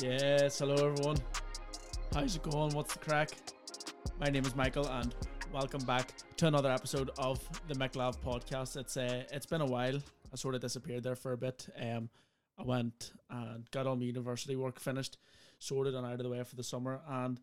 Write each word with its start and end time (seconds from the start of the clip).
Yes, 0.00 0.60
hello 0.60 0.74
everyone. 0.74 1.16
How's 2.14 2.36
it 2.36 2.42
going? 2.42 2.72
What's 2.72 2.92
the 2.94 3.00
crack? 3.00 3.30
My 4.20 4.26
name 4.26 4.44
is 4.44 4.54
Michael, 4.54 4.86
and 4.86 5.12
welcome 5.52 5.84
back 5.84 6.12
to 6.36 6.46
another 6.46 6.70
episode 6.70 7.10
of 7.18 7.40
the 7.66 7.74
McLav 7.74 8.20
podcast. 8.20 8.76
It's 8.76 8.96
uh, 8.96 9.24
it's 9.32 9.46
been 9.46 9.60
a 9.60 9.66
while. 9.66 9.96
I 10.32 10.36
sort 10.36 10.54
of 10.54 10.60
disappeared 10.60 11.02
there 11.02 11.16
for 11.16 11.32
a 11.32 11.36
bit. 11.36 11.68
Um, 11.80 12.10
I 12.58 12.62
went 12.62 13.12
and 13.28 13.68
got 13.72 13.88
all 13.88 13.96
my 13.96 14.04
university 14.04 14.54
work 14.54 14.78
finished, 14.78 15.18
sorted 15.58 15.94
and 15.94 16.06
out 16.06 16.14
of 16.14 16.22
the 16.22 16.28
way 16.28 16.44
for 16.44 16.54
the 16.54 16.62
summer, 16.62 17.00
and 17.08 17.40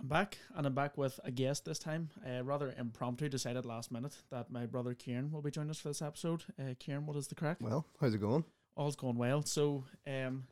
I'm 0.00 0.08
back. 0.08 0.38
And 0.56 0.66
I'm 0.66 0.74
back 0.74 0.98
with 0.98 1.20
a 1.22 1.30
guest 1.30 1.64
this 1.64 1.78
time. 1.78 2.10
Uh, 2.26 2.42
rather 2.42 2.74
impromptu, 2.76 3.28
decided 3.28 3.64
last 3.64 3.92
minute 3.92 4.16
that 4.32 4.50
my 4.50 4.66
brother 4.66 4.94
Ciaran 4.94 5.30
will 5.30 5.42
be 5.42 5.52
joining 5.52 5.70
us 5.70 5.78
for 5.78 5.88
this 5.88 6.02
episode. 6.02 6.42
Uh, 6.58 6.74
Ciaran, 6.80 7.06
what 7.06 7.16
is 7.16 7.28
the 7.28 7.36
crack? 7.36 7.58
Well, 7.60 7.86
how's 8.00 8.14
it 8.14 8.20
going? 8.20 8.44
All's 8.76 8.96
going 8.96 9.16
well. 9.16 9.42
So, 9.42 9.84
um, 10.06 10.44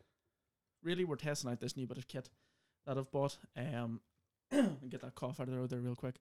really, 0.82 1.04
we're 1.04 1.16
testing 1.16 1.50
out 1.50 1.60
this 1.60 1.76
new 1.76 1.86
bit 1.86 1.98
of 1.98 2.08
kit 2.08 2.28
that 2.86 2.98
I've 2.98 3.10
bought. 3.10 3.38
Um, 3.56 4.00
and 4.50 4.90
get 4.90 5.00
that 5.02 5.14
cough 5.14 5.40
out 5.40 5.48
of 5.48 5.54
there, 5.54 5.66
there 5.66 5.80
real 5.80 5.94
quick. 5.96 6.16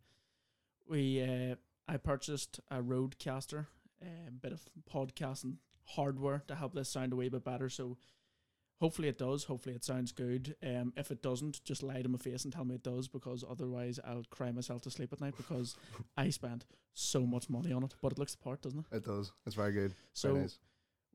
We, 0.88 1.22
uh, 1.22 1.56
I 1.88 1.98
purchased 1.98 2.60
a 2.70 2.82
Rødecaster, 2.82 3.68
a 4.02 4.32
bit 4.32 4.52
of 4.52 4.62
podcasting 4.92 5.58
hardware 5.86 6.44
to 6.48 6.56
help 6.56 6.74
this 6.74 6.90
sound 6.90 7.14
a 7.14 7.16
wee 7.16 7.30
bit 7.30 7.44
better. 7.44 7.70
So, 7.70 7.98
hopefully 8.82 9.08
it 9.08 9.20
does. 9.20 9.46
Hopefully 9.46 9.76
it 9.76 9.86
sounds 9.86 10.12
good. 10.12 10.56
Um, 10.64 10.92
if 10.98 11.12
it 11.12 11.22
doesn't, 11.22 11.64
just 11.64 11.84
lie 11.84 12.02
to 12.02 12.10
my 12.10 12.18
face 12.18 12.44
and 12.44 12.52
tell 12.52 12.66
me 12.66 12.76
it 12.76 12.84
does, 12.84 13.08
because 13.08 13.46
otherwise 13.50 14.00
I'll 14.06 14.26
cry 14.30 14.52
myself 14.52 14.82
to 14.82 14.92
sleep 14.92 15.14
at 15.14 15.22
night 15.22 15.36
because 15.38 15.78
I 16.18 16.30
spent 16.32 16.66
so 16.94 17.26
much 17.26 17.50
money 17.50 17.72
on 17.72 17.84
it. 17.84 17.94
But 18.02 18.14
it 18.14 18.20
looks 18.20 18.34
the 18.34 18.44
part, 18.44 18.62
doesn't 18.64 18.80
it? 18.80 18.98
It 18.98 19.06
does. 19.06 19.32
It's 19.46 19.56
very 19.56 19.72
good. 19.72 19.94
So 20.14 20.30
very 20.30 20.42
nice. 20.42 20.58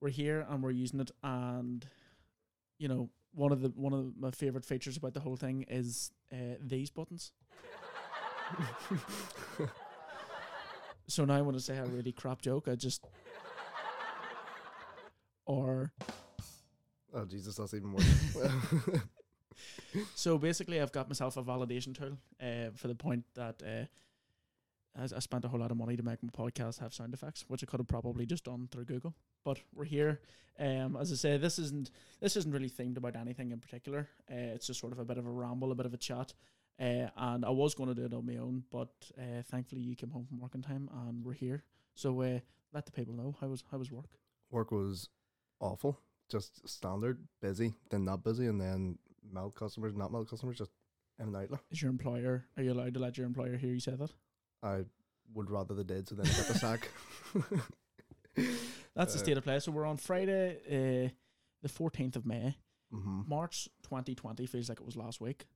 We're 0.00 0.08
here 0.10 0.46
and 0.48 0.62
we're 0.62 0.70
using 0.70 1.00
it 1.00 1.10
and 1.22 1.86
you 2.78 2.88
know 2.88 3.08
one 3.32 3.52
of 3.52 3.60
the 3.60 3.68
one 3.70 3.92
of 3.92 4.16
my 4.18 4.30
favorite 4.30 4.64
features 4.64 4.96
about 4.96 5.14
the 5.14 5.20
whole 5.20 5.36
thing 5.36 5.64
is 5.68 6.10
uh, 6.32 6.56
these 6.60 6.90
buttons 6.90 7.32
so 11.08 11.24
now 11.24 11.34
i 11.34 11.40
want 11.40 11.56
to 11.56 11.62
say 11.62 11.76
a 11.76 11.84
really 11.86 12.12
crap 12.12 12.40
joke 12.42 12.68
i 12.68 12.74
just 12.74 13.04
or 15.46 15.92
Oh 17.14 17.24
Jesus, 17.24 17.54
that's 17.56 17.72
even 17.72 17.92
worse. 17.94 18.36
so 20.14 20.36
basically 20.36 20.80
i've 20.82 20.92
got 20.92 21.08
myself 21.08 21.36
a 21.38 21.42
validation 21.42 21.96
tool 21.96 22.18
uh, 22.42 22.70
for 22.74 22.88
the 22.88 22.94
point 22.94 23.24
that 23.34 23.62
uh, 23.62 23.86
I, 24.98 25.04
I 25.04 25.18
spent 25.20 25.44
a 25.44 25.48
whole 25.48 25.60
lot 25.60 25.70
of 25.70 25.76
money 25.76 25.96
to 25.96 26.02
make 26.02 26.22
my 26.22 26.30
podcast 26.30 26.80
have 26.80 26.94
sound 26.94 27.14
effects 27.14 27.44
which 27.48 27.62
i 27.62 27.66
could 27.66 27.80
have 27.80 27.88
probably 27.88 28.26
just 28.26 28.44
done 28.44 28.68
through 28.70 28.84
google 28.84 29.14
but 29.46 29.60
we're 29.74 29.84
here. 29.84 30.20
Um, 30.58 30.96
as 30.96 31.12
i 31.12 31.14
say 31.14 31.36
this 31.36 31.58
isn't 31.58 31.90
this 32.20 32.36
isn't 32.36 32.52
really 32.52 32.68
themed 32.68 32.96
about 32.96 33.14
anything 33.16 33.52
in 33.52 33.60
particular. 33.60 34.08
Uh, 34.30 34.54
it's 34.54 34.66
just 34.66 34.80
sort 34.80 34.92
of 34.92 34.98
a 34.98 35.04
bit 35.04 35.18
of 35.18 35.26
a 35.26 35.30
ramble 35.30 35.70
a 35.72 35.74
bit 35.74 35.86
of 35.86 35.94
a 35.94 35.98
chat. 35.98 36.34
Uh, 36.78 37.08
and 37.16 37.42
i 37.44 37.48
was 37.48 37.74
going 37.74 37.88
to 37.88 37.94
do 37.94 38.04
it 38.04 38.12
on 38.12 38.26
my 38.26 38.36
own 38.36 38.62
but 38.70 38.92
uh, 39.18 39.40
thankfully 39.50 39.80
you 39.80 39.94
came 39.94 40.10
home 40.10 40.26
from 40.26 40.38
work 40.40 40.54
in 40.54 40.62
time 40.62 40.90
and 41.06 41.24
we're 41.24 41.32
here. 41.32 41.62
So 41.94 42.20
uh, 42.20 42.40
let 42.72 42.84
the 42.84 42.92
people 42.92 43.14
know 43.14 43.36
how 43.40 43.46
was 43.46 43.62
how 43.70 43.78
was 43.78 43.92
work? 43.92 44.18
Work 44.50 44.72
was 44.72 45.08
awful. 45.60 46.00
Just 46.28 46.68
standard, 46.68 47.20
busy, 47.40 47.74
then 47.90 48.04
not 48.04 48.24
busy, 48.24 48.46
and 48.46 48.60
then 48.60 48.98
milk 49.32 49.56
customers, 49.56 49.94
not 49.94 50.10
milk 50.10 50.28
customers, 50.28 50.58
just 50.58 50.72
in 51.18 51.34
is 51.70 51.80
your 51.80 51.90
employer 51.90 52.44
are 52.56 52.62
you 52.62 52.72
allowed 52.72 52.92
to 52.94 53.00
let 53.00 53.16
your 53.16 53.26
employer 53.26 53.56
hear 53.56 53.70
you 53.70 53.80
say 53.80 53.92
that 53.92 54.10
I 54.62 54.84
would 55.34 55.50
rather 55.50 55.74
the 55.74 55.84
did, 55.84 56.08
so 56.08 56.14
then 56.14 56.26
get 56.26 56.46
the 56.48 56.54
sack. 56.58 56.88
that's 58.94 59.12
the 59.14 59.18
state 59.18 59.36
of 59.38 59.44
play 59.44 59.58
so 59.58 59.72
we're 59.72 59.86
on 59.86 59.96
friday 59.96 60.56
uh, 60.66 61.08
the 61.62 61.68
14th 61.68 62.16
of 62.16 62.26
may 62.26 62.54
hmm 62.92 63.22
March 63.26 63.68
2020 63.82 64.46
feels 64.46 64.68
like 64.68 64.78
it 64.80 64.86
was 64.86 64.96
last 64.96 65.20
week. 65.20 65.46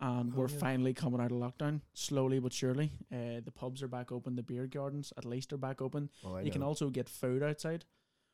And 0.00 0.32
Oh, 0.32 0.38
we're 0.38 0.48
yeah. 0.48 0.56
finally 0.58 0.94
coming 0.94 1.20
out 1.20 1.30
of 1.30 1.36
lockdown, 1.38 1.82
slowly 1.92 2.38
but 2.40 2.52
surely. 2.54 2.90
Uh, 3.12 3.40
the 3.44 3.52
pubs 3.54 3.82
are 3.82 3.88
back 3.88 4.10
open, 4.10 4.34
the 4.36 4.42
beer 4.42 4.66
gardens 4.66 5.12
at 5.18 5.26
least 5.26 5.52
are 5.52 5.58
back 5.58 5.82
open. 5.82 6.08
I 6.26 6.40
you 6.40 6.50
can 6.50 6.62
know. 6.62 6.68
also 6.68 6.88
get 6.88 7.08
food 7.10 7.42
outside, 7.42 7.84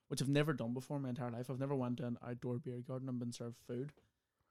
which 0.07 0.23
I've 0.23 0.29
never 0.29 0.53
done 0.53 0.73
before 0.73 0.97
in 0.99 1.03
my 1.03 1.09
entire 1.09 1.31
life. 1.33 1.51
I've 1.51 1.59
never 1.59 1.75
went 1.75 1.97
to 1.99 2.07
an 2.07 2.17
outdoor 2.27 2.59
beer 2.59 2.79
garden 2.87 3.09
and 3.09 3.19
been 3.19 3.33
served 3.33 3.57
food. 3.67 3.93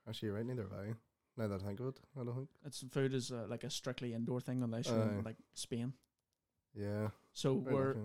Actually, 0.08 0.28
you're 0.28 0.36
right. 0.36 0.46
Neither 0.46 0.64
have 0.64 0.74
I. 0.74 0.94
Now 1.38 1.48
that 1.48 1.62
I 1.62 1.66
think 1.68 1.80
of 1.80 1.88
it, 1.88 2.00
I 2.20 2.24
don't 2.24 2.36
think. 2.36 2.50
It's 2.66 2.84
food 2.92 3.14
is 3.14 3.32
uh, 3.32 3.46
like 3.48 3.64
a 3.64 3.70
strictly 3.70 4.14
indoor 4.14 4.42
thing 4.42 4.64
unless 4.64 4.88
you're 4.88 5.02
in 5.02 5.20
Aye. 5.20 5.22
like 5.24 5.36
Spain. 5.54 5.94
Yeah. 6.74 7.10
So 7.34 7.62
fair 7.62 7.74
we're. 7.74 7.96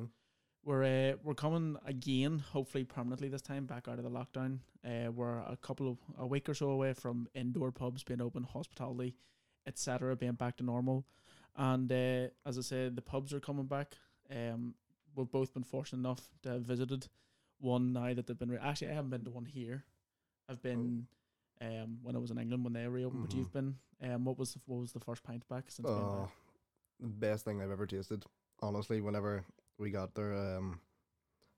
We're 0.65 0.85
uh, 0.85 1.17
we're 1.25 1.35
coming 1.35 1.77
again, 1.87 2.39
hopefully 2.53 2.85
permanently 2.85 3.29
this 3.29 3.43
time, 3.43 3.67
back 3.67 3.89
out 3.89 3.99
of 3.99 4.05
the 4.05 4.11
lockdown. 4.11 4.59
Uh, 4.87 5.11
we're 5.11 5.39
a 5.39 5.59
couple 5.61 5.89
of 5.91 5.99
a 6.17 6.25
week 6.25 6.49
or 6.49 6.55
so 6.55 6.71
away 6.71 6.93
from 6.93 7.27
indoor 7.35 7.73
pubs 7.73 8.05
being 8.05 8.21
open, 8.21 8.45
hospitality, 8.45 9.17
etc., 9.67 10.15
being 10.15 10.35
back 10.35 10.57
to 10.59 10.63
normal. 10.63 11.05
And 11.57 11.91
uh, 11.91 12.29
as 12.47 12.59
I 12.59 12.61
said, 12.61 12.95
the 12.95 13.03
pubs 13.03 13.33
are 13.33 13.41
coming 13.41 13.67
back. 13.67 13.97
Um, 14.31 14.75
we've 15.17 15.31
both 15.31 15.53
been 15.53 15.65
fortunate 15.65 15.99
enough 15.99 16.23
to 16.45 16.51
have 16.51 16.63
visited 16.63 17.09
one 17.59 17.93
now 17.93 18.15
that 18.15 18.29
they've 18.29 18.39
been. 18.39 18.51
Re- 18.51 18.59
Actually, 18.63 18.91
I 18.91 18.95
haven't 18.95 19.11
been 19.11 19.25
to 19.25 19.31
one 19.31 19.47
here. 19.47 19.85
I've 20.49 20.63
been 20.63 21.07
um 21.61 21.99
when 22.03 22.17
I 22.17 22.19
was 22.19 22.31
in 22.31 22.39
England 22.39 22.65
when 22.65 22.73
they 22.73 22.87
reopened, 22.87 23.23
but 23.23 23.33
Mhm. 23.33 23.39
you've 23.39 23.53
been. 23.53 23.77
Um, 24.03 24.25
what 24.25 24.39
was 24.39 24.55
the, 24.55 24.61
what 24.67 24.81
was 24.81 24.93
the 24.93 25.01
first 25.01 25.23
pint 25.23 25.47
back 25.49 25.71
since 25.71 25.91
being 25.91 26.09
Oh, 26.09 26.21
back? 26.23 26.31
the 27.01 27.07
best 27.07 27.45
thing 27.45 27.61
I've 27.63 27.71
ever 27.71 27.87
tasted. 27.87 28.25
Honestly, 28.61 29.01
whenever 29.01 29.45
we 29.79 29.91
got 29.91 30.15
there, 30.15 30.35
um, 30.35 30.81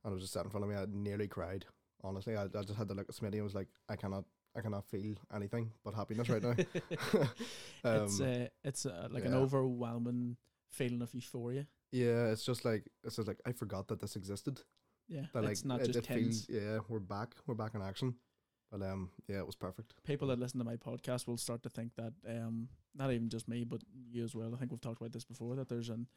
and 0.05 0.13
it 0.13 0.15
was 0.15 0.23
just 0.23 0.35
sat 0.35 0.45
in 0.45 0.51
front 0.51 0.65
of 0.65 0.71
me, 0.71 0.77
I 0.77 0.85
nearly 0.91 1.27
cried. 1.29 1.65
Honestly, 2.03 2.37
I, 2.37 2.45
I 2.45 2.63
just 2.63 2.75
had 2.77 2.89
to 2.89 2.95
look 2.95 3.09
at 3.09 3.15
Smitty 3.15 3.35
and 3.35 3.45
was 3.45 3.55
like, 3.55 3.69
I 3.89 3.97
cannot, 3.97 4.25
I 4.55 4.61
cannot 4.61 4.85
feel 4.85 5.15
anything 5.35 5.71
but 5.85 5.95
happiness 5.95 6.29
right 6.29 6.43
now. 6.43 6.55
it's 7.85 8.21
Um, 8.21 8.21
uh, 8.21 8.49
it's 8.63 8.87
uh, 8.87 9.09
like 9.11 9.25
an 9.25 9.33
yeah. 9.33 9.39
overwhelming 9.39 10.37
feeling 10.71 11.03
of 11.03 11.15
euphoria. 11.15 11.67
yeah, 11.93 12.27
it's 12.27 12.45
just 12.45 12.65
like 12.65 12.85
it's 13.05 13.17
just 13.17 13.29
like 13.29 13.41
I 13.47 13.53
forgot 13.53 13.89
that 13.89 14.01
this 14.01 14.17
existed. 14.17 14.61
Yeah, 15.09 15.27
That 15.33 15.45
it's 15.45 15.65
like 15.65 15.69
not 15.69 15.81
it, 15.81 15.87
just 15.87 15.99
it 16.01 16.05
tins. 16.05 16.47
feels, 16.47 16.63
yeah, 16.63 16.79
we're 16.89 16.99
back, 17.01 17.35
we're 17.47 17.55
back 17.55 17.75
in 17.75 17.83
action. 17.83 18.15
But 18.75 18.85
um, 18.91 19.11
yeah, 19.29 19.39
it 19.39 19.47
was 19.47 19.55
perfect. 19.55 19.95
People 20.05 20.27
that 20.29 20.41
listen 20.41 20.59
to 20.59 20.65
my 20.65 20.75
podcast 20.75 21.29
will 21.29 21.37
start 21.37 21.63
to 21.63 21.69
think 21.69 21.93
that 21.95 22.13
um, 22.29 22.69
not 22.93 23.13
even 23.13 23.29
just 23.29 23.47
me, 23.47 23.63
but 23.63 23.83
you 24.11 24.25
as 24.25 24.35
well. 24.35 24.53
I 24.53 24.59
think 24.59 24.73
we've 24.73 24.81
talked 24.81 25.01
about 25.01 25.13
this 25.13 25.25
before. 25.25 25.55
That 25.55 25.69
there's 25.69 25.91
an 25.91 26.09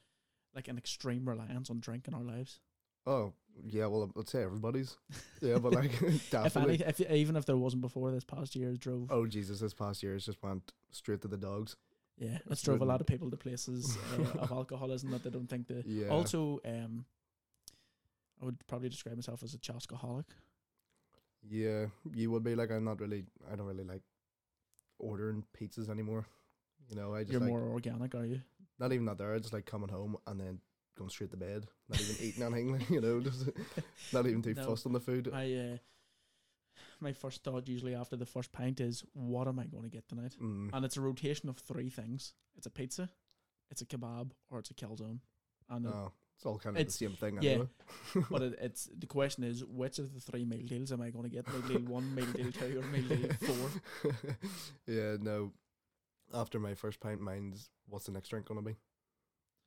like 0.55 0.67
an 0.67 0.75
extreme 0.75 1.29
reliance 1.29 1.69
on 1.69 1.79
drink 1.79 2.07
in 2.07 2.15
our 2.15 2.23
lives. 2.23 2.59
Oh 3.05 3.33
yeah, 3.63 3.85
well 3.85 4.11
I'd 4.17 4.27
say 4.27 4.41
everybody's. 4.41 4.97
Yeah, 5.39 5.59
but 5.59 5.73
like 5.73 5.91
if 6.01 6.31
definitely. 6.31 6.83
any, 6.83 6.89
if 6.89 6.99
even 6.99 7.35
if 7.35 7.45
there 7.45 7.57
wasn't 7.57 7.83
before, 7.83 8.09
this 8.09 8.23
past 8.23 8.55
year 8.55 8.73
drove. 8.73 9.11
Oh 9.11 9.27
Jesus, 9.27 9.59
this 9.59 9.75
past 9.75 10.01
year 10.01 10.13
has 10.13 10.25
just 10.25 10.41
went 10.41 10.73
straight 10.89 11.21
to 11.21 11.27
the 11.27 11.37
dogs. 11.37 11.75
yeah, 12.17 12.39
it's 12.49 12.63
drove 12.63 12.81
a 12.81 12.85
lot 12.85 13.01
of 13.01 13.05
people 13.05 13.29
to 13.29 13.37
places 13.37 13.99
uh, 14.17 14.39
of 14.39 14.51
alcoholism 14.51 15.11
that 15.11 15.23
they 15.23 15.29
don't 15.29 15.47
think 15.47 15.67
they. 15.67 15.83
Yeah. 15.85 16.07
Also, 16.07 16.59
um, 16.65 17.05
I 18.41 18.45
would 18.45 18.65
probably 18.65 18.89
describe 18.89 19.15
myself 19.15 19.43
as 19.43 19.53
a 19.53 19.59
choskaholic. 19.59 20.25
Yeah, 21.49 21.87
you 22.13 22.31
would 22.31 22.43
be 22.43 22.55
like 22.55 22.71
I'm 22.71 22.83
not 22.83 22.99
really. 22.99 23.25
I 23.51 23.55
don't 23.55 23.65
really 23.67 23.83
like 23.83 24.01
ordering 24.99 25.43
pizzas 25.59 25.89
anymore. 25.89 26.25
You 26.89 26.95
know, 26.95 27.13
I 27.13 27.21
just 27.21 27.31
You're 27.33 27.41
like 27.41 27.49
more 27.49 27.63
organic, 27.63 28.15
are 28.15 28.25
you? 28.25 28.41
not 28.79 28.93
even 28.93 29.05
that 29.05 29.17
there. 29.17 29.33
I 29.33 29.39
just 29.39 29.53
like 29.53 29.65
coming 29.65 29.89
home 29.89 30.17
and 30.27 30.39
then 30.39 30.59
going 30.97 31.09
straight 31.09 31.31
to 31.31 31.37
bed. 31.37 31.67
Not 31.89 32.01
even 32.01 32.15
eating 32.21 32.43
anything. 32.43 32.85
You 32.89 33.01
know, 33.01 33.19
just 33.19 33.49
not 34.13 34.25
even 34.27 34.41
too 34.41 34.53
No. 34.53 34.65
fussed 34.65 34.85
on 34.85 34.93
the 34.93 34.99
food. 34.99 35.29
I 35.33 35.53
uh, 35.53 35.77
my 36.99 37.13
first 37.13 37.43
thought 37.43 37.67
usually 37.67 37.95
after 37.95 38.15
the 38.15 38.25
first 38.25 38.51
pint 38.51 38.79
is, 38.79 39.03
what 39.13 39.47
am 39.47 39.59
I 39.59 39.65
going 39.65 39.83
to 39.83 39.89
get 39.89 40.07
tonight? 40.07 40.35
Mm. 40.41 40.69
And 40.73 40.85
it's 40.85 40.97
a 40.97 41.01
rotation 41.01 41.49
of 41.49 41.57
three 41.57 41.89
things. 41.89 42.33
It's 42.55 42.65
a 42.67 42.71
pizza, 42.71 43.09
it's 43.69 43.81
a 43.81 43.85
kebab, 43.85 44.31
or 44.49 44.59
it's 44.59 44.71
a 44.71 44.73
calzone. 44.73 45.19
And 45.69 45.85
Oh, 45.87 46.11
it's 46.37 46.45
all 46.45 46.57
kind 46.57 46.77
of 46.77 46.81
It's- 46.81 46.97
the 46.97 47.05
same 47.07 47.15
thing. 47.15 47.39
yeah. 47.41 47.51
Anyway. 47.51 47.67
but 48.31 48.41
it, 48.43 48.59
it's 48.61 48.89
the 48.97 49.07
question 49.07 49.43
is 49.43 49.65
which 49.65 49.99
of 49.99 50.13
the 50.13 50.21
three 50.21 50.45
meal 50.45 50.65
deals 50.65 50.91
am 50.91 51.01
I 51.01 51.09
going 51.09 51.23
to 51.29 51.29
get? 51.29 51.47
Meal 51.51 51.61
deal 51.67 51.81
one, 51.91 52.15
meal 52.15 52.25
deal 52.27 52.51
two, 52.51 52.79
or 52.79 52.87
meal 52.87 53.07
deal 53.07 53.33
four? 53.33 54.11
yeah, 54.87 55.17
no. 55.19 55.51
After 56.33 56.59
my 56.59 56.73
first 56.73 56.99
pint, 56.99 57.21
mine's 57.21 57.69
what's 57.89 58.05
the 58.05 58.11
next 58.11 58.29
drink 58.29 58.45
gonna 58.47 58.61
be? 58.61 58.75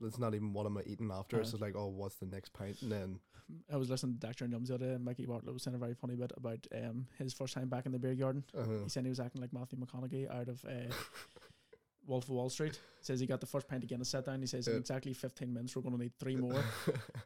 It's 0.03 0.19
not 0.19 0.35
even 0.35 0.53
what 0.55 0.65
am 0.67 0.79
I 0.79 0.83
eating 0.87 1.11
after. 1.13 1.39
It's 1.41 1.51
just 1.51 1.61
like, 1.63 1.75
oh, 1.77 1.89
what's 1.89 2.17
the 2.17 2.27
next 2.27 2.53
pint? 2.55 2.81
And 2.83 2.91
then, 2.93 3.19
I 3.71 3.77
was 3.77 3.91
listening 3.91 4.15
to 4.19 4.27
Dr. 4.27 4.47
Nums 4.47 4.69
the 4.69 4.75
other 4.77 4.87
day, 4.87 4.93
and 4.95 5.05
Mickey 5.05 5.27
Bartlett 5.27 5.53
was 5.53 5.63
saying 5.63 5.75
a 5.75 5.79
very 5.79 5.95
funny 5.95 6.15
bit 6.17 6.33
about 6.37 6.67
um 6.75 7.07
his 7.19 7.33
first 7.35 7.55
time 7.55 7.69
back 7.69 7.85
in 7.87 7.93
the 7.93 7.99
beer 7.99 8.15
garden. 8.15 8.45
uh, 8.57 8.65
He 8.85 8.89
said 8.89 9.05
he 9.05 9.11
was 9.11 9.21
acting 9.21 9.41
like 9.41 9.53
Matthew 9.53 9.79
McConaughey 9.79 10.31
out 10.31 10.49
of 10.49 10.65
uh, 10.65 10.93
Wolf 12.11 12.25
of 12.25 12.31
Wall 12.31 12.51
Street. 12.51 12.79
Says 13.01 13.21
he 13.21 13.27
got 13.27 13.41
the 13.41 13.47
first 13.47 13.67
pint 13.69 13.83
again 13.85 14.01
to 14.01 14.05
sit 14.05 14.27
down. 14.27 14.41
He 14.41 14.47
says 14.47 14.69
in 14.69 14.77
exactly 14.77 15.15
15 15.15 15.51
minutes 15.55 15.75
we're 15.75 15.81
going 15.83 15.97
to 15.97 16.03
need 16.03 16.13
three 16.19 16.37
more. 16.47 16.63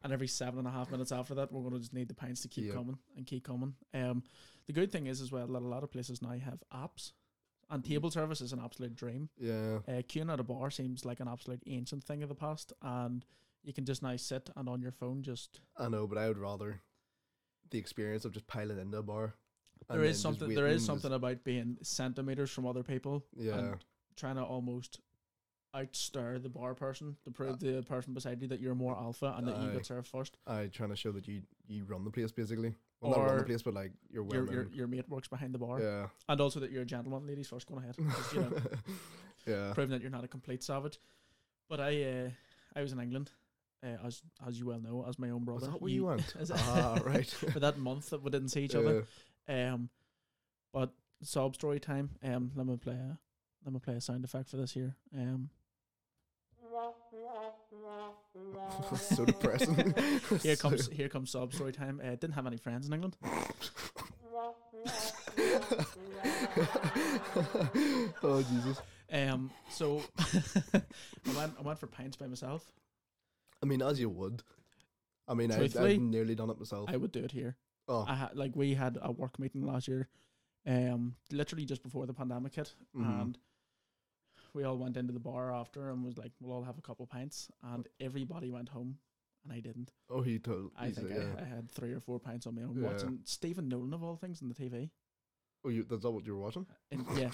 and 0.04 0.12
every 0.12 0.28
seven 0.28 0.60
and 0.60 0.68
a 0.68 0.70
half 0.70 0.90
minutes 0.90 1.10
after 1.10 1.34
that, 1.34 1.50
we're 1.50 1.62
going 1.62 1.72
to 1.74 1.80
just 1.80 1.94
need 1.94 2.06
the 2.06 2.14
pints 2.14 2.42
to 2.42 2.48
keep 2.48 2.66
Yep. 2.66 2.74
coming 2.74 2.98
and 3.16 3.26
keep 3.26 3.44
coming. 3.44 3.74
Um, 3.92 4.22
the 4.66 4.72
good 4.72 4.92
thing 4.92 5.06
is 5.08 5.20
as 5.20 5.32
well 5.32 5.46
that 5.48 5.58
a 5.62 5.66
lot 5.66 5.82
of 5.82 5.90
places 5.90 6.22
now 6.22 6.30
have 6.38 6.62
apps, 6.72 7.12
and 7.70 7.82
table 7.84 8.10
service 8.10 8.40
is 8.40 8.52
an 8.52 8.60
absolute 8.62 8.94
dream. 8.94 9.30
yeah, 9.38 9.78
Uh, 9.88 10.02
queuing 10.02 10.30
at 10.32 10.38
a 10.38 10.44
bar 10.44 10.70
seems 10.70 11.04
like 11.04 11.18
an 11.20 11.28
absolute 11.28 11.62
ancient 11.66 12.04
thing 12.04 12.22
of 12.22 12.28
the 12.28 12.34
past, 12.34 12.72
and 12.82 13.24
you 13.64 13.72
can 13.72 13.84
just 13.86 14.02
now 14.02 14.14
sit 14.16 14.50
and 14.56 14.68
on 14.68 14.80
your 14.82 14.92
phone 14.92 15.22
just 15.22 15.60
I 15.78 15.88
know, 15.88 16.06
but 16.06 16.18
I 16.18 16.28
would 16.28 16.38
rather 16.38 16.82
the 17.70 17.78
experience 17.78 18.24
of 18.26 18.32
just 18.32 18.46
piling 18.46 18.78
into 18.78 18.98
a 18.98 19.02
bar 19.02 19.34
There 19.88 20.04
is 20.04 20.20
something. 20.20 20.54
There 20.54 20.66
is 20.68 20.84
something 20.84 21.12
about 21.12 21.42
being 21.42 21.78
centimeters 21.82 22.50
from 22.50 22.66
other 22.66 22.82
people. 22.84 23.24
Yeah, 23.34 23.58
and 23.58 23.84
trying 24.16 24.36
to 24.36 24.42
almost 24.42 25.00
outstare 25.74 26.40
the 26.40 26.48
bar 26.48 26.74
person 26.74 27.16
to 27.24 27.30
prove 27.30 27.54
Uh, 27.54 27.56
the 27.56 27.82
person 27.82 28.14
beside 28.14 28.40
you 28.40 28.46
that 28.48 28.60
you're 28.60 28.76
more 28.76 28.96
alpha 28.96 29.34
and 29.36 29.48
that 29.48 29.60
you 29.60 29.72
get 29.72 29.84
served 29.84 30.06
first. 30.06 30.36
I 30.46 30.66
trying 30.68 30.90
to 30.90 30.96
show 30.96 31.10
that 31.12 31.26
you 31.26 31.42
you 31.66 31.84
run 31.84 32.04
the 32.04 32.10
place 32.10 32.30
basically. 32.30 32.74
Well, 33.00 33.10
not 33.12 33.26
run 33.26 33.38
the 33.38 33.44
place, 33.44 33.62
but 33.62 33.74
like 33.74 33.92
you're 34.08 34.22
well 34.22 34.44
Your, 34.44 34.52
your 34.52 34.66
your 34.72 34.86
mate 34.86 35.08
works 35.08 35.28
behind 35.28 35.52
the 35.52 35.58
bar, 35.58 35.80
Yeah, 35.80 36.08
and 36.28 36.40
also 36.40 36.60
that 36.60 36.70
you're 36.70 36.82
a 36.82 36.86
gentleman. 36.86 37.26
Ladies 37.26 37.48
first, 37.48 37.66
going 37.66 37.82
ahead. 37.82 37.96
you 37.98 38.40
know, 38.40 38.52
yeah. 39.46 39.72
proving 39.74 39.90
that 39.90 40.00
you're 40.00 40.10
not 40.10 40.24
a 40.24 40.28
complete 40.28 40.62
savage. 40.62 40.98
But 41.68 41.80
I, 41.80 42.02
uh, 42.02 42.30
I 42.76 42.82
was 42.82 42.92
in 42.92 43.00
England, 43.00 43.32
uh, 43.82 44.06
as 44.06 44.22
as 44.46 44.58
you 44.58 44.66
well 44.66 44.80
know, 44.80 45.04
as 45.08 45.18
my 45.18 45.30
own 45.30 45.44
brother. 45.44 45.66
That 45.66 45.82
where 45.82 45.90
you 45.90 46.04
went? 46.04 46.34
ah, 46.54 47.00
right. 47.04 47.26
for 47.52 47.60
that 47.60 47.78
month 47.78 48.10
that 48.10 48.22
we 48.22 48.30
didn't 48.30 48.50
see 48.50 48.64
each 48.64 48.74
other. 48.74 49.06
Um, 49.48 49.88
but 50.72 50.92
sob 51.22 51.54
story 51.56 51.80
time. 51.80 52.10
Um, 52.22 52.52
let 52.54 52.66
me 52.66 52.76
play 52.76 52.94
a 52.94 53.18
let 53.64 53.72
me 53.72 53.80
play 53.80 53.94
a 53.94 54.00
sound 54.00 54.24
effect 54.24 54.50
for 54.50 54.56
this 54.56 54.72
here. 54.72 54.96
Um, 55.16 55.50
so 58.96 59.24
depressing. 59.24 59.94
here 60.42 60.56
comes 60.56 60.88
here 60.92 61.08
comes 61.08 61.30
sob 61.30 61.52
story 61.54 61.72
time. 61.72 62.00
Uh, 62.04 62.10
didn't 62.10 62.32
have 62.32 62.46
any 62.46 62.56
friends 62.56 62.86
in 62.86 62.92
England. 62.92 63.16
oh 68.22 68.44
Jesus! 68.50 68.80
Um, 69.12 69.50
so 69.70 70.02
I 70.74 70.82
went 71.36 71.52
I 71.58 71.62
went 71.62 71.78
for 71.78 71.86
pints 71.86 72.16
by 72.16 72.26
myself. 72.26 72.64
I 73.62 73.66
mean, 73.66 73.82
as 73.82 74.00
you 74.00 74.08
would. 74.08 74.42
I 75.26 75.34
mean, 75.34 75.52
I, 75.52 75.68
I've 75.78 76.00
nearly 76.00 76.34
done 76.34 76.50
it 76.50 76.58
myself. 76.58 76.90
I 76.92 76.96
would 76.96 77.12
do 77.12 77.24
it 77.24 77.32
here. 77.32 77.56
oh, 77.88 78.04
I 78.06 78.14
had 78.14 78.36
like 78.36 78.52
we 78.54 78.74
had 78.74 78.98
a 79.00 79.10
work 79.12 79.38
meeting 79.38 79.66
last 79.66 79.88
year, 79.88 80.08
um, 80.66 81.14
literally 81.32 81.64
just 81.64 81.82
before 81.82 82.06
the 82.06 82.14
pandemic 82.14 82.54
hit, 82.54 82.74
Mhm. 82.96 83.22
and 83.22 83.38
we 84.54 84.64
all 84.64 84.76
went 84.78 84.96
into 84.96 85.12
the 85.12 85.20
bar 85.20 85.52
after 85.52 85.90
and 85.90 86.04
was 86.04 86.16
like, 86.16 86.32
we'll 86.40 86.54
all 86.56 86.62
have 86.64 86.78
a 86.78 86.82
couple 86.82 87.06
pints, 87.06 87.48
and 87.62 87.86
everybody 88.00 88.50
went 88.50 88.68
home, 88.68 88.96
and 89.42 89.52
I 89.52 89.60
didn't. 89.60 89.92
oh, 90.10 90.22
he 90.22 90.38
told. 90.38 90.70
I 90.78 90.90
think 90.90 91.08
said, 91.08 91.16
I, 91.18 91.40
yeah. 91.40 91.44
I 91.44 91.48
had 91.54 91.70
three 91.70 91.92
or 91.92 92.00
four 92.00 92.18
pints 92.20 92.46
on 92.46 92.54
my 92.54 92.62
own 92.62 92.76
Yeah. 92.80 92.88
watching 92.88 93.20
Stephen 93.24 93.68
Nolan 93.68 93.92
of 93.92 94.02
all 94.02 94.16
things 94.16 94.40
on 94.42 94.48
the 94.48 94.54
TV. 94.54 94.90
Oh, 95.66 95.70
you, 95.70 95.84
that's 95.84 96.04
not 96.04 96.12
what 96.12 96.24
you 96.26 96.34
were 96.36 96.42
watching. 96.42 96.66
And 96.90 97.06
yeah, 97.16 97.30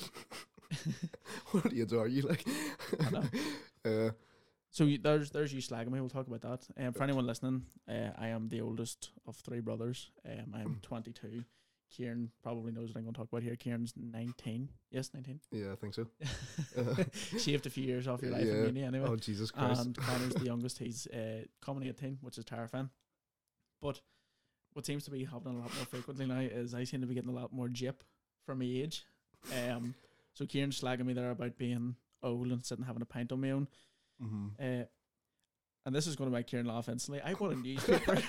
what 1.51 1.73
age 1.73 1.93
are 1.93 2.07
you 2.09 2.23
like? 2.23 2.47
Uh, 3.85 4.11
so 4.71 4.85
you, 4.85 4.99
there's 4.99 5.31
there's 5.31 5.53
you 5.53 5.61
slagging 5.61 5.91
me. 5.91 6.01
We'll 6.01 6.09
talk 6.09 6.29
about 6.29 6.43
that. 6.43 6.67
Um, 6.87 6.93
for 6.93 7.03
anyone 7.03 7.27
listening, 7.27 7.65
uh, 7.89 8.11
I 8.17 8.29
am 8.29 8.49
the 8.49 8.61
oldest 8.61 9.11
of 9.27 9.37
three 9.37 9.61
brothers. 9.61 10.11
Um, 10.25 10.55
I'm 10.55 10.79
22. 10.83 11.45
Ciaran 11.91 12.31
probably 12.43 12.73
knows 12.73 12.89
what 12.89 12.97
I'm 12.99 13.03
going 13.03 13.15
to 13.15 13.19
talk 13.19 13.29
about 13.33 13.43
here. 13.43 13.57
Ciaran's 13.57 13.93
19. 13.97 14.69
Yes, 14.91 15.11
19. 15.13 15.41
yeah, 15.51 15.73
I 15.73 15.77
think 15.77 15.95
so. 15.95 16.07
Shaved 17.39 17.67
a 17.67 17.71
few 17.71 17.85
years 17.85 18.07
off 18.07 18.23
your 18.23 18.31
life 18.33 18.45
Yeah. 18.47 18.53
in 18.55 18.67
uni 18.67 18.83
anyway. 18.85 19.07
Oh 19.09 19.17
Jesus 19.17 19.51
Christ! 19.51 19.85
and 19.87 19.97
Connor's 19.97 20.35
the 20.35 20.45
youngest. 20.45 20.79
He's 20.79 21.07
uh, 21.09 21.43
coming 21.61 21.89
18, 21.89 22.19
which 22.21 22.39
is 22.39 22.45
terrifying. 22.45 22.91
But 23.83 24.01
what 24.73 24.87
seems 24.87 25.05
to 25.05 25.11
be 25.11 25.25
happening 25.25 25.59
a 25.59 25.63
lot 25.63 25.75
more 25.75 25.87
frequently 25.87 26.27
now 26.27 26.39
is 26.41 26.75
I 26.75 26.85
seem 26.85 27.01
to 27.01 27.07
be 27.07 27.15
getting 27.15 27.31
a 27.31 27.35
lot 27.35 27.53
more 27.53 27.69
jip 27.69 28.05
from 28.47 28.59
my 28.61 28.65
age. 28.67 29.05
Um, 29.69 29.95
so 30.35 30.45
Ciaran's 30.45 30.81
slagging 30.81 31.07
me 31.07 31.13
there 31.13 31.31
about 31.31 31.59
being 31.59 31.97
old 32.23 32.47
and 32.49 32.65
sitting 32.65 32.85
having 32.85 33.03
a 33.03 33.07
pint 33.07 33.33
on 33.33 33.41
my 33.41 33.51
own. 33.51 33.67
mm-hmm. 34.23 34.47
Uh, 34.61 34.85
and 35.87 35.95
this 35.95 36.07
is 36.07 36.15
going 36.15 36.31
to 36.31 36.37
make 36.37 36.47
Ciaran 36.47 36.67
laugh 36.67 36.89
instantly. 36.91 37.23
I 37.25 37.33
bought 37.35 37.53
a 37.55 37.57
newspaper. 37.57 38.13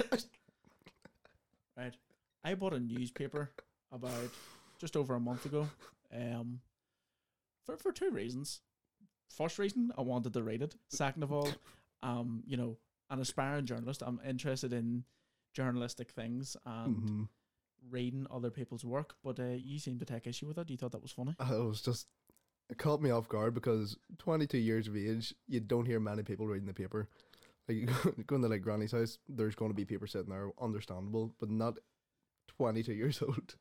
right. 1.78 1.94
I 2.44 2.56
bought 2.56 2.74
a 2.74 2.80
newspaper 2.80 3.52
about 3.92 4.30
just 4.80 4.96
over 4.96 5.16
a 5.16 5.20
month 5.20 5.46
ago. 5.46 5.68
Um, 6.14 6.62
for 7.66 7.78
for 7.78 7.92
two 7.92 8.12
reasons. 8.12 8.62
First 9.30 9.60
reason, 9.60 9.92
I 9.98 10.02
wanted 10.02 10.34
to 10.34 10.44
read 10.44 10.62
it. 10.62 10.76
Second 10.90 11.24
of 11.24 11.32
all, 11.32 11.50
um, 12.04 12.44
you 12.46 12.58
know, 12.58 12.78
an 13.10 13.20
aspiring 13.20 13.66
journalist. 13.66 14.04
I'm 14.06 14.20
interested 14.28 14.74
in 14.74 15.06
journalistic 15.54 16.12
things 16.12 16.58
and 16.66 16.96
hmm 17.10 17.24
reading 17.90 18.28
other 18.30 18.52
people's 18.52 18.86
work. 18.86 19.16
But 19.24 19.40
uh, 19.40 19.56
you 19.58 19.80
seem 19.80 20.00
to 20.00 20.06
take 20.06 20.28
issue 20.28 20.48
with 20.48 20.58
it. 20.58 20.70
You 20.70 20.78
thought 20.78 20.92
that 20.92 21.02
was 21.02 21.12
funny. 21.12 21.36
I 21.40 21.56
was 21.56 21.82
just 21.82 22.08
it 22.70 22.78
caught 22.78 23.02
me 23.02 23.10
off 23.10 23.28
guard 23.28 23.54
because 23.54 23.98
22 24.20 24.58
years 24.58 24.88
of 24.88 24.96
age, 24.96 25.34
you 25.48 25.60
don't 25.60 25.86
hear 25.86 26.00
many 26.00 26.24
people 26.24 26.48
reading 26.48 26.68
the 26.68 26.74
paper. 26.74 27.10
Like 27.68 27.90
going 28.28 28.42
to 28.42 28.48
like 28.48 28.62
Granny's 28.62 28.92
house, 28.94 29.18
there's 29.28 29.56
going 29.56 29.72
to 29.72 29.76
be 29.76 29.86
people 29.86 30.08
sitting 30.08 30.30
there, 30.30 30.52
understandable, 30.62 31.34
but 31.40 31.50
not 31.50 31.78
22 32.57 32.94
years 32.94 33.21
old. 33.27 33.56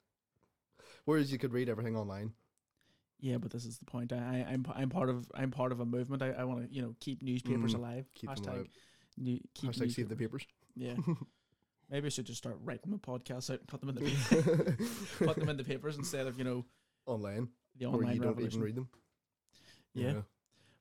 Whereas 1.04 1.32
you 1.32 1.38
could 1.38 1.52
read 1.52 1.68
everything 1.68 1.96
online. 1.96 2.32
Yeah, 3.20 3.36
but 3.36 3.50
this 3.50 3.64
is 3.66 3.78
the 3.78 3.84
point. 3.84 4.12
I, 4.12 4.16
I 4.48 4.52
I'm 4.52 4.62
p- 4.64 4.72
I'm 4.74 4.88
part 4.88 5.10
of 5.10 5.30
I'm 5.34 5.50
part 5.50 5.72
of 5.72 5.80
a 5.80 5.84
movement. 5.84 6.22
I, 6.22 6.30
I 6.30 6.44
want 6.44 6.66
to 6.68 6.74
you 6.74 6.80
know 6.82 6.94
keep 7.00 7.22
newspapers 7.22 7.74
Mm, 7.74 7.78
alive. 7.78 8.06
Keep 8.14 8.30
Hashtag 8.30 8.44
them 8.44 8.54
alive. 8.54 8.66
new, 9.18 9.38
keep 9.54 9.70
Hashtag 9.70 9.92
save 9.94 10.08
the 10.08 10.16
papers. 10.16 10.46
Yeah. 10.74 10.94
Maybe 11.90 12.06
I 12.06 12.10
should 12.10 12.26
just 12.26 12.38
start 12.38 12.58
writing 12.62 12.90
my 12.92 12.98
podcasts 12.98 13.50
out 13.50 13.58
and 13.58 13.66
put 13.68 13.80
them 13.80 13.90
in 13.90 13.96
the 13.96 14.86
put 15.18 15.36
them 15.36 15.48
in 15.48 15.56
the 15.56 15.64
papers 15.64 15.96
instead 15.96 16.26
of 16.26 16.38
you 16.38 16.44
know 16.44 16.64
online, 17.06 17.48
the 17.78 17.86
where 17.90 17.96
online 17.98 18.14
you 18.14 18.20
don't 18.22 18.40
even 18.40 18.60
read 18.62 18.76
them. 18.76 18.88
Yeah. 19.92 20.22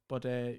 But 0.08 0.26
uh, 0.26 0.52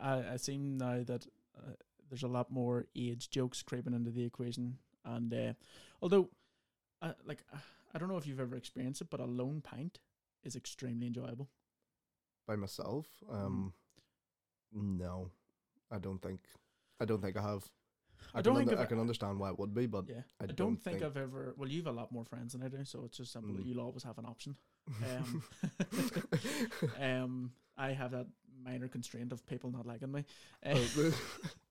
I 0.00 0.32
I 0.32 0.36
seem 0.36 0.78
now 0.78 1.02
that 1.04 1.26
uh, 1.56 1.72
there's 2.08 2.22
a 2.22 2.28
lot 2.28 2.50
more 2.50 2.86
age 2.96 3.30
jokes 3.30 3.62
creeping 3.62 3.94
into 3.94 4.10
the 4.10 4.24
equation, 4.24 4.78
and 5.04 5.32
uh, 5.32 5.52
although, 6.02 6.30
uh, 7.02 7.12
like 7.26 7.44
uh, 7.52 7.58
I 7.94 7.98
don't 7.98 8.08
know 8.08 8.16
if 8.16 8.26
you've 8.26 8.40
ever 8.40 8.56
experienced 8.56 9.00
it, 9.00 9.08
but 9.10 9.20
a 9.20 9.24
lone 9.24 9.60
pint 9.60 9.98
is 10.44 10.56
extremely 10.56 11.06
enjoyable. 11.06 11.48
By 12.46 12.56
myself, 12.56 13.06
Mm. 13.30 13.34
um, 13.44 13.72
no, 14.72 15.30
I 15.90 15.98
don't 15.98 16.20
think. 16.20 16.40
I 17.00 17.04
don't 17.04 17.20
think 17.22 17.36
I 17.36 17.42
have. 17.42 17.64
I 18.34 18.38
I, 18.38 18.42
don't 18.42 18.56
think 18.56 18.70
under- 18.70 18.82
I 18.82 18.86
can 18.86 18.98
understand 18.98 19.38
why 19.38 19.50
it 19.50 19.58
would 19.58 19.72
be, 19.74 19.86
but 19.86 20.08
Yeah, 20.08 20.22
I 20.40 20.44
I, 20.44 20.46
don't, 20.46 20.56
don't 20.56 20.76
think, 20.76 20.98
think- 20.98 21.04
I've 21.06 21.16
ever. 21.16 21.54
Well, 21.56 21.68
you've 21.68 21.86
a 21.86 21.92
lot 21.92 22.10
more 22.12 22.24
friends 22.24 22.52
than 22.52 22.62
I 22.62 22.68
do, 22.68 22.84
so 22.84 23.04
it's 23.04 23.16
just 23.16 23.32
simple 23.32 23.54
that 23.54 23.64
Mm. 23.64 23.68
you'll 23.68 23.80
always 23.80 24.02
have 24.02 24.18
an 24.18 24.26
option. 24.26 24.56
Um, 24.88 25.42
um, 27.00 27.52
I 27.76 27.92
have 27.92 28.10
that 28.12 28.26
minor 28.64 28.88
constraint 28.88 29.32
of 29.32 29.46
people 29.46 29.70
not 29.70 29.86
liking 29.86 30.10
me. 30.12 30.24
Uh, 30.64 30.74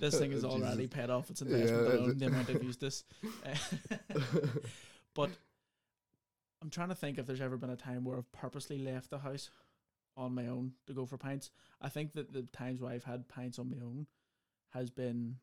this 0.00 0.18
thing 0.18 0.32
is 0.32 0.44
already 0.44 0.82
Jesus. 0.84 0.94
paid 0.94 1.10
off 1.10 1.30
its 1.30 1.42
Yeah, 1.42 1.48
investment 1.56 1.86
is 1.88 1.94
alone. 1.94 2.10
it? 2.10 2.18
The 2.18 2.26
amount 2.26 2.50
I've 2.50 2.62
used 2.62 2.80
this, 2.80 3.04
Uh, 3.44 3.54
but 5.14 5.30
I'm 6.62 6.70
trying 6.70 6.88
to 6.88 6.94
think 6.94 7.18
if 7.18 7.26
there's 7.26 7.40
ever 7.40 7.56
been 7.56 7.70
a 7.70 7.76
time 7.76 8.04
where 8.04 8.18
I've 8.18 8.32
purposely 8.32 8.78
left 8.78 9.10
the 9.10 9.18
house 9.18 9.50
on 10.16 10.34
my 10.34 10.46
own 10.48 10.72
to 10.86 10.92
go 10.92 11.06
for 11.06 11.16
pints. 11.16 11.50
I 11.80 11.88
think 11.88 12.12
that 12.14 12.32
the 12.32 12.42
times 12.42 12.80
where 12.80 12.90
I've 12.92 13.04
had 13.04 13.28
pints 13.28 13.58
on 13.58 13.70
my 13.70 13.76
own 13.84 14.06
has 14.70 14.90
been 14.90 15.36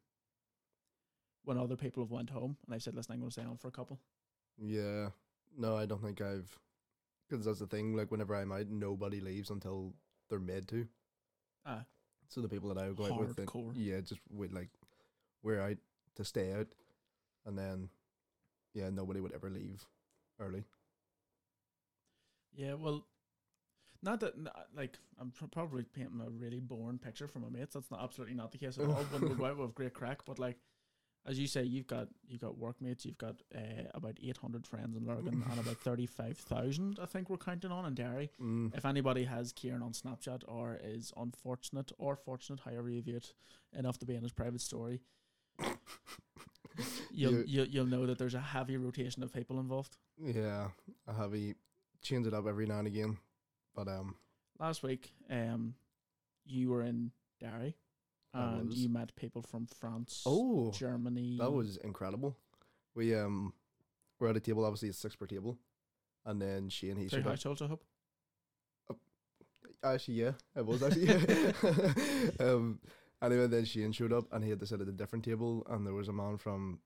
when 1.45 1.57
other 1.57 1.75
people 1.77 2.03
have 2.03 2.11
went 2.11 2.29
home 2.29 2.57
and 2.65 2.75
I 2.75 2.79
said, 2.79 2.95
"Listen, 2.95 3.13
I'm 3.13 3.19
going 3.19 3.29
to 3.29 3.33
stay 3.33 3.47
on 3.47 3.57
for 3.57 3.69
a 3.69 3.71
couple." 3.71 3.99
Yeah. 4.57 5.09
No, 5.57 5.77
I 5.77 5.85
don't 5.85 6.01
think 6.01 6.19
I've. 6.21 6.59
Because 7.29 7.45
that's 7.45 7.59
the 7.59 7.67
thing. 7.67 7.95
Like 7.95 8.11
whenever 8.11 8.35
I'm 8.35 8.51
out, 8.51 8.67
nobody 8.67 9.19
leaves 9.21 9.49
until 9.49 9.93
they're 10.29 10.39
made 10.39 10.67
to. 10.69 10.87
Ah, 11.65 11.85
So 12.29 12.41
the 12.41 12.49
people 12.49 12.73
that 12.73 12.77
I 12.81 12.87
would 12.87 12.97
go 12.97 13.05
out 13.05 13.19
with, 13.19 13.35
Hardcore. 13.37 13.71
yeah, 13.75 13.99
just 14.01 14.19
with 14.29 14.51
like, 14.51 14.69
we're 15.43 15.61
out 15.61 15.77
to 16.15 16.25
stay 16.25 16.53
out, 16.53 16.67
and 17.45 17.57
then, 17.57 17.89
yeah, 18.73 18.89
nobody 18.89 19.19
would 19.19 19.33
ever 19.33 19.49
leave 19.49 19.85
early. 20.39 20.63
yeah. 22.55 22.73
Well, 22.73 23.05
not 24.01 24.19
that 24.21 24.33
n- 24.37 24.49
like 24.75 24.97
I'm 25.19 25.31
pr- 25.31 25.45
probably 25.45 25.83
painting 25.83 26.21
a 26.25 26.29
really 26.29 26.59
boring 26.59 26.97
picture 26.99 27.27
for 27.27 27.39
my 27.39 27.49
mates. 27.49 27.73
That's 27.73 27.89
not 27.91 28.03
absolutely 28.03 28.35
not 28.35 28.51
the 28.51 28.57
case 28.57 28.77
at 28.77 28.85
all. 28.85 28.93
when 28.95 29.29
we 29.29 29.35
go 29.35 29.45
out, 29.47 29.57
we 29.57 29.63
have 29.63 29.75
great 29.75 29.93
crack, 29.93 30.25
but 30.25 30.39
like. 30.39 30.57
As 31.27 31.39
you 31.39 31.47
say, 31.47 31.63
you've 31.63 31.87
got 31.87 32.07
you've 32.27 32.41
got 32.41 32.57
workmates, 32.57 33.03
you've 33.05 33.17
got 33.17 33.35
uh, 33.55 33.59
about 33.95 34.17
eight 34.23 34.37
hundred 34.37 34.67
friends 34.67 34.95
in 34.95 35.05
Lurgan 35.07 35.43
and 35.49 35.59
about 35.59 35.77
thirty 35.83 36.05
five 36.05 36.37
thousand, 36.37 36.99
I 37.01 37.05
think 37.07 37.29
we're 37.29 37.37
counting 37.37 37.71
on 37.71 37.85
in 37.85 37.95
Derry. 37.95 38.29
Mm. 38.39 38.75
If 38.77 38.85
anybody 38.85 39.23
has 39.23 39.51
Ciaran 39.51 39.81
on 39.81 39.91
Snapchat 39.93 40.43
or 40.47 40.79
is 40.83 41.11
unfortunate 41.17 41.91
or 41.97 42.15
fortunate, 42.15 42.59
however 42.63 42.89
you 42.89 43.01
view 43.01 43.17
it, 43.17 43.33
enough 43.77 43.97
to 43.99 44.05
be 44.05 44.15
in 44.15 44.21
his 44.21 44.33
private 44.33 44.61
story, 44.61 45.01
you'll 47.11 47.31
You- 47.33 47.43
you'll, 47.47 47.67
you'll 47.67 47.85
know 47.85 48.05
that 48.05 48.17
there's 48.17 48.35
a 48.35 48.39
heavy 48.39 48.77
rotation 48.77 49.23
of 49.23 49.33
people 49.33 49.59
involved. 49.59 49.97
Yeah, 50.21 50.69
a 51.07 51.13
change 52.01 52.27
it 52.27 52.33
up 52.33 52.45
every 52.47 52.65
now 52.65 52.79
and 52.79 52.87
again, 52.87 53.17
but 53.75 53.87
um, 53.87 54.15
Last 54.59 54.83
week, 54.83 55.11
um, 55.29 55.73
you 56.45 56.69
were 56.69 56.83
in 56.83 57.11
Derry, 57.41 57.75
and 58.35 58.67
was. 58.67 58.77
you 58.77 58.89
met 58.89 59.15
people 59.15 59.41
from 59.41 59.67
France, 59.79 60.23
oh, 60.25 60.71
Germany. 60.71 61.37
that 61.39 61.51
was 61.51 61.77
incredible. 61.77 62.37
We 62.95 63.15
um, 63.15 63.53
we're 64.19 64.29
at 64.29 64.37
a 64.37 64.39
table, 64.39 64.65
obviously 64.65 64.89
it's 64.89 64.97
six 64.97 65.15
per 65.15 65.25
table, 65.25 65.57
and 66.25 66.41
then 66.41 66.69
she 66.69 66.89
and 66.89 66.99
he 66.99 67.07
three 67.07 67.19
showed 67.19 67.27
up. 67.27 67.33
households. 67.33 67.61
I 67.61 67.67
hope. 67.67 67.83
Actually, 69.83 70.15
yeah, 70.15 70.31
it 70.55 70.65
was 70.65 70.81
actually. 70.81 71.05
Yeah. 71.05 71.51
um, 72.39 72.79
anyway, 73.21 73.47
then 73.47 73.65
Shane 73.65 73.91
showed 73.91 74.13
up 74.13 74.25
and 74.31 74.43
he 74.43 74.49
had 74.49 74.59
to 74.59 74.65
sit 74.65 74.81
at 74.81 74.87
a 74.87 74.91
different 74.91 75.25
table, 75.25 75.65
and 75.69 75.85
there 75.85 75.93
was 75.93 76.07
a 76.07 76.13
man 76.13 76.37
from 76.37 76.79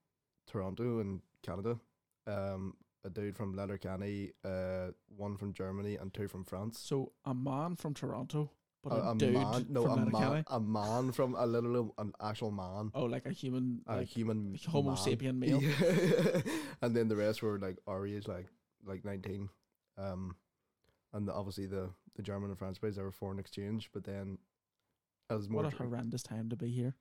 Toronto 0.48 1.00
in 1.00 1.22
Canada, 1.44 1.80
um, 2.28 2.74
a 3.06 3.10
dude 3.10 3.38
from 3.38 3.54
Letterkenny, 3.54 4.32
uh, 4.44 4.88
one 5.16 5.38
from 5.38 5.54
Germany, 5.54 5.96
and 5.96 6.14
two 6.14 6.28
from 6.28 6.44
France. 6.44 6.80
So 6.80 7.14
a 7.26 7.34
man 7.34 7.76
from 7.76 7.94
Toronto, 7.94 8.52
but 8.84 8.94
a, 8.94 8.96
a, 8.96 9.12
a 9.12 9.16
dude 9.16 9.34
man, 9.34 9.66
no, 9.70 9.84
from 9.84 10.00
a 10.08 10.10
man, 10.12 10.46
a 10.48 10.60
man 10.60 11.12
from 11.12 11.36
a 11.36 11.46
little, 11.46 11.94
an 11.98 12.14
actual 12.22 12.52
man, 12.52 12.92
Oh, 12.94 13.06
like 13.06 13.26
a 13.26 13.32
human, 13.32 13.82
a 13.88 13.98
like 13.98 14.08
human, 14.08 14.58
Homo 14.68 14.90
man. 14.92 14.98
sapien 14.98 15.36
male. 15.40 15.62
Yeah. 15.62 16.42
and 16.82 16.96
then 16.96 17.08
the 17.10 17.16
rest 17.16 17.42
were 17.42 17.60
like 17.60 17.78
our 17.88 18.06
age, 18.08 18.28
like 18.28 18.48
like 18.86 19.04
nineteen. 19.06 19.50
Um, 19.98 20.36
and 21.14 21.28
the, 21.28 21.34
obviously 21.34 21.66
the 21.66 21.90
the 22.16 22.22
German 22.24 22.50
and 22.50 22.58
French 22.60 22.80
boys 22.80 22.96
they 22.96 23.02
were 23.04 23.12
foreign 23.12 23.40
exchange, 23.40 23.90
but 23.94 24.04
then 24.06 24.38
as 25.30 25.50
more 25.50 25.64
what 25.64 25.74
a 25.74 25.76
dr- 25.76 25.90
horrendous 25.90 26.24
time 26.24 26.50
to 26.50 26.56
be 26.56 26.70
here. 26.70 26.94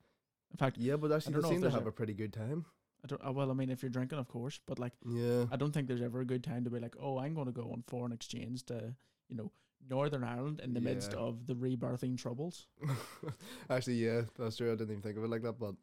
In 0.50 0.56
fact, 0.56 0.78
yeah, 0.78 0.96
but 0.96 1.12
actually 1.12 1.40
they 1.40 1.48
seem 1.48 1.62
to 1.62 1.70
have 1.70 1.86
a- 1.86 1.90
a 1.90 1.92
pretty 1.92 2.14
good 2.14 2.32
time. 2.32 2.64
I 3.04 3.06
don't. 3.06 3.24
uh, 3.24 3.30
Well, 3.30 3.50
I 3.50 3.54
mean, 3.54 3.70
if 3.70 3.82
you're 3.82 3.90
drinking, 3.90 4.18
of 4.18 4.26
course, 4.26 4.58
but 4.66 4.78
like, 4.80 4.92
Yeah, 5.06 5.44
I 5.52 5.56
don't 5.56 5.70
think 5.72 5.86
there's 5.86 6.02
ever 6.02 6.20
a 6.20 6.24
good 6.24 6.42
time 6.42 6.64
to 6.64 6.70
be 6.70 6.80
like, 6.80 6.96
oh, 7.00 7.18
I'm 7.18 7.32
going 7.34 7.46
to 7.46 7.52
go 7.52 7.70
on 7.70 7.84
foreign 7.86 8.10
exchange 8.12 8.64
to, 8.66 8.94
you 9.28 9.36
know, 9.36 9.52
Northern 9.88 10.24
Ireland 10.24 10.60
in 10.60 10.74
the 10.74 10.80
midst 10.80 11.14
of 11.14 11.46
the 11.46 11.54
rebirthing 11.54 12.16
troubles. 12.18 12.66
actually, 13.70 13.94
yeah, 14.04 14.22
that's 14.38 14.56
true. 14.56 14.68
I 14.72 14.74
didn't 14.74 14.90
even 14.90 15.02
think 15.02 15.16
of 15.16 15.24
it 15.24 15.30
like 15.30 15.42
that, 15.42 15.58
but 15.58 15.74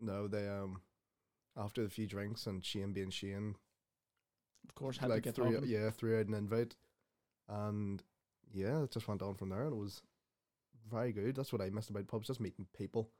no, 0.00 0.28
they 0.28 0.48
um 0.48 0.80
after 1.56 1.84
a 1.84 1.88
few 1.90 2.06
drinks 2.06 2.46
and 2.46 2.64
Shane 2.64 2.92
being 2.92 3.10
Shane, 3.10 3.54
Of 4.68 4.74
course, 4.74 4.98
had 4.98 5.10
like 5.10 5.22
to 5.24 5.32
get 5.32 5.34
talking. 5.34 5.64
yeah 5.66 5.90
threw 5.90 6.18
out 6.20 6.26
an 6.26 6.34
invite, 6.34 6.76
and 7.48 8.02
yeah, 8.52 8.82
it 8.82 8.90
just 8.92 9.08
went 9.08 9.22
on 9.22 9.34
from 9.34 9.48
there, 9.50 9.64
and 9.64 9.72
it 9.72 9.76
was 9.76 10.02
very 10.90 11.12
good. 11.12 11.36
That's 11.36 11.52
what 11.52 11.62
I 11.62 11.70
missed 11.70 11.90
about 11.90 12.06
pubs, 12.08 12.28
just 12.28 12.40
meeting 12.40 12.66
people. 12.76 13.10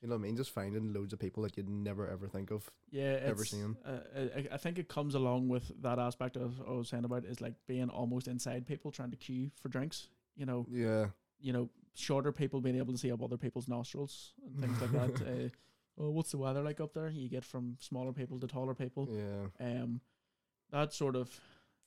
You 0.00 0.08
know 0.08 0.14
what 0.14 0.20
I 0.20 0.22
mean? 0.22 0.36
Just 0.36 0.50
finding 0.50 0.94
loads 0.94 1.12
of 1.12 1.18
people 1.18 1.42
that 1.42 1.56
you'd 1.56 1.68
never 1.68 2.08
ever 2.08 2.26
think 2.26 2.50
of. 2.50 2.70
Yeah, 2.90 3.18
ever 3.22 3.44
seen. 3.44 3.76
Uh, 3.84 3.98
I, 4.36 4.54
I 4.54 4.56
think 4.56 4.78
it 4.78 4.88
comes 4.88 5.14
along 5.14 5.48
with 5.48 5.70
that 5.82 5.98
aspect 5.98 6.36
of 6.36 6.54
I 6.66 6.72
was 6.72 6.88
saying 6.88 7.04
about 7.04 7.24
is 7.24 7.40
like 7.40 7.54
being 7.66 7.90
almost 7.90 8.26
inside 8.26 8.66
people 8.66 8.90
trying 8.90 9.10
to 9.10 9.16
queue 9.16 9.50
for 9.60 9.68
drinks. 9.68 10.08
You 10.36 10.46
know, 10.46 10.66
Yeah, 10.70 11.08
you 11.38 11.52
know, 11.52 11.68
shorter 11.94 12.32
people 12.32 12.60
being 12.62 12.78
able 12.78 12.92
to 12.94 12.98
see 12.98 13.12
up 13.12 13.22
other 13.22 13.36
people's 13.36 13.68
nostrils 13.68 14.32
and 14.46 14.60
things 14.60 14.80
like 14.80 14.92
that. 14.92 15.26
Uh, 15.26 15.48
well, 15.96 16.12
what's 16.12 16.30
the 16.30 16.38
weather 16.38 16.62
like 16.62 16.80
up 16.80 16.94
there? 16.94 17.10
You 17.10 17.28
get 17.28 17.44
from 17.44 17.76
smaller 17.78 18.12
people 18.14 18.40
to 18.40 18.46
taller 18.46 18.74
people. 18.74 19.06
yeah, 19.10 19.82
Um, 19.82 20.00
that 20.70 20.94
sort 20.94 21.14
of 21.14 21.28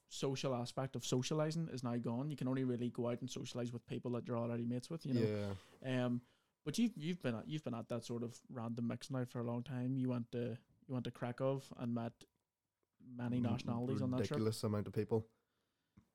social 0.10 0.54
aspect 0.54 0.96
of 0.96 1.04
socializing 1.04 1.68
is 1.74 1.84
now 1.84 1.96
gone. 1.96 2.30
You 2.30 2.38
can 2.38 2.48
only 2.48 2.64
really 2.64 2.90
go 2.92 3.10
out 3.10 3.22
and 3.22 3.30
socialize 3.30 3.74
with 3.74 3.88
people 3.88 4.12
that 4.12 4.28
you're 4.28 4.38
already 4.38 4.66
mates 4.66 4.90
with. 4.92 5.04
You 5.06 5.14
know. 5.16 5.54
yeah. 5.84 6.06
Um, 6.06 6.22
but 6.66 6.78
you've 6.78 6.92
you've 6.96 7.22
been 7.22 7.36
at, 7.36 7.48
you've 7.48 7.64
been 7.64 7.74
at 7.76 7.90
that 7.90 8.04
sort 8.06 8.24
of 8.24 8.40
random 8.50 8.88
mix 8.88 9.10
now 9.12 9.26
for 9.26 9.40
a 9.40 9.44
long 9.44 9.64
time. 9.64 9.96
You 9.98 10.10
went 10.10 10.32
to 10.32 10.58
you 10.88 10.94
went 10.94 11.06
to 11.06 11.12
Krakow 11.12 11.62
and 11.80 11.94
met 11.94 12.14
many 13.18 13.40
nationalities 13.40 14.02
on 14.02 14.12
that 14.12 14.18
trip. 14.18 14.32
ridiculous 14.32 14.64
amount 14.64 14.88
of 14.88 14.94
people. 14.94 15.28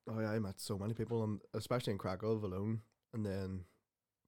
Oh 0.09 0.19
yeah, 0.19 0.31
I 0.31 0.39
met 0.39 0.59
so 0.59 0.77
many 0.77 0.93
people, 0.93 1.23
and 1.23 1.39
especially 1.53 1.91
in 1.91 1.99
Krakow 1.99 2.33
alone, 2.43 2.81
and 3.13 3.25
then 3.25 3.65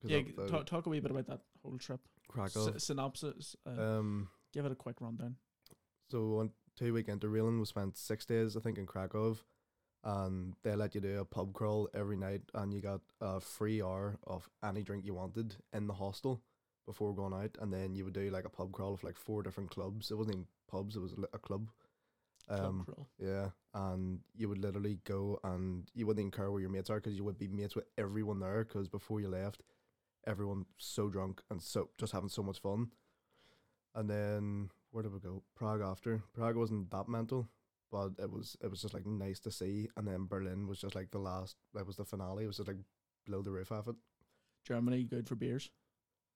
Yeah, 0.03 0.21
the 0.35 0.47
talk, 0.47 0.65
talk 0.65 0.85
a 0.85 0.89
wee 0.89 0.99
bit 0.99 1.11
about 1.11 1.27
that 1.27 1.41
whole 1.63 1.77
trip. 1.77 2.01
Krakow. 2.27 2.73
S- 2.75 2.83
synopsis. 2.85 3.55
Uh, 3.65 3.81
Um, 3.99 4.29
give 4.53 4.65
it 4.65 4.71
a 4.71 4.75
quick 4.75 5.01
rundown. 5.01 5.37
so 6.09 6.39
on 6.39 6.51
two 6.75 6.93
week 6.93 7.07
interrailing, 7.07 7.59
we 7.59 7.65
spent 7.65 7.97
six 7.97 8.25
days, 8.25 8.55
I 8.55 8.59
think, 8.59 8.77
in 8.77 8.85
Krakow, 8.85 9.37
and 10.03 10.53
they 10.63 10.75
let 10.75 10.95
you 10.95 11.01
do 11.01 11.19
a 11.19 11.25
pub 11.25 11.53
crawl 11.53 11.89
every 11.93 12.17
night, 12.17 12.41
and 12.53 12.73
you 12.73 12.81
got 12.81 13.01
a 13.19 13.39
free 13.39 13.81
hour 13.81 14.17
of 14.25 14.49
any 14.63 14.83
drink 14.83 15.05
you 15.05 15.13
wanted 15.13 15.55
in 15.73 15.87
the 15.87 15.93
hostel 15.93 16.41
before 16.85 17.13
going 17.15 17.33
out, 17.33 17.57
and 17.61 17.71
then 17.71 17.93
you 17.95 18.05
would 18.05 18.13
do 18.13 18.29
like 18.29 18.45
a 18.45 18.49
pub 18.49 18.71
crawl 18.71 18.93
of 18.93 19.03
like 19.03 19.17
four 19.17 19.43
different 19.43 19.69
clubs. 19.69 20.11
It 20.11 20.15
wasn't 20.17 20.35
even 20.35 20.47
pubs; 20.69 20.95
it 20.95 20.99
was 21.01 21.13
a 21.33 21.37
club. 21.37 21.69
Club 22.47 22.65
Um, 22.65 22.83
crawl. 22.85 23.07
Yeah, 23.19 23.49
and 23.73 24.19
you 24.35 24.49
would 24.49 24.57
literally 24.57 24.99
go 25.05 25.39
and 25.43 25.89
you 25.93 26.05
wouldn't 26.07 26.21
even 26.21 26.31
care 26.31 26.51
where 26.51 26.59
your 26.61 26.69
mates 26.71 26.89
are 26.89 26.99
because 26.99 27.15
you 27.15 27.23
would 27.23 27.37
be 27.37 27.47
mates 27.47 27.75
with 27.75 27.85
everyone 27.97 28.39
there 28.39 28.63
because 28.65 28.89
before 28.89 29.21
you 29.21 29.29
left, 29.29 29.63
everyone 30.25 30.65
so 30.77 31.09
drunk 31.09 31.41
and 31.49 31.61
so 31.61 31.89
just 31.97 32.11
having 32.13 32.29
so 32.29 32.43
much 32.43 32.59
fun. 32.59 32.91
And 33.95 34.09
then 34.09 34.69
where 34.89 35.03
did 35.03 35.13
we 35.13 35.19
go? 35.19 35.43
Prague 35.55 35.81
after. 35.81 36.23
Prague 36.33 36.55
wasn't 36.55 36.89
that 36.91 37.07
mental, 37.07 37.47
but 37.91 38.11
it 38.19 38.31
was 38.31 38.55
it 38.63 38.69
was 38.69 38.81
just 38.81 38.93
like 38.93 39.05
nice 39.05 39.39
to 39.41 39.51
see. 39.51 39.89
And 39.97 40.07
then 40.07 40.25
Berlin 40.27 40.67
was 40.67 40.79
just 40.79 40.95
like 40.95 41.11
the 41.11 41.19
last. 41.19 41.55
That 41.73 41.85
was 41.87 41.95
the 41.97 42.05
finale. 42.05 42.43
It 42.43 42.47
was 42.47 42.57
just 42.57 42.67
like 42.67 42.77
blow 43.27 43.41
the 43.41 43.51
roof 43.51 43.71
off 43.71 43.87
it. 43.87 43.95
Germany 44.65 45.03
good 45.03 45.27
for 45.27 45.35
beers. 45.35 45.69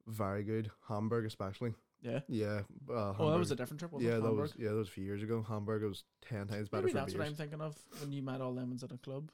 Very 0.08 0.44
good. 0.44 0.70
Hamburg 0.88 1.26
especially. 1.26 1.74
Yeah. 2.02 2.20
Yeah. 2.28 2.62
Uh, 2.90 3.14
Oh, 3.18 3.32
that 3.32 3.40
was 3.40 3.50
a 3.50 3.54
Hamburg- 3.54 3.58
different 3.58 3.80
trip. 3.80 3.92
Wasn't 3.94 4.10
yeah, 4.12 4.18
it? 4.18 4.22
that 4.22 4.28
Hamburg? 4.28 4.42
was 4.42 4.54
yeah, 4.58 4.70
that 4.70 4.76
was 4.76 4.88
a 4.88 4.92
few 4.92 5.04
years 5.04 5.24
ago. 5.24 5.44
Hamburg 5.48 5.84
was 5.84 6.04
ten 6.22 6.48
times 6.48 6.70
better 6.70 6.84
Maybe 6.84 6.94
that's 6.94 7.14
beers. 7.14 7.18
what 7.20 7.28
I'm 7.28 7.36
thinking 7.36 7.62
of 7.62 7.76
when 8.00 8.12
you 8.12 8.22
met 8.22 8.42
all 8.42 8.54
lemons 8.54 8.84
at 8.84 8.92
a 8.92 8.98
club. 8.98 9.32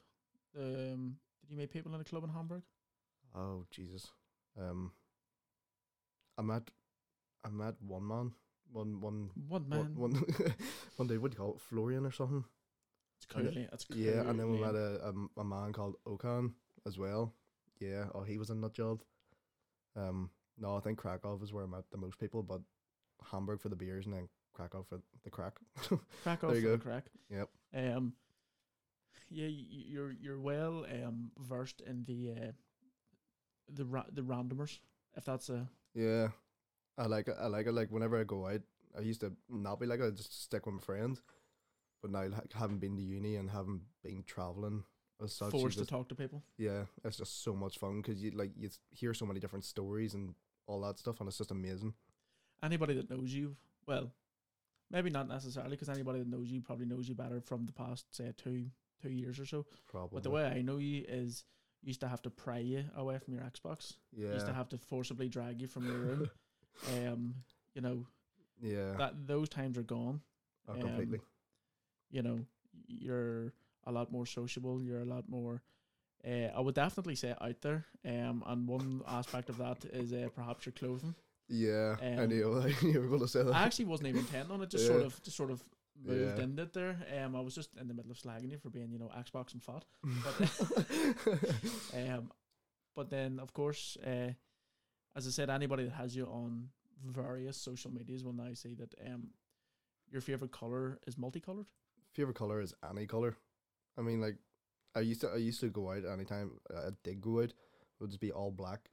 Um, 0.58 1.16
did 1.42 1.50
you 1.50 1.56
meet 1.56 1.70
people 1.70 1.94
in 1.94 2.00
a 2.00 2.04
club 2.04 2.24
in 2.24 2.30
Hamburg? 2.30 2.62
Oh 3.34 3.64
Jesus. 3.70 4.10
Um 4.58 4.92
I 6.38 6.42
met 6.42 6.70
I 7.44 7.48
met 7.50 7.74
one 7.80 8.06
man. 8.06 8.32
One 8.72 9.00
one 9.00 9.30
One 9.48 9.68
man. 9.68 9.94
one 9.94 10.12
one, 10.12 10.24
one 10.96 11.08
dude, 11.08 11.20
what 11.20 11.30
do 11.30 11.36
you 11.36 11.38
call 11.42 11.54
it? 11.54 11.60
Florian 11.60 12.06
or 12.06 12.12
something? 12.12 12.44
it's 13.16 13.26
clearly. 13.26 13.68
It's 13.72 13.86
Yeah, 13.90 14.28
and 14.28 14.38
then 14.38 14.50
we 14.50 14.58
met 14.58 14.74
a, 14.74 15.08
a 15.08 15.40
a 15.40 15.44
man 15.44 15.72
called 15.72 15.96
Okan 16.06 16.52
as 16.86 16.98
well. 16.98 17.32
Yeah, 17.80 18.06
oh 18.14 18.22
he 18.22 18.38
was 18.38 18.50
a 18.50 18.54
nut 18.54 18.74
job. 18.74 19.02
Um 19.96 20.30
no, 20.58 20.76
I 20.76 20.80
think 20.80 20.98
Krakow 20.98 21.40
is 21.42 21.52
where 21.52 21.64
I 21.64 21.68
met 21.68 21.84
the 21.90 21.98
most 21.98 22.18
people, 22.18 22.42
but 22.42 22.60
Hamburg 23.30 23.60
for 23.60 23.68
the 23.68 23.76
beers 23.76 24.06
and 24.06 24.14
then 24.14 24.28
Krakow 24.52 24.82
for 24.88 25.00
the 25.24 25.30
crack. 25.30 25.58
off 25.90 26.40
there 26.40 26.54
you 26.56 26.62
for 26.62 26.68
the 26.70 26.78
crack. 26.78 27.06
Yep. 27.30 27.48
Um, 27.74 28.12
yeah, 29.30 29.48
you're 29.48 30.12
you're 30.12 30.40
well 30.40 30.84
um 30.84 31.30
versed 31.38 31.80
in 31.80 32.04
the 32.04 32.32
uh, 32.32 32.52
the 33.68 33.84
ra- 33.84 34.04
the 34.12 34.22
randomers. 34.22 34.78
If 35.16 35.24
that's 35.24 35.48
a 35.48 35.68
Yeah, 35.94 36.28
I 36.98 37.06
like 37.06 37.28
it. 37.28 37.36
I 37.40 37.46
like 37.46 37.66
it. 37.66 37.72
Like 37.72 37.90
whenever 37.90 38.20
I 38.20 38.24
go 38.24 38.46
out, 38.46 38.60
I 38.96 39.00
used 39.00 39.20
to 39.20 39.32
not 39.48 39.80
be 39.80 39.86
like 39.86 40.02
I 40.02 40.10
just 40.10 40.42
stick 40.42 40.66
with 40.66 40.74
my 40.74 40.80
friends, 40.80 41.22
but 42.00 42.10
now 42.10 42.26
like, 42.26 42.52
having 42.52 42.78
been 42.78 42.96
to 42.96 43.02
uni 43.02 43.36
and 43.36 43.50
having 43.50 43.82
been 44.02 44.24
traveling 44.26 44.84
as 45.22 45.32
such, 45.34 45.50
forced 45.50 45.78
to 45.78 45.86
talk 45.86 46.08
to 46.08 46.14
people. 46.14 46.42
yeah, 46.58 46.84
it's 47.04 47.16
just 47.16 47.42
so 47.42 47.54
much 47.54 47.78
fun 47.78 48.02
because 48.02 48.22
you 48.22 48.32
like 48.32 48.50
you 48.56 48.68
hear 48.90 49.14
so 49.14 49.26
many 49.26 49.40
different 49.40 49.64
stories 49.64 50.14
and 50.14 50.34
all 50.66 50.80
that 50.82 50.98
stuff, 50.98 51.20
and 51.20 51.28
it's 51.28 51.38
just 51.38 51.50
amazing. 51.50 51.94
Anybody 52.62 52.94
that 52.94 53.10
knows 53.10 53.32
you, 53.32 53.56
well, 53.86 54.12
maybe 54.90 55.10
not 55.10 55.28
necessarily 55.28 55.72
because 55.72 55.88
anybody 55.88 56.20
that 56.20 56.28
knows 56.28 56.48
you 56.48 56.60
probably 56.60 56.86
knows 56.86 57.08
you 57.08 57.14
better 57.14 57.40
from 57.40 57.66
the 57.66 57.72
past 57.72 58.14
say 58.14 58.32
two 58.36 58.66
two 59.00 59.10
years 59.10 59.40
or 59.40 59.46
so. 59.46 59.66
Probably. 59.88 60.16
But 60.16 60.22
the 60.22 60.30
way 60.30 60.44
I 60.44 60.62
know 60.62 60.76
you 60.76 61.04
is 61.08 61.44
used 61.82 62.00
to 62.00 62.08
have 62.08 62.22
to 62.22 62.30
pry 62.30 62.58
you 62.58 62.84
away 62.96 63.18
from 63.18 63.34
your 63.34 63.42
Xbox. 63.42 63.94
yeah, 64.12 64.28
You 64.28 64.34
used 64.34 64.46
to 64.46 64.52
have 64.52 64.68
to 64.68 64.78
forcibly 64.78 65.28
drag 65.28 65.60
you 65.60 65.66
from 65.66 65.86
your 65.86 65.96
room. 65.96 66.30
um, 66.88 67.34
you 67.74 67.80
know 67.82 68.06
yeah, 68.62 68.94
that 68.98 69.26
those 69.26 69.48
times 69.48 69.76
are 69.78 69.82
gone. 69.82 70.20
oh, 70.68 70.74
completely. 70.74 71.20
you 72.10 72.22
know 72.22 72.38
you're 72.86 73.52
a 73.86 73.92
lot 73.92 74.10
more 74.12 74.26
sociable 74.26 74.82
you're 74.82 75.00
a 75.00 75.04
lot 75.04 75.28
more 75.28 75.62
uh, 76.26 76.48
I 76.56 76.60
would 76.60 76.74
definitely 76.74 77.16
say 77.16 77.34
out 77.40 77.60
there 77.62 77.84
um 78.04 78.42
and 78.46 78.68
one 78.68 79.02
aspect 79.08 79.48
of 79.48 79.58
that 79.58 79.84
is 79.86 80.12
uh, 80.12 80.28
perhaps 80.34 80.66
your 80.66 80.72
clothing 80.72 81.14
Yeah, 81.48 81.96
I 82.00 82.06
um, 82.22 82.28
knew 82.28 82.64
you 82.82 83.00
were 83.00 83.08
going 83.08 83.20
to 83.20 83.28
say 83.28 83.42
that. 83.42 83.54
I 83.54 83.64
actually 83.64 83.86
wasn't 83.86 84.08
even 84.08 84.20
intending 84.20 84.52
on 84.52 84.62
it 84.62 84.70
just 84.70 84.86
sort 84.86 85.02
of 85.02 85.20
just 85.22 85.36
sort 85.36 85.50
of 85.50 85.60
moved 86.04 86.38
Yeah. 86.38 86.44
into 86.44 86.62
it 86.62 86.72
there 86.72 86.96
um 87.22 87.36
I 87.36 87.40
was 87.40 87.54
just 87.54 87.70
in 87.80 87.88
the 87.88 87.94
middle 87.94 88.10
of 88.10 88.18
slagging 88.18 88.50
you 88.50 88.58
for 88.58 88.70
being 88.70 88.90
you 88.92 88.98
know 88.98 89.10
Xbox 89.24 89.52
and 89.52 89.62
fat 89.62 89.84
but 90.24 90.34
um 91.94 92.30
but 92.94 93.10
then 93.10 93.38
of 93.40 93.52
course 93.52 93.96
uh 94.06 94.32
as 95.16 95.26
I 95.26 95.30
said 95.30 95.50
anybody 95.50 95.84
that 95.84 95.92
has 95.94 96.14
you 96.16 96.26
on 96.26 96.68
various 97.04 97.56
social 97.56 97.90
medias 97.92 98.24
will 98.24 98.32
now 98.32 98.54
see 98.54 98.74
that 98.74 98.94
um 99.06 99.28
your 100.10 100.20
favorite 100.20 100.52
color 100.52 100.98
is 101.06 101.18
multicolored 101.18 101.66
favorite 102.12 102.36
color 102.36 102.60
is 102.60 102.74
any 102.88 103.06
color. 103.06 103.36
I 103.98 104.02
mean, 104.02 104.20
like, 104.20 104.36
I 104.94 105.00
used 105.00 105.22
to 105.22 105.28
I 105.28 105.36
used 105.36 105.60
to 105.60 105.70
go 105.70 105.90
out 105.90 106.04
anytime 106.04 106.52
I 106.70 106.90
did 107.02 107.20
go 107.20 107.38
out, 107.38 107.44
it 107.50 107.54
would 108.00 108.10
just 108.10 108.20
be 108.20 108.32
all 108.32 108.50
black, 108.50 108.90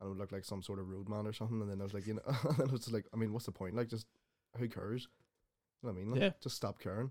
and 0.00 0.06
it 0.06 0.08
would 0.10 0.18
look 0.18 0.32
like 0.32 0.44
some 0.44 0.62
sort 0.62 0.78
of 0.78 0.88
roadman 0.88 1.26
or 1.26 1.32
something. 1.32 1.60
And 1.60 1.70
then 1.70 1.80
I 1.80 1.84
was 1.84 1.94
like, 1.94 2.06
you 2.06 2.14
know, 2.14 2.22
and 2.48 2.56
then 2.56 2.66
it 2.66 2.72
was 2.72 2.90
like, 2.92 3.06
I 3.12 3.16
mean, 3.16 3.32
what's 3.32 3.46
the 3.46 3.52
point? 3.52 3.74
Like, 3.74 3.88
just 3.88 4.06
who 4.56 4.68
cares? 4.68 5.08
You 5.82 5.88
know 5.88 5.92
what 5.92 5.98
I 5.98 6.02
mean? 6.02 6.12
Like, 6.12 6.20
Yeah. 6.20 6.30
Just 6.40 6.56
stop 6.56 6.78
caring. 6.80 7.10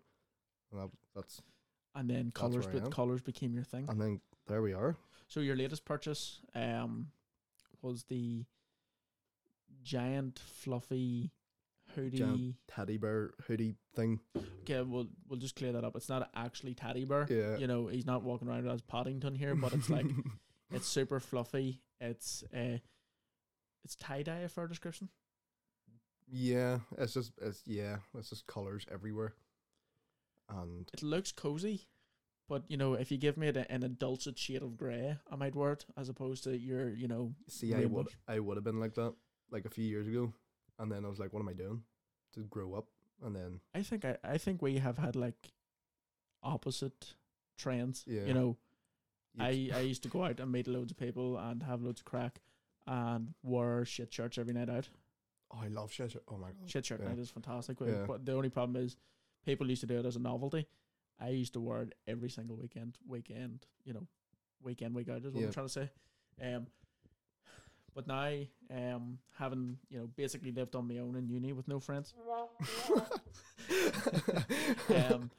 And 0.72 0.82
that, 0.82 0.90
that's 1.16 1.42
and 1.96 2.10
then 2.10 2.26
That's 2.26 2.40
colors 2.40 2.68
I 2.68 2.78
am. 2.78 2.92
colors 2.92 3.22
became 3.22 3.54
your 3.54 3.64
thing 3.64 3.86
and 3.90 4.00
then 4.00 4.22
there 4.48 4.62
we 4.62 4.74
are. 4.74 4.96
So 5.28 5.40
your 5.40 5.56
latest 5.56 5.84
purchase 5.86 6.40
um 6.56 7.08
was 7.82 8.04
the 8.04 8.46
giant 9.84 10.40
fluffy 10.40 11.32
hoodie. 11.96 12.18
Giant 12.18 12.56
Teddy 12.68 12.98
bear 12.98 13.32
hoodie 13.48 13.76
thing. 13.96 14.20
Okay, 14.62 14.82
we'll 14.82 15.08
we'll 15.28 15.40
just 15.40 15.56
clear 15.56 15.72
that 15.74 15.84
up. 15.84 15.96
It's 15.96 16.10
not 16.10 16.30
actually 16.36 16.74
teddy 16.74 17.06
bear. 17.06 17.28
Yeah. 17.30 17.58
You 17.58 17.68
know, 17.68 17.88
he's 17.88 18.06
not 18.06 18.24
walking 18.24 18.48
around 18.48 18.68
as 18.68 18.82
Paddington 18.82 19.36
here, 19.36 19.56
but 19.56 19.74
it's 19.74 19.90
like 19.90 20.06
it's 20.72 20.88
super 20.88 21.20
fluffy. 21.20 21.82
It's 22.00 22.44
uh 22.54 22.78
it's 23.84 23.96
tie 23.96 24.24
dye 24.24 24.48
a 24.56 24.68
description. 24.68 25.10
yeah, 26.32 26.80
it's 26.98 27.14
just 27.14 27.32
it's 27.42 27.62
yeah, 27.66 27.98
it's 28.18 28.30
just 28.30 28.46
colors 28.48 28.86
everywhere. 28.92 29.34
and 30.50 30.90
it 30.94 31.02
looks 31.02 31.32
cozy, 31.32 31.88
but 32.50 32.64
you 32.68 32.76
know, 32.76 32.96
if 32.96 33.12
you 33.12 33.18
give 33.18 33.38
me 33.38 33.48
a, 33.48 33.66
an 33.70 33.84
adulterated 33.84 34.38
shade 34.40 34.62
of 34.64 34.76
grey, 34.76 35.16
I 35.32 35.36
might 35.38 35.56
wear 35.56 35.72
it 35.74 35.86
as 35.96 36.10
opposed 36.10 36.44
to 36.46 36.58
your, 36.58 36.90
you 36.90 37.08
know, 37.08 37.34
see, 37.48 37.74
I 37.74 37.86
would 37.86 38.08
I 38.28 38.40
would 38.40 38.58
have 38.58 38.64
been 38.66 38.80
like 38.82 38.96
that 38.96 39.14
like 39.52 39.66
a 39.66 39.70
few 39.70 39.86
years 39.86 40.08
ago, 40.08 40.34
and 40.80 40.92
then 40.92 41.06
I 41.06 41.08
was 41.10 41.20
like, 41.20 41.32
what 41.32 41.40
am 41.40 41.48
I 41.50 41.54
doing? 41.54 41.84
To 42.34 42.42
grow 42.42 42.74
up, 42.74 42.88
and 43.24 43.36
then 43.36 43.62
I 43.74 43.84
think 43.84 44.04
I, 44.04 44.18
I 44.24 44.38
think 44.38 44.62
we 44.62 44.80
have 44.80 44.98
had 44.98 45.16
like 45.16 45.52
opposite 46.44 47.16
trends. 47.58 48.04
Yeah. 48.08 48.26
You 48.26 48.34
know, 48.34 48.58
you 49.36 49.44
I, 49.44 49.70
I 49.78 49.80
used 49.82 50.04
to 50.04 50.10
go 50.10 50.24
out 50.26 50.40
and 50.40 50.52
meet 50.52 50.68
loads 50.68 50.92
of 50.92 50.98
people 50.98 51.38
and 51.38 51.64
have 51.64 51.82
loads 51.82 52.02
of 52.02 52.06
crack 52.06 52.42
and 52.88 53.34
wear 53.44 53.86
shit 53.86 54.14
shirts 54.14 54.38
every 54.38 54.54
night 54.54 54.70
out. 54.70 54.90
oh 55.54 55.60
I 55.64 55.68
love 55.68 55.92
shit. 55.92 56.12
shirt. 56.12 56.24
Oh 56.28 56.38
my 56.38 56.48
god. 56.48 56.70
Shit 56.70 56.86
shirt 56.86 57.02
Yeah. 57.02 57.10
night 57.10 57.20
is 57.20 57.30
fantastic. 57.30 57.78
Yeah. 57.82 58.06
But 58.08 58.26
the 58.26 58.34
only 58.34 58.50
problem 58.50 58.82
is 58.84 58.98
people 59.46 59.70
used 59.70 59.82
to 59.82 59.88
do 59.88 60.00
it 60.00 60.06
as 60.06 60.16
a 60.16 60.20
novelty. 60.20 60.68
I 61.20 61.30
used 61.30 61.54
to 61.54 61.60
wear 61.60 61.82
it 61.84 61.94
every 62.08 62.30
single 62.30 62.56
weekend, 62.56 62.98
weekend, 63.08 63.66
you 63.84 63.94
know, 63.94 64.08
weekend, 64.62 64.96
week 64.96 65.10
out 65.10 65.24
is 65.26 65.34
what 65.34 65.42
Yeah. 65.42 65.48
I'm 65.48 65.54
trying 65.54 65.68
to 65.68 65.72
say. 65.74 65.90
Um, 66.42 66.68
but 67.94 68.08
now, 68.08 68.32
um, 68.74 69.20
having 69.38 69.78
you 69.90 70.00
know 70.00 70.08
basically 70.08 70.52
lived 70.52 70.76
on 70.76 70.88
my 70.88 70.98
own 71.00 71.16
in 71.16 71.28
uni 71.28 71.52
with 71.54 71.68
no 71.68 71.80
friends, 71.80 72.14
um, 74.96 75.30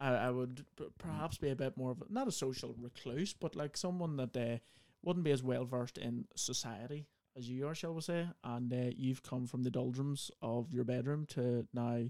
I, 0.00 0.08
I 0.14 0.30
would 0.30 0.64
p- 0.76 0.86
perhaps 0.98 1.38
be 1.38 1.50
a 1.50 1.56
bit 1.56 1.76
more 1.76 1.92
of 1.92 2.00
a, 2.02 2.04
not 2.12 2.28
a 2.28 2.32
social 2.32 2.74
recluse, 2.78 3.32
but 3.34 3.54
like 3.54 3.76
someone 3.76 4.16
that 4.16 4.36
uh, 4.36 4.58
wouldn't 5.02 5.24
be 5.24 5.30
as 5.30 5.42
well 5.42 5.64
versed 5.64 5.98
in 5.98 6.26
society 6.34 7.06
as 7.36 7.48
you 7.48 7.66
are, 7.66 7.74
shall 7.74 7.94
we 7.94 8.00
say? 8.00 8.26
And 8.44 8.72
uh, 8.72 8.90
you've 8.96 9.22
come 9.22 9.46
from 9.46 9.62
the 9.62 9.70
doldrums 9.70 10.30
of 10.42 10.72
your 10.72 10.84
bedroom 10.84 11.26
to 11.30 11.66
now 11.72 12.02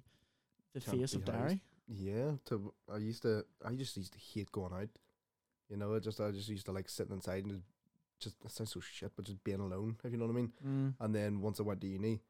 the 0.72 0.80
Can't 0.80 0.98
face 0.98 1.14
of. 1.14 1.24
Derry. 1.24 1.60
Yeah. 1.94 2.32
To 2.46 2.72
I 2.92 2.98
used 2.98 3.22
to 3.22 3.44
I 3.64 3.74
just 3.74 3.96
used 3.96 4.12
to 4.12 4.18
hate 4.18 4.52
going 4.52 4.72
out. 4.72 4.88
You 5.68 5.76
know, 5.76 5.94
it 5.94 6.02
just 6.02 6.20
I 6.20 6.30
just 6.30 6.48
used 6.48 6.66
to 6.66 6.72
like 6.72 6.88
sitting 6.88 7.14
inside 7.14 7.44
and 7.44 7.62
just 8.20 8.36
it 8.44 8.50
sounds 8.50 8.72
so 8.72 8.80
shit, 8.80 9.12
but 9.16 9.24
just 9.24 9.42
being 9.44 9.60
alone, 9.60 9.96
if 10.04 10.12
you 10.12 10.18
know 10.18 10.26
what 10.26 10.32
I 10.32 10.36
mean. 10.36 10.52
Mm. 10.66 10.94
And 11.00 11.14
then 11.14 11.40
once 11.40 11.60
I 11.60 11.64
went 11.64 11.80
to 11.80 11.86
uni, 11.86 12.20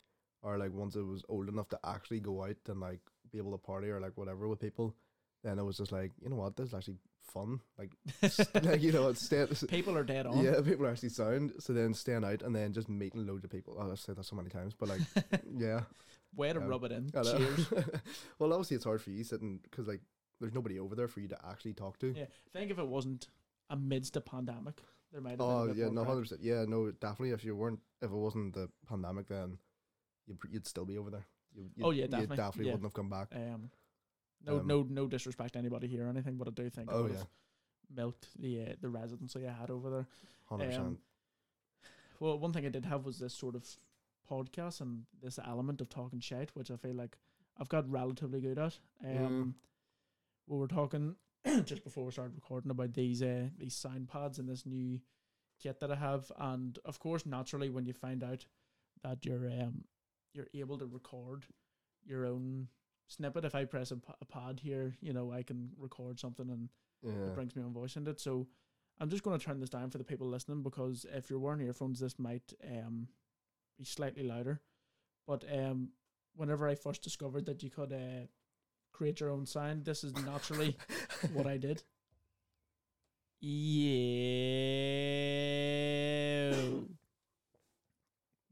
or 0.43 0.59
like 0.59 0.73
once 0.73 0.97
I 0.97 1.01
was 1.01 1.23
old 1.29 1.49
enough 1.49 1.69
to 1.71 1.79
actually 1.85 2.21
go 2.21 2.45
out 2.45 2.57
and 2.69 2.81
like 2.81 3.01
be 3.31 3.39
able 3.39 3.53
to 3.53 3.59
party 3.59 3.89
or 3.89 4.01
like 4.01 4.17
whatever 4.17 4.49
with 4.49 4.61
people, 4.61 4.95
then 5.43 5.59
I 5.59 5.63
was 5.63 5.77
just 5.77 5.93
like, 5.93 6.13
you 6.23 6.29
know 6.29 6.37
what, 6.37 6.57
this 6.57 6.69
is 6.69 6.75
actually 6.75 6.97
fun. 7.21 7.61
Like, 7.79 7.91
like 8.65 8.83
you 8.83 8.93
know, 8.93 9.13
stay, 9.15 9.47
People 9.69 9.97
are 9.97 10.05
dead 10.05 10.27
on. 10.27 10.39
yeah, 10.45 10.61
people 10.61 10.87
are 10.87 10.91
actually 10.91 11.09
sound. 11.11 11.53
So 11.59 11.73
then 11.73 11.95
staying 11.95 12.25
out 12.25 12.43
and 12.43 12.55
then 12.55 12.73
just 12.73 12.89
meeting 12.89 13.27
loads 13.27 13.45
of 13.45 13.51
people. 13.51 13.77
Oh, 13.79 13.91
I've 13.91 13.99
said 14.01 14.17
that 14.17 14.25
so 14.25 14.37
many 14.37 14.51
times, 14.51 14.75
but 14.79 14.89
like, 14.89 15.01
yeah. 15.59 15.83
Way 16.35 16.53
to 16.53 16.61
Um, 16.61 16.67
rub 16.69 16.85
it 16.85 16.93
in. 16.93 17.11
Cheers. 17.13 17.71
well, 18.39 18.53
obviously 18.53 18.77
it's 18.77 18.85
hard 18.85 19.03
for 19.03 19.11
you 19.11 19.23
sitting 19.25 19.61
because 19.63 19.87
like 19.87 20.01
there's 20.41 20.55
nobody 20.55 20.79
over 20.79 20.95
there 20.95 21.09
for 21.09 21.21
you 21.21 21.29
to 21.29 21.39
actually 21.49 21.75
talk 21.75 21.99
to. 22.01 22.13
Yeah, 22.17 22.25
I 22.25 22.59
think 22.59 22.71
if 22.71 22.79
it 22.79 22.87
wasn't 22.87 23.29
amidst 23.71 24.17
a 24.17 24.21
pandemic, 24.21 24.81
there 25.13 25.21
might 25.21 25.33
have 25.33 25.41
Oh 25.41 25.67
been 25.69 25.77
a 25.77 25.79
yeah, 25.81 25.89
no, 25.91 26.05
hundred 26.05 26.23
percent. 26.23 26.41
Yeah, 26.43 26.65
no, 26.67 26.91
definitely. 26.91 27.31
If 27.31 27.45
you 27.45 27.55
weren't, 27.55 27.81
if 28.01 28.11
it 28.11 28.17
wasn't 28.17 28.55
the 28.55 28.69
pandemic, 28.89 29.29
then 29.29 29.59
you'd, 30.27 30.39
you'd 30.51 30.67
still 30.67 30.85
be 30.87 30.99
over 30.99 31.11
there. 31.11 31.27
You, 31.55 31.69
Oh, 31.83 31.91
yeah, 31.91 32.05
You 32.05 32.09
definitely, 32.09 32.37
definitely 32.39 32.67
yeah. 32.67 32.73
wouldn't 32.73 32.87
have 32.87 32.95
come 32.95 33.11
back. 33.11 33.29
Um, 33.35 33.71
no, 34.45 34.59
Um, 34.61 34.67
no, 34.67 34.83
no 34.89 35.07
disrespect 35.07 35.53
to 35.55 35.59
anybody 35.59 35.87
here 35.89 36.07
or 36.07 36.11
anything, 36.11 36.37
but 36.37 36.49
I 36.49 36.51
do 36.51 36.69
think 36.71 36.91
I 36.91 36.95
Oh 36.95 37.03
would 37.05 37.13
yeah, 37.13 37.19
have 37.19 37.29
milked 37.95 38.29
the 38.39 38.63
uh, 38.63 38.75
the 38.81 38.89
residency 38.89 39.47
I 39.47 39.53
had 39.53 39.71
over 39.71 39.91
there. 39.91 40.07
hundred 40.47 40.67
percent. 40.67 40.87
Um, 40.87 40.99
Well, 42.21 42.39
one 42.39 42.53
thing 42.53 42.65
I 42.67 42.69
did 42.71 42.85
have 42.85 43.05
was 43.05 43.19
this 43.19 43.35
sort 43.35 43.55
of 43.55 43.67
podcast 44.31 44.81
and 44.81 45.05
this 45.21 45.39
element 45.45 45.81
of 45.81 45.89
talking 45.89 46.21
shit, 46.21 46.51
which 46.55 46.71
I 46.71 46.77
feel 46.77 46.95
like 46.95 47.19
I've 47.59 47.69
got 47.69 47.91
relatively 47.91 48.41
good 48.41 48.59
at. 48.59 48.79
Um, 49.05 49.55
we 50.47 50.57
were 50.59 50.69
talking 50.69 51.17
just 51.65 51.85
before 51.85 52.05
we 52.05 52.13
started 52.13 52.35
recording 52.35 52.71
about 52.71 52.95
these 52.95 53.23
uh, 53.23 53.49
these 53.59 53.75
sound 53.75 54.09
pads 54.09 54.39
and 54.39 54.49
this 54.49 54.65
new 54.67 55.01
kit 55.61 55.81
that 55.81 55.91
I 55.93 55.97
have, 55.97 56.31
and 56.39 56.79
of 56.85 56.99
course, 56.99 57.27
naturally, 57.27 57.71
when 57.71 57.87
you 57.87 57.93
find 57.93 58.23
out 58.25 58.47
that 59.03 59.25
you're 59.25 59.49
um 59.51 59.85
you're 60.33 60.49
able 60.55 60.79
to 60.79 60.87
record 60.87 61.45
your 62.05 62.25
own 62.27 62.69
snippet, 63.13 63.45
if 63.45 63.55
I 63.55 63.65
press 63.65 63.91
a, 63.91 63.99
a 64.21 64.25
pad 64.25 64.61
here, 64.63 64.95
you 65.01 65.13
know, 65.13 65.33
I 65.33 65.43
can 65.43 65.71
record 65.79 66.19
something 66.19 66.49
and 66.51 66.69
it 67.27 67.35
brings 67.35 67.55
me 67.57 67.63
own 67.63 67.73
voice 67.73 67.97
into 67.97 68.11
it. 68.11 68.21
So 68.21 68.47
I'm 69.01 69.09
just 69.09 69.23
going 69.23 69.39
to 69.39 69.45
turn 69.45 69.61
this 69.61 69.71
down 69.71 69.91
for 69.91 69.99
the 69.99 70.05
people 70.05 70.27
listening 70.27 70.63
because 70.63 71.07
if 71.13 71.29
you're 71.31 71.39
wearing 71.39 71.67
earphones, 71.67 72.01
this 72.01 72.19
might 72.19 72.53
um 72.65 73.09
be 73.79 73.85
slightly 73.85 74.23
louder. 74.23 74.61
But 75.27 75.45
um, 75.53 75.91
whenever 76.35 76.69
I 76.69 76.75
first 76.75 77.03
discovered 77.03 77.47
that 77.47 77.63
you 77.63 77.71
could 77.71 77.93
uh, 77.93 78.27
create 78.93 79.21
your 79.21 79.31
own 79.31 79.47
sound, 79.47 79.85
this 79.85 80.05
is 80.05 80.13
naturally 80.25 80.77
what 81.33 81.47
I 81.47 81.57
did. 81.57 81.83
Yeah. 83.41 83.91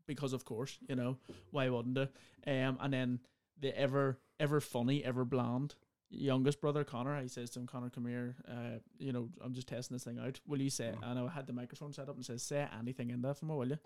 Because 0.06 0.32
of 0.32 0.44
course, 0.44 0.78
you 0.88 0.96
know, 0.96 1.18
why 1.52 1.68
wouldn't 1.68 1.98
it? 1.98 2.12
Um, 2.46 2.78
and 2.80 2.92
then 2.92 3.20
the 3.60 3.78
ever 3.78 4.18
ever 4.40 4.60
funny, 4.60 5.04
ever 5.04 5.24
bland 5.24 5.76
youngest 6.12 6.60
brother 6.60 6.82
Connor, 6.82 7.14
I 7.14 7.26
says 7.26 7.50
to 7.50 7.60
him, 7.60 7.68
Connor, 7.68 7.88
come 7.88 8.04
here. 8.04 8.34
Uh, 8.48 8.78
you 8.98 9.12
know, 9.12 9.28
I'm 9.44 9.54
just 9.54 9.68
testing 9.68 9.94
this 9.94 10.02
thing 10.02 10.18
out. 10.18 10.40
Will 10.44 10.60
you 10.60 10.68
say? 10.68 10.92
Mm. 11.00 11.08
And 11.08 11.18
I 11.20 11.28
had 11.32 11.46
the 11.46 11.52
microphone 11.52 11.92
set 11.92 12.08
up 12.08 12.16
and 12.16 12.24
says, 12.26 12.42
say 12.42 12.66
anything 12.76 13.10
in 13.10 13.22
that 13.22 13.36
for 13.38 13.44
me, 13.46 13.54
will 13.54 13.68
you? 13.68 13.78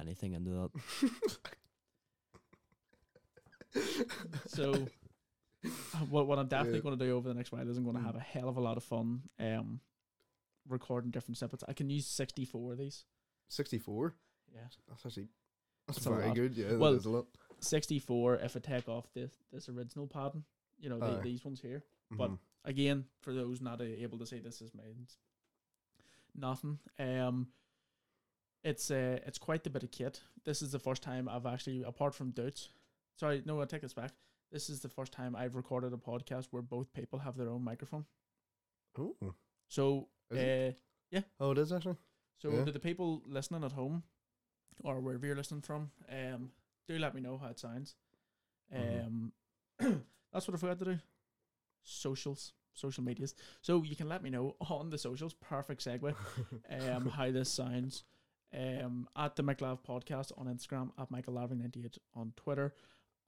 Anything 0.00 0.32
into 0.32 0.50
that? 0.50 0.70
So, 4.48 4.72
uh, 5.64 5.68
what 6.10 6.26
what 6.26 6.38
I'm 6.38 6.48
definitely 6.48 6.78
Yeah. 6.80 6.82
going 6.82 6.98
to 6.98 7.04
do 7.04 7.16
over 7.16 7.28
the 7.28 7.34
next 7.34 7.52
while 7.52 7.66
is 7.68 7.78
I'm 7.78 7.84
going 7.84 7.96
to 7.96 8.02
Mm. 8.02 8.06
have 8.06 8.16
a 8.16 8.20
hell 8.20 8.48
of 8.48 8.56
a 8.56 8.60
lot 8.60 8.76
of 8.76 8.84
fun. 8.84 9.22
Um, 9.38 9.80
recording 10.68 11.10
different 11.10 11.38
snippets. 11.38 11.64
I 11.68 11.72
can 11.72 11.88
use 11.88 12.06
64 12.06 12.72
of 12.72 12.78
these. 12.78 13.04
Sixty-four. 13.48 14.14
Yeah. 14.52 14.60
That's 14.88 15.06
actually 15.06 15.28
that's 15.86 15.98
That's 16.04 16.06
very 16.16 16.32
good. 16.34 16.56
Yeah, 16.56 16.76
Well, 16.76 16.98
that 17.70 17.76
is 17.76 17.82
a 17.84 17.86
lot. 17.86 17.98
64 18.00 18.36
if 18.36 18.56
I 18.56 18.60
take 18.60 18.88
off 18.88 19.12
this 19.14 19.32
this 19.52 19.68
original 19.68 20.06
pattern, 20.06 20.44
You 20.78 20.88
know, 20.90 20.98
the, 20.98 21.20
these 21.22 21.44
ones 21.44 21.60
here. 21.60 21.84
but- 22.10 22.30
Mhm. 22.30 22.38
again, 22.64 23.06
for 23.20 23.32
those 23.32 23.60
not 23.60 23.80
uh, 23.80 23.84
able 23.84 24.18
to 24.18 24.26
see 24.26 24.38
this 24.40 24.60
is 24.62 24.74
made 24.74 24.96
nothing. 26.34 26.78
Um, 26.98 27.52
it's 28.64 28.90
uh, 28.90 29.18
it's 29.26 29.38
quite 29.38 29.66
a 29.66 29.70
bit 29.70 29.82
of 29.82 29.90
kit. 29.90 30.22
This 30.44 30.62
is 30.62 30.70
the 30.72 30.78
first 30.78 31.02
time 31.02 31.28
I've 31.28 31.46
actually, 31.46 31.82
apart 31.82 32.14
from 32.14 32.30
Dutch, 32.30 32.70
sorry, 33.16 33.42
no, 33.44 33.60
I 33.60 33.64
take 33.66 33.82
this 33.82 33.94
back. 33.94 34.12
This 34.50 34.68
is 34.70 34.80
the 34.80 34.88
first 34.88 35.12
time 35.12 35.34
I've 35.34 35.56
recorded 35.56 35.92
a 35.92 35.96
podcast 35.96 36.48
where 36.50 36.62
both 36.62 36.92
people 36.92 37.18
have 37.20 37.36
their 37.36 37.48
own 37.48 37.62
microphone. 37.64 38.06
oh, 38.98 39.16
So, 39.68 40.08
uh, 40.30 40.72
oh, 41.40 41.50
it 41.52 41.58
is 41.58 41.72
actually. 41.72 41.96
so 42.38 42.50
Yeah. 42.50 42.64
to 42.64 42.72
the 42.72 42.78
people 42.80 43.22
listening 43.26 43.64
at 43.64 43.72
home, 43.72 44.02
or 44.84 45.00
wherever 45.00 45.26
you're 45.26 45.36
listening 45.36 45.62
from, 45.62 45.90
um, 46.08 46.52
do 46.86 46.98
let 46.98 47.14
me 47.14 47.20
know 47.20 47.38
how 47.38 47.48
it 47.48 47.58
sounds. 47.58 47.94
Mhm. 48.74 49.06
Um, 49.06 49.32
that's 50.32 50.46
what 50.48 50.54
I 50.54 50.58
forgot 50.58 50.78
to 50.80 50.84
do. 50.84 50.98
Socials, 51.84 52.52
social 52.74 53.02
medias. 53.04 53.34
So 53.60 53.82
you 53.82 53.96
can 53.96 54.08
let 54.08 54.22
me 54.22 54.30
know 54.30 54.56
on 54.70 54.90
the 54.90 54.98
socials. 54.98 55.34
Perfect 55.34 55.84
segue. 55.84 56.14
Um, 56.90 57.08
how 57.08 57.30
this 57.30 57.50
sounds. 57.50 58.04
Um, 58.54 59.08
at 59.16 59.34
the 59.36 59.42
Michael 59.42 59.68
Lav 59.68 59.82
podcast 59.82 60.30
on 60.36 60.46
Instagram, 60.46 60.90
at 60.98 61.10
Michael 61.10 61.34
Lavery 61.34 61.56
ninety 61.56 61.84
eight 61.84 61.96
on 62.14 62.32
Twitter, 62.36 62.74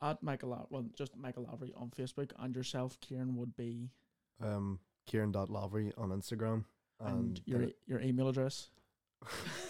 at 0.02 0.22
Michael 0.22 0.50
Lav- 0.50 0.66
well 0.70 0.84
just 0.94 1.16
Michael 1.16 1.44
Lavery 1.50 1.72
on 1.76 1.90
Facebook, 1.90 2.32
and 2.38 2.54
yourself, 2.54 2.98
Ciaran 3.00 3.34
would 3.36 3.56
be, 3.56 3.90
um, 4.42 4.80
Ciaran.Lavery 5.10 5.92
on 5.96 6.10
Instagram. 6.10 6.64
and, 7.00 7.40
your 7.46 7.60
then 7.60 7.72
your 7.86 8.00
email 8.00 8.28
address. 8.28 8.68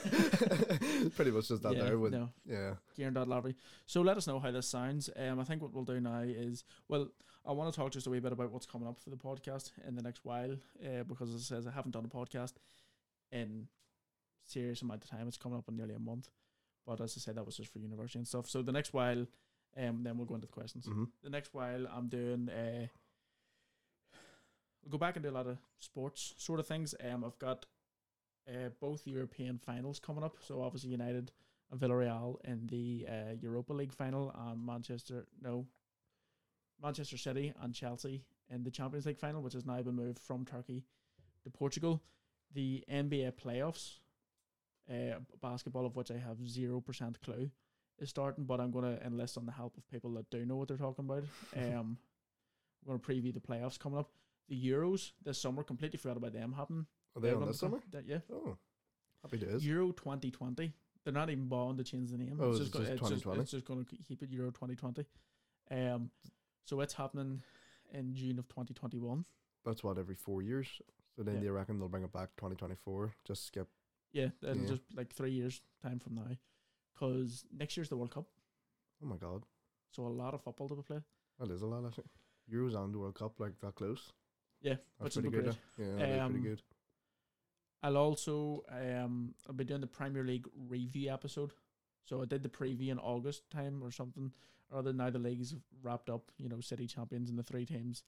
It- 0.04 1.14
pretty 1.16 1.30
much 1.30 1.48
just 1.48 1.62
that 1.62 1.76
yeah, 1.76 1.84
there 1.84 1.98
with 1.98 2.12
no. 2.12 2.30
yeah. 2.44 2.74
Ciaran.Lavery. 2.96 3.54
So 3.86 4.02
let 4.02 4.16
us 4.16 4.26
know 4.26 4.38
how 4.40 4.50
this 4.50 4.66
sounds. 4.68 5.10
Um, 5.16 5.40
I 5.40 5.44
think 5.44 5.62
what 5.62 5.72
we'll 5.72 5.84
do 5.84 6.00
now 6.00 6.20
is, 6.20 6.64
well, 6.88 7.08
I 7.46 7.52
want 7.52 7.72
to 7.72 7.78
talk 7.78 7.92
just 7.92 8.06
a 8.06 8.10
wee 8.10 8.20
bit 8.20 8.32
about 8.32 8.50
what's 8.50 8.66
coming 8.66 8.88
up 8.88 8.98
for 8.98 9.10
the 9.10 9.16
podcast 9.16 9.72
in 9.86 9.94
the 9.96 10.02
next 10.02 10.24
while, 10.24 10.52
uh, 10.84 11.02
because 11.06 11.34
as 11.34 11.42
I 11.50 11.56
says, 11.56 11.66
I 11.66 11.70
haven't 11.72 11.92
done 11.92 12.04
a 12.04 12.08
podcast 12.08 12.54
in 13.32 13.68
serious 14.46 14.82
amount 14.82 15.04
of 15.04 15.10
time. 15.10 15.26
It's 15.28 15.36
coming 15.36 15.58
up 15.58 15.68
in 15.68 15.76
nearly 15.76 15.94
a 15.94 15.98
month. 15.98 16.28
But 16.86 17.00
as 17.00 17.14
I 17.16 17.20
said, 17.20 17.36
that 17.36 17.46
was 17.46 17.56
just 17.56 17.72
for 17.72 17.78
university 17.78 18.18
and 18.18 18.28
stuff. 18.28 18.48
So 18.48 18.62
the 18.62 18.72
next 18.72 18.92
while, 18.92 19.26
um, 19.76 20.02
then 20.02 20.16
we'll 20.16 20.26
go 20.26 20.34
into 20.34 20.46
the 20.46 20.52
questions. 20.52 20.86
hmm 20.86 21.04
The 21.22 21.30
next 21.30 21.54
while, 21.54 21.86
I'm 21.94 22.08
doing, 22.08 22.48
uh, 22.50 22.86
I'll 24.84 24.90
go 24.90 24.98
back 24.98 25.16
and 25.16 25.22
do 25.22 25.30
a 25.30 25.32
lot 25.32 25.46
of 25.46 25.56
sports 25.78 26.34
sort 26.36 26.60
of 26.60 26.66
things. 26.66 26.94
Um, 27.02 27.24
I've 27.24 27.38
got 27.38 27.64
uh, 28.48 28.68
both 28.80 29.06
European 29.06 29.58
finals 29.58 29.98
coming 29.98 30.24
up. 30.24 30.36
So 30.40 30.62
obviously 30.62 30.90
United 30.90 31.32
and 31.70 31.80
Villarreal 31.80 32.36
in 32.44 32.66
the 32.66 33.06
uh, 33.08 33.34
Europa 33.40 33.72
League 33.72 33.92
final, 33.92 34.34
and 34.46 34.64
Manchester 34.64 35.26
no, 35.42 35.66
Manchester 36.82 37.16
City 37.16 37.52
and 37.62 37.74
Chelsea 37.74 38.22
in 38.50 38.62
the 38.62 38.70
Champions 38.70 39.06
League 39.06 39.18
final, 39.18 39.42
which 39.42 39.54
has 39.54 39.66
now 39.66 39.80
been 39.82 39.94
moved 39.94 40.18
from 40.18 40.44
Turkey 40.44 40.84
to 41.42 41.50
Portugal. 41.50 42.02
The 42.52 42.84
NBA 42.90 43.32
playoffs, 43.32 43.98
uh, 44.90 45.18
basketball 45.42 45.86
of 45.86 45.96
which 45.96 46.10
I 46.10 46.18
have 46.18 46.46
zero 46.46 46.80
percent 46.80 47.20
clue, 47.22 47.50
is 47.98 48.10
starting, 48.10 48.44
but 48.44 48.60
I'm 48.60 48.70
going 48.70 48.96
to 48.96 49.04
enlist 49.04 49.38
on 49.38 49.46
the 49.46 49.52
help 49.52 49.76
of 49.76 49.90
people 49.90 50.12
that 50.14 50.30
do 50.30 50.44
know 50.44 50.56
what 50.56 50.68
they're 50.68 50.76
talking 50.76 51.04
about. 51.04 51.24
Um, 51.56 51.98
we're 52.84 52.98
going 52.98 53.00
to 53.00 53.28
preview 53.28 53.32
the 53.32 53.40
playoffs 53.40 53.78
coming 53.78 53.98
up. 53.98 54.10
The 54.48 54.62
Euros 54.62 55.12
this 55.24 55.40
summer, 55.40 55.62
completely 55.62 55.96
forgot 55.96 56.18
about 56.18 56.34
them 56.34 56.52
happening. 56.52 56.84
Are 57.16 57.20
they 57.20 57.32
on 57.32 57.46
this 57.46 57.58
summer? 57.60 57.80
that- 57.90 58.06
yeah. 58.06 58.20
Oh, 58.32 58.56
happy 59.22 59.38
days. 59.38 59.64
Euro 59.66 59.92
2020. 59.92 60.72
They're 61.04 61.12
not 61.12 61.28
even 61.30 61.48
bound 61.48 61.78
to 61.78 61.84
change 61.84 62.10
the 62.10 62.18
name. 62.18 62.38
Oh, 62.40 62.50
it's 62.50 62.60
it's 62.60 62.70
just, 62.70 62.78
just 62.78 62.90
it's 62.92 63.00
just, 63.10 63.22
2020? 63.22 63.40
it's 63.42 63.50
just 63.50 63.64
going 63.66 63.84
to 63.84 63.96
keep 64.08 64.22
it 64.22 64.30
Euro 64.30 64.50
2020. 64.50 65.04
Um, 65.70 66.10
so 66.64 66.80
it's 66.80 66.94
happening 66.94 67.42
in 67.92 68.14
June 68.14 68.38
of 68.38 68.48
2021. 68.48 69.24
That's 69.64 69.84
what 69.84 69.98
every 69.98 70.14
four 70.14 70.42
years. 70.42 70.80
So 71.14 71.22
then 71.22 71.34
Yeah. 71.34 71.40
do 71.40 71.46
you 71.46 71.52
reckon 71.52 71.78
they'll 71.78 71.88
bring 71.88 72.04
it 72.04 72.12
back 72.12 72.30
2024? 72.36 73.14
Just 73.24 73.44
skip. 73.46 73.68
Yeah, 74.12 74.30
it'll 74.42 74.56
Yeah. 74.56 74.68
just 74.68 74.82
like 74.94 75.12
three 75.12 75.32
years 75.32 75.60
time 75.82 75.98
from 75.98 76.14
now, 76.14 76.36
because 76.94 77.44
next 77.52 77.76
year's 77.76 77.88
the 77.88 77.96
World 77.96 78.10
Cup. 78.12 78.26
Oh 79.02 79.06
my 79.06 79.16
god, 79.16 79.44
So 79.90 80.06
a 80.06 80.08
lot 80.08 80.34
of 80.34 80.42
football 80.42 80.68
to 80.68 80.76
be 80.76 80.82
played. 80.82 81.02
that 81.38 81.50
is 81.50 81.62
a 81.62 81.66
lot. 81.66 81.84
Actually. 81.84 82.04
Euros 82.50 82.74
and 82.76 82.94
the 82.94 82.98
World 82.98 83.14
Cup 83.14 83.38
like 83.40 83.58
that 83.60 83.74
close. 83.74 84.12
Yeah, 84.60 84.76
That's 85.00 85.14
pretty 85.16 85.30
good. 85.30 85.48
eh? 85.48 85.52
Yeah, 85.78 86.24
Um, 86.24 86.32
pretty 86.32 86.48
good. 86.48 86.62
I'll 87.84 87.98
also 87.98 88.64
um 88.70 89.34
I'll 89.46 89.54
be 89.54 89.64
doing 89.64 89.82
the 89.82 89.86
Premier 89.86 90.24
League 90.24 90.46
review 90.68 91.12
episode. 91.12 91.52
So 92.06 92.22
I 92.22 92.24
did 92.24 92.42
the 92.42 92.48
preview 92.48 92.88
in 92.88 92.98
August 92.98 93.50
time 93.50 93.82
or 93.82 93.90
something. 93.90 94.32
Or 94.70 94.78
other 94.78 94.94
now 94.94 95.10
the 95.10 95.18
league's 95.18 95.54
wrapped 95.82 96.08
up. 96.08 96.30
You 96.38 96.48
know, 96.48 96.60
City 96.60 96.86
champions 96.86 97.28
and 97.28 97.38
the 97.38 97.42
three 97.42 97.66
teams 97.66 98.02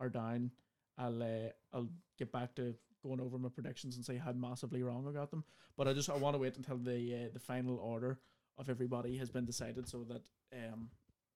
are 0.00 0.08
down. 0.08 0.50
I'll 0.98 1.22
uh, 1.22 1.50
I'll 1.72 1.88
get 2.18 2.32
back 2.32 2.56
to 2.56 2.74
going 3.04 3.20
over 3.20 3.38
my 3.38 3.48
predictions 3.48 3.94
and 3.94 4.04
say 4.04 4.16
how 4.16 4.32
massively 4.32 4.82
wrong 4.82 5.06
I 5.08 5.12
got 5.12 5.30
them. 5.30 5.44
But 5.76 5.86
I 5.86 5.92
just 5.92 6.10
I 6.10 6.16
want 6.16 6.34
to 6.34 6.40
wait 6.40 6.56
until 6.56 6.78
the 6.78 7.14
uh, 7.14 7.28
the 7.32 7.38
final 7.38 7.78
order 7.78 8.18
of 8.58 8.68
everybody 8.68 9.16
has 9.18 9.30
been 9.30 9.46
decided 9.46 9.88
so 9.88 10.04
that 10.08 10.22
um 10.52 10.90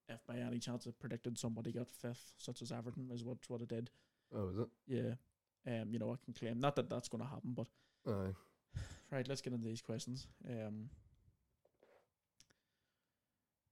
if 0.09 0.19
by 0.27 0.35
any 0.35 0.59
chance 0.59 0.85
I 0.85 0.91
predicted 0.99 1.37
somebody 1.37 1.71
got 1.71 1.89
fifth, 1.89 2.33
such 2.37 2.61
as 2.61 2.73
Everton, 2.73 3.09
is 3.13 3.23
what 3.23 3.37
what 3.47 3.61
I 3.61 3.65
did. 3.65 3.89
Oh, 4.35 4.49
is 4.49 4.57
it? 4.57 4.67
Yeah. 4.85 5.13
Um, 5.67 5.91
you 5.91 5.99
know, 5.99 6.11
I 6.11 6.15
can 6.23 6.33
claim 6.33 6.59
not 6.59 6.75
that 6.75 6.89
that's 6.89 7.07
going 7.09 7.23
to 7.23 7.29
happen, 7.29 7.53
but 7.55 7.67
Aye. 8.07 8.33
Right, 9.11 9.27
let's 9.27 9.41
get 9.41 9.53
into 9.53 9.67
these 9.67 9.81
questions. 9.81 10.27
Um, 10.49 10.89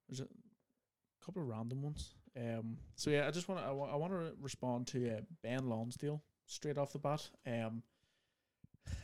there's 0.07 0.21
a 0.21 0.27
couple 1.25 1.41
of 1.41 1.47
random 1.47 1.81
ones. 1.81 2.13
Um, 2.37 2.77
so 2.95 3.09
yeah, 3.09 3.27
I 3.27 3.31
just 3.31 3.47
want 3.47 3.61
to 3.61 3.67
I, 3.67 3.71
wa- 3.71 3.91
I 3.91 3.95
want 3.95 4.13
to 4.13 4.33
respond 4.41 4.87
to 4.87 5.17
uh, 5.17 5.21
Ben 5.43 5.67
Lonsdale 5.69 6.21
straight 6.45 6.77
off 6.77 6.93
the 6.93 6.99
bat. 6.99 7.29
Um, 7.45 7.83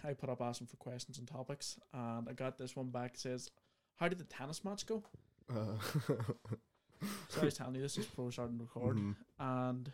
I 0.04 0.13
put 0.13 0.30
up 0.30 0.41
asking 0.41 0.67
for 0.67 0.78
questions 0.78 1.19
and 1.19 1.28
topics, 1.28 1.78
and 1.93 2.28
I 2.28 2.34
got 2.34 2.58
this 2.58 2.75
one 2.75 2.89
back. 2.89 3.13
It 3.15 3.19
says, 3.19 3.49
"How 3.95 4.08
did 4.08 4.17
the 4.19 4.23
tennis 4.25 4.63
match 4.65 4.86
go?" 4.86 5.04
Uh, 5.54 5.73
So 7.30 7.39
I 7.41 7.45
was 7.45 7.54
telling 7.54 7.75
you 7.75 7.82
this 7.82 7.97
is 7.97 8.06
we 8.17 8.30
started 8.30 8.58
to 8.58 8.63
record. 8.63 8.97
mhm. 8.97 9.15
And 9.39 9.89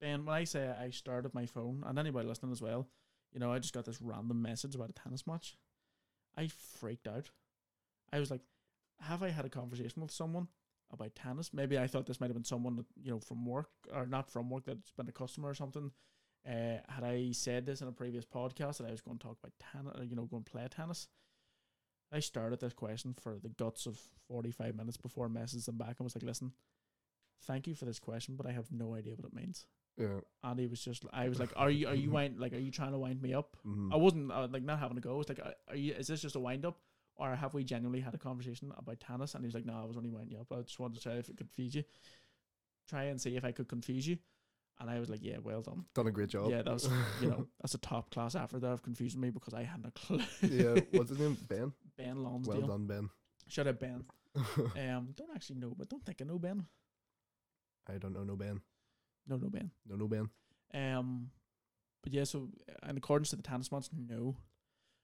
Ben, 0.00 0.24
when 0.24 0.34
I 0.34 0.44
say 0.44 0.68
I 0.68 0.90
started 0.90 1.34
my 1.34 1.46
phone, 1.46 1.82
and 1.86 1.98
anybody 1.98 2.28
listening 2.28 2.52
as 2.52 2.62
well, 2.62 2.88
you 3.32 3.40
know, 3.40 3.52
I 3.52 3.58
just 3.58 3.74
got 3.74 3.84
this 3.84 4.00
random 4.00 4.40
message 4.40 4.74
about 4.74 4.90
a 4.90 4.92
tennis 4.92 5.26
match. 5.26 5.56
I 6.36 6.48
freaked 6.48 7.08
out. 7.08 7.30
I 8.12 8.20
was 8.20 8.30
like, 8.30 8.42
have 9.00 9.22
I 9.22 9.30
had 9.30 9.44
a 9.44 9.50
conversation 9.50 10.00
with 10.00 10.10
someone 10.10 10.48
about 10.92 11.14
tennis? 11.14 11.52
Maybe 11.52 11.78
I 11.78 11.86
thought 11.86 12.06
this 12.06 12.20
might 12.20 12.28
have 12.28 12.36
been 12.36 12.44
someone 12.44 12.76
that, 12.76 12.86
you 13.02 13.10
know, 13.10 13.20
from 13.20 13.44
work 13.44 13.70
or 13.92 14.06
not 14.06 14.30
from 14.30 14.50
work 14.50 14.64
that's 14.66 14.92
been 14.92 15.08
a 15.08 15.12
customer 15.12 15.48
or 15.48 15.54
something. 15.54 15.90
Uh, 16.46 16.78
had 16.88 17.04
I 17.04 17.32
said 17.32 17.66
this 17.66 17.82
in 17.82 17.88
a 17.88 17.92
previous 17.92 18.24
podcast 18.24 18.78
that 18.78 18.86
I 18.86 18.92
was 18.92 19.00
going 19.00 19.18
to 19.18 19.26
talk 19.26 19.38
about 19.42 19.52
tennis, 19.58 20.08
you 20.08 20.16
know, 20.16 20.24
going 20.24 20.44
to 20.44 20.50
play 20.50 20.66
tennis? 20.70 21.08
I 22.10 22.20
started 22.20 22.60
this 22.60 22.72
question 22.72 23.14
for 23.20 23.38
the 23.42 23.50
guts 23.50 23.84
of 23.84 23.98
45 24.28 24.74
minutes 24.74 24.96
before 24.96 25.26
I 25.26 25.28
messaged 25.28 25.66
them 25.66 25.76
back 25.76 25.96
and 25.98 26.04
was 26.04 26.16
like, 26.16 26.22
listen, 26.22 26.52
thank 27.42 27.66
you 27.66 27.74
for 27.74 27.84
this 27.84 27.98
question, 27.98 28.36
but 28.36 28.46
I 28.46 28.52
have 28.52 28.72
no 28.72 28.94
idea 28.94 29.14
what 29.14 29.26
it 29.26 29.34
means. 29.34 29.66
Yeah. 29.98 30.20
And 30.44 30.58
he 30.60 30.66
was 30.66 30.80
just, 30.82 31.04
I 31.12 31.28
was 31.28 31.38
like, 31.40 31.50
are 31.56 31.70
you, 31.70 31.88
are 31.88 31.94
you 31.94 32.10
wind, 32.18 32.38
like, 32.38 32.52
are 32.52 32.58
you 32.58 32.70
trying 32.70 32.92
to 32.92 32.98
wind 32.98 33.20
me 33.20 33.34
up? 33.34 33.56
mhm. 33.66 33.92
I 33.92 33.96
wasn't 33.96 34.30
uh, 34.32 34.46
like 34.50 34.62
not 34.62 34.78
having 34.78 34.96
a 34.96 35.00
go. 35.00 35.14
I 35.14 35.18
was 35.18 35.28
like, 35.28 35.40
are 35.68 35.76
you, 35.76 35.94
is 35.94 36.06
this 36.06 36.20
just 36.22 36.36
a 36.36 36.40
wind 36.40 36.64
up? 36.64 36.78
Or 37.16 37.34
have 37.34 37.52
we 37.52 37.64
genuinely 37.64 38.00
had 38.00 38.14
a 38.14 38.18
conversation 38.18 38.72
about 38.78 39.00
tennis? 39.00 39.34
And 39.34 39.44
he's 39.44 39.52
like, 39.54 39.66
no, 39.66 39.74
I 39.80 39.84
was 39.84 39.96
only 39.96 40.08
winding 40.10 40.34
you 40.36 40.40
up. 40.40 40.52
I 40.56 40.62
just 40.62 40.78
wanted 40.78 40.98
to 40.98 41.02
try 41.02 41.12
if 41.14 41.28
it 41.28 41.36
could 41.36 41.38
confuse 41.38 41.74
you. 41.74 41.82
Try 42.88 43.04
and 43.04 43.20
see 43.20 43.36
if 43.36 43.44
I 43.44 43.50
could 43.50 43.66
confuse 43.68 44.06
you. 44.06 44.18
And 44.80 44.88
I 44.88 45.00
was 45.00 45.08
like, 45.10 45.24
yeah, 45.24 45.38
well 45.42 45.60
done. 45.60 45.84
Done 45.96 46.06
a 46.06 46.12
great 46.12 46.28
job. 46.28 46.50
Yeah, 46.50 46.62
that 46.62 46.72
was, 46.72 46.88
you 47.20 47.28
know, 47.28 47.48
that's 47.60 47.74
a 47.74 47.78
top 47.78 48.10
class 48.10 48.36
effort 48.36 48.60
there 48.60 48.70
of 48.70 48.82
confusing 48.84 49.20
me 49.20 49.30
because 49.30 49.52
I 49.52 49.64
hadn't 49.64 49.86
a 49.86 49.90
clue. 49.90 50.20
yeah. 50.42 50.80
What's 50.92 51.10
his 51.10 51.18
name? 51.18 51.36
Ben. 51.48 51.72
Ben 51.96 52.22
Lonsdale. 52.22 52.58
Well 52.60 52.68
done, 52.68 52.86
Ben. 52.86 53.08
Shout 53.48 53.66
out 53.66 53.80
Ben. 53.80 54.04
Um, 54.36 55.08
don't 55.16 55.34
actually 55.34 55.56
know, 55.58 55.74
but 55.76 55.88
don't 55.88 56.04
think 56.06 56.18
I 56.22 56.24
know 56.24 56.38
Ben. 56.38 56.64
I 57.88 57.98
don't 57.98 58.12
know 58.12 58.22
no 58.22 58.36
Ben. 58.36 58.60
No, 59.28 59.36
no 59.36 59.48
Ben. 59.48 59.70
No, 59.86 59.96
no 59.96 60.08
Ben. 60.08 60.28
Um, 60.74 61.30
but 62.02 62.12
yeah, 62.12 62.24
so 62.24 62.48
uh, 62.68 62.88
in 62.90 62.96
accordance 62.96 63.30
to 63.30 63.36
the 63.36 63.42
tennis 63.42 63.70
match, 63.72 63.86
no. 63.96 64.36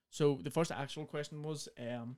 So 0.09 0.39
the 0.43 0.49
first 0.51 0.71
actual 0.71 1.05
question 1.05 1.43
was, 1.43 1.67
um, 1.79 2.17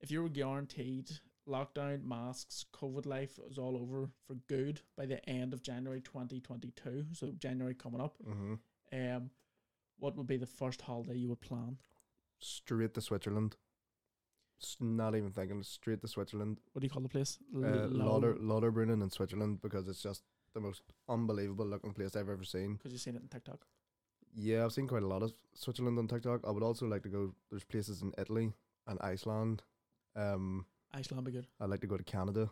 if 0.00 0.10
you 0.10 0.22
were 0.22 0.28
guaranteed 0.28 1.10
lockdown, 1.48 2.02
masks, 2.04 2.64
COVID 2.74 3.06
life 3.06 3.38
was 3.48 3.56
all 3.58 3.76
over 3.76 4.08
for 4.26 4.34
good 4.48 4.80
by 4.96 5.06
the 5.06 5.26
end 5.28 5.52
of 5.54 5.62
January 5.62 6.00
2022, 6.00 7.06
so 7.12 7.30
January 7.38 7.74
coming 7.74 8.00
up, 8.00 8.16
Mm-hmm. 8.26 8.54
um, 8.92 9.30
what 9.98 10.16
would 10.16 10.26
be 10.26 10.36
the 10.36 10.46
first 10.46 10.82
holiday 10.82 11.14
you 11.16 11.28
would 11.28 11.40
plan? 11.40 11.78
Straight 12.40 12.92
to 12.94 13.00
Switzerland. 13.00 13.56
Not 14.80 15.14
even 15.14 15.30
thinking. 15.30 15.62
Straight 15.62 16.00
to 16.02 16.08
Switzerland. 16.08 16.58
What 16.72 16.80
do 16.80 16.86
you 16.86 16.90
call 16.90 17.02
the 17.02 17.08
place? 17.08 17.38
Uh, 17.54 17.86
Lauder 17.88 18.34
Lauterbrunnen 18.34 19.02
in 19.02 19.10
Switzerland 19.10 19.60
because 19.62 19.86
it's 19.88 20.02
just 20.02 20.22
the 20.56 20.60
most 20.60 20.82
unbelievable 21.08 21.66
looking 21.66 21.92
place 21.92 22.16
I've 22.16 22.28
ever 22.30 22.42
seen. 22.44 22.74
Because 22.76 22.92
you've 22.92 23.00
seen 23.02 23.14
it 23.16 23.22
in 23.22 23.28
TikTok. 23.28 23.66
Yeah, 24.34 24.64
I've 24.64 24.72
seen 24.72 24.88
quite 24.88 25.02
a 25.02 25.06
lot 25.06 25.22
of 25.22 25.32
Switzerland 25.54 25.98
on 25.98 26.08
TikTok. 26.08 26.40
I 26.46 26.50
would 26.50 26.62
also 26.62 26.86
like 26.86 27.02
to 27.04 27.08
go. 27.08 27.34
There's 27.50 27.64
places 27.64 28.02
in 28.02 28.12
Italy 28.18 28.52
and 28.86 28.98
Iceland. 29.02 29.62
Um, 30.14 30.66
Iceland 30.92 31.24
be 31.24 31.32
good. 31.32 31.46
I'd 31.60 31.70
like 31.70 31.80
to 31.82 31.86
go 31.86 31.96
to 31.96 32.04
Canada. 32.04 32.50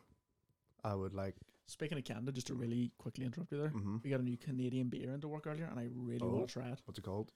I 0.85 0.95
would 0.95 1.15
like. 1.15 1.35
Speaking 1.67 1.97
of 1.97 2.05
Canada, 2.05 2.31
just 2.31 2.47
to 2.49 2.55
really 2.55 2.93
quickly 2.99 3.25
interrupt 3.25 3.51
you 3.53 3.59
there, 3.59 3.69
hmm 3.71 3.97
we 4.05 4.11
got 4.11 4.21
a 4.21 4.23
new 4.23 4.37
Canadian 4.37 4.89
beer 4.91 5.11
into 5.15 5.29
work 5.29 5.47
earlier, 5.47 5.65
and 5.65 5.81
I 5.81 5.89
really 5.95 6.21
Oh. 6.27 6.29
want 6.37 6.49
to 6.49 6.53
try 6.53 6.69
it. 6.69 6.81
What's 6.85 6.99
it 6.99 7.03
called? 7.05 7.33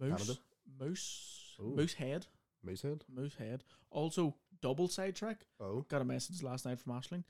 Moose, 0.00 0.10
Canada? 0.22 0.38
moose, 0.80 1.56
Ooh. 1.60 1.74
moose 1.76 1.94
head, 1.94 2.26
Moosehead. 2.64 3.04
moose 3.08 3.34
head. 3.34 3.64
Also, 3.90 4.36
double 4.60 4.86
sidetrack. 4.88 5.46
Oh, 5.60 5.82
Got 5.88 6.02
a 6.02 6.04
message 6.04 6.42
last 6.42 6.64
night 6.64 6.78
from 6.80 6.92
Ashling. 6.92 7.24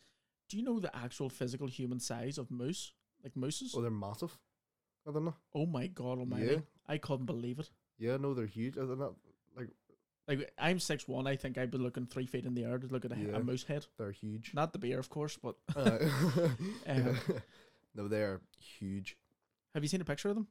Do 0.54 0.60
you 0.60 0.64
know 0.64 0.78
the 0.78 0.94
actual 0.96 1.28
physical 1.28 1.66
human 1.66 1.98
size 1.98 2.38
of 2.38 2.48
moose? 2.48 2.92
Like 3.24 3.34
mooses? 3.36 3.74
oh, 3.76 3.80
they're 3.80 3.90
massive. 3.90 4.38
Are 5.04 5.12
they 5.12 5.18
not? 5.18 5.34
Oh 5.52 5.66
my 5.66 5.88
god 5.88 6.20
almighty. 6.20 6.46
Yeah. 6.46 6.58
I 6.86 6.96
couldn't 6.98 7.26
believe 7.26 7.58
it. 7.58 7.70
Yeah, 7.98 8.18
no, 8.18 8.34
they're 8.34 8.46
huge. 8.46 8.76
Are 8.78 8.86
they 8.86 8.94
not? 8.94 9.14
Like 9.56 9.70
like 10.28 10.52
I'm 10.56 10.78
six 10.78 11.08
one, 11.08 11.26
I 11.26 11.34
think 11.34 11.58
I'd 11.58 11.72
be 11.72 11.78
looking 11.78 12.06
three 12.06 12.26
feet 12.26 12.44
in 12.44 12.54
the 12.54 12.62
air 12.62 12.78
to 12.78 12.86
look 12.86 13.04
at 13.04 13.10
a, 13.10 13.16
Yeah. 13.16 13.34
a 13.38 13.42
moose 13.42 13.64
head. 13.64 13.86
They're 13.98 14.12
huge. 14.12 14.52
Not 14.54 14.72
the 14.72 14.78
bear, 14.78 15.00
of 15.00 15.08
course, 15.10 15.36
but 15.36 15.56
Uh, 15.74 15.98
Um, 16.86 17.18
no, 17.96 18.06
they're 18.06 18.40
huge. 18.78 19.16
have 19.74 19.82
you 19.82 19.88
seen 19.88 20.02
a 20.02 20.04
picture 20.04 20.28
of 20.28 20.36
them? 20.36 20.46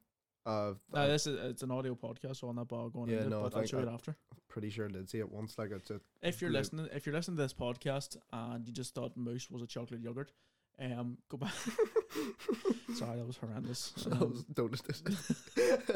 Uh, 0.45 0.73
No, 0.93 1.07
this 1.07 1.25
is 1.27 1.39
it's 1.51 1.63
an 1.63 1.71
audio 1.71 1.95
podcast, 1.95 2.37
so 2.37 2.49
I'm 2.49 2.55
not 2.57 2.67
going 2.67 3.09
Yeah, 3.09 3.17
into 3.19 3.29
no, 3.29 3.45
it, 3.45 3.51
but 3.53 3.59
I'll 3.59 3.65
show 3.65 3.79
I- 3.79 3.83
it 3.83 3.87
after. 3.87 4.15
pretty 4.49 4.69
sure 4.69 4.85
I 4.85 4.89
did 4.91 5.09
see 5.09 5.19
it 5.19 5.31
once. 5.31 5.57
Like 5.57 5.71
it's 5.71 5.89
a 5.89 6.01
If 6.21 6.41
you're 6.41 6.51
listening, 6.51 6.87
if 6.93 7.05
you're 7.05 7.15
listening 7.15 7.37
to 7.37 7.43
this 7.43 7.53
podcast 7.53 8.17
and 8.31 8.67
you 8.67 8.73
just 8.73 8.93
thought 8.93 9.15
moose 9.17 9.49
was 9.49 9.61
a 9.61 9.67
chocolate 9.67 10.01
yogurt, 10.01 10.31
um, 10.79 11.17
go 11.29 11.37
back. 11.37 11.53
Sorry, 12.95 13.17
that 13.17 13.25
was 13.25 13.37
horrendous. 13.37 13.93
Um, 14.11 14.19
was- 14.19 14.43
don't 14.53 14.71
listen. 14.71 15.05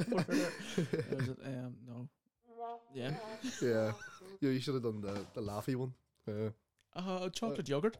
was 0.09 1.27
it, 1.29 1.37
um, 1.45 1.75
no. 1.87 2.07
Yeah. 2.93 3.11
yeah, 3.61 3.91
yeah. 4.41 4.49
You 4.49 4.59
should 4.59 4.73
have 4.75 4.83
done 4.83 5.01
the 5.01 5.25
the 5.33 5.41
laughy 5.41 5.75
one. 5.75 5.93
Yeah. 6.25 6.49
Uh, 6.95 7.29
chocolate 7.29 7.67
yogurt, 7.69 7.97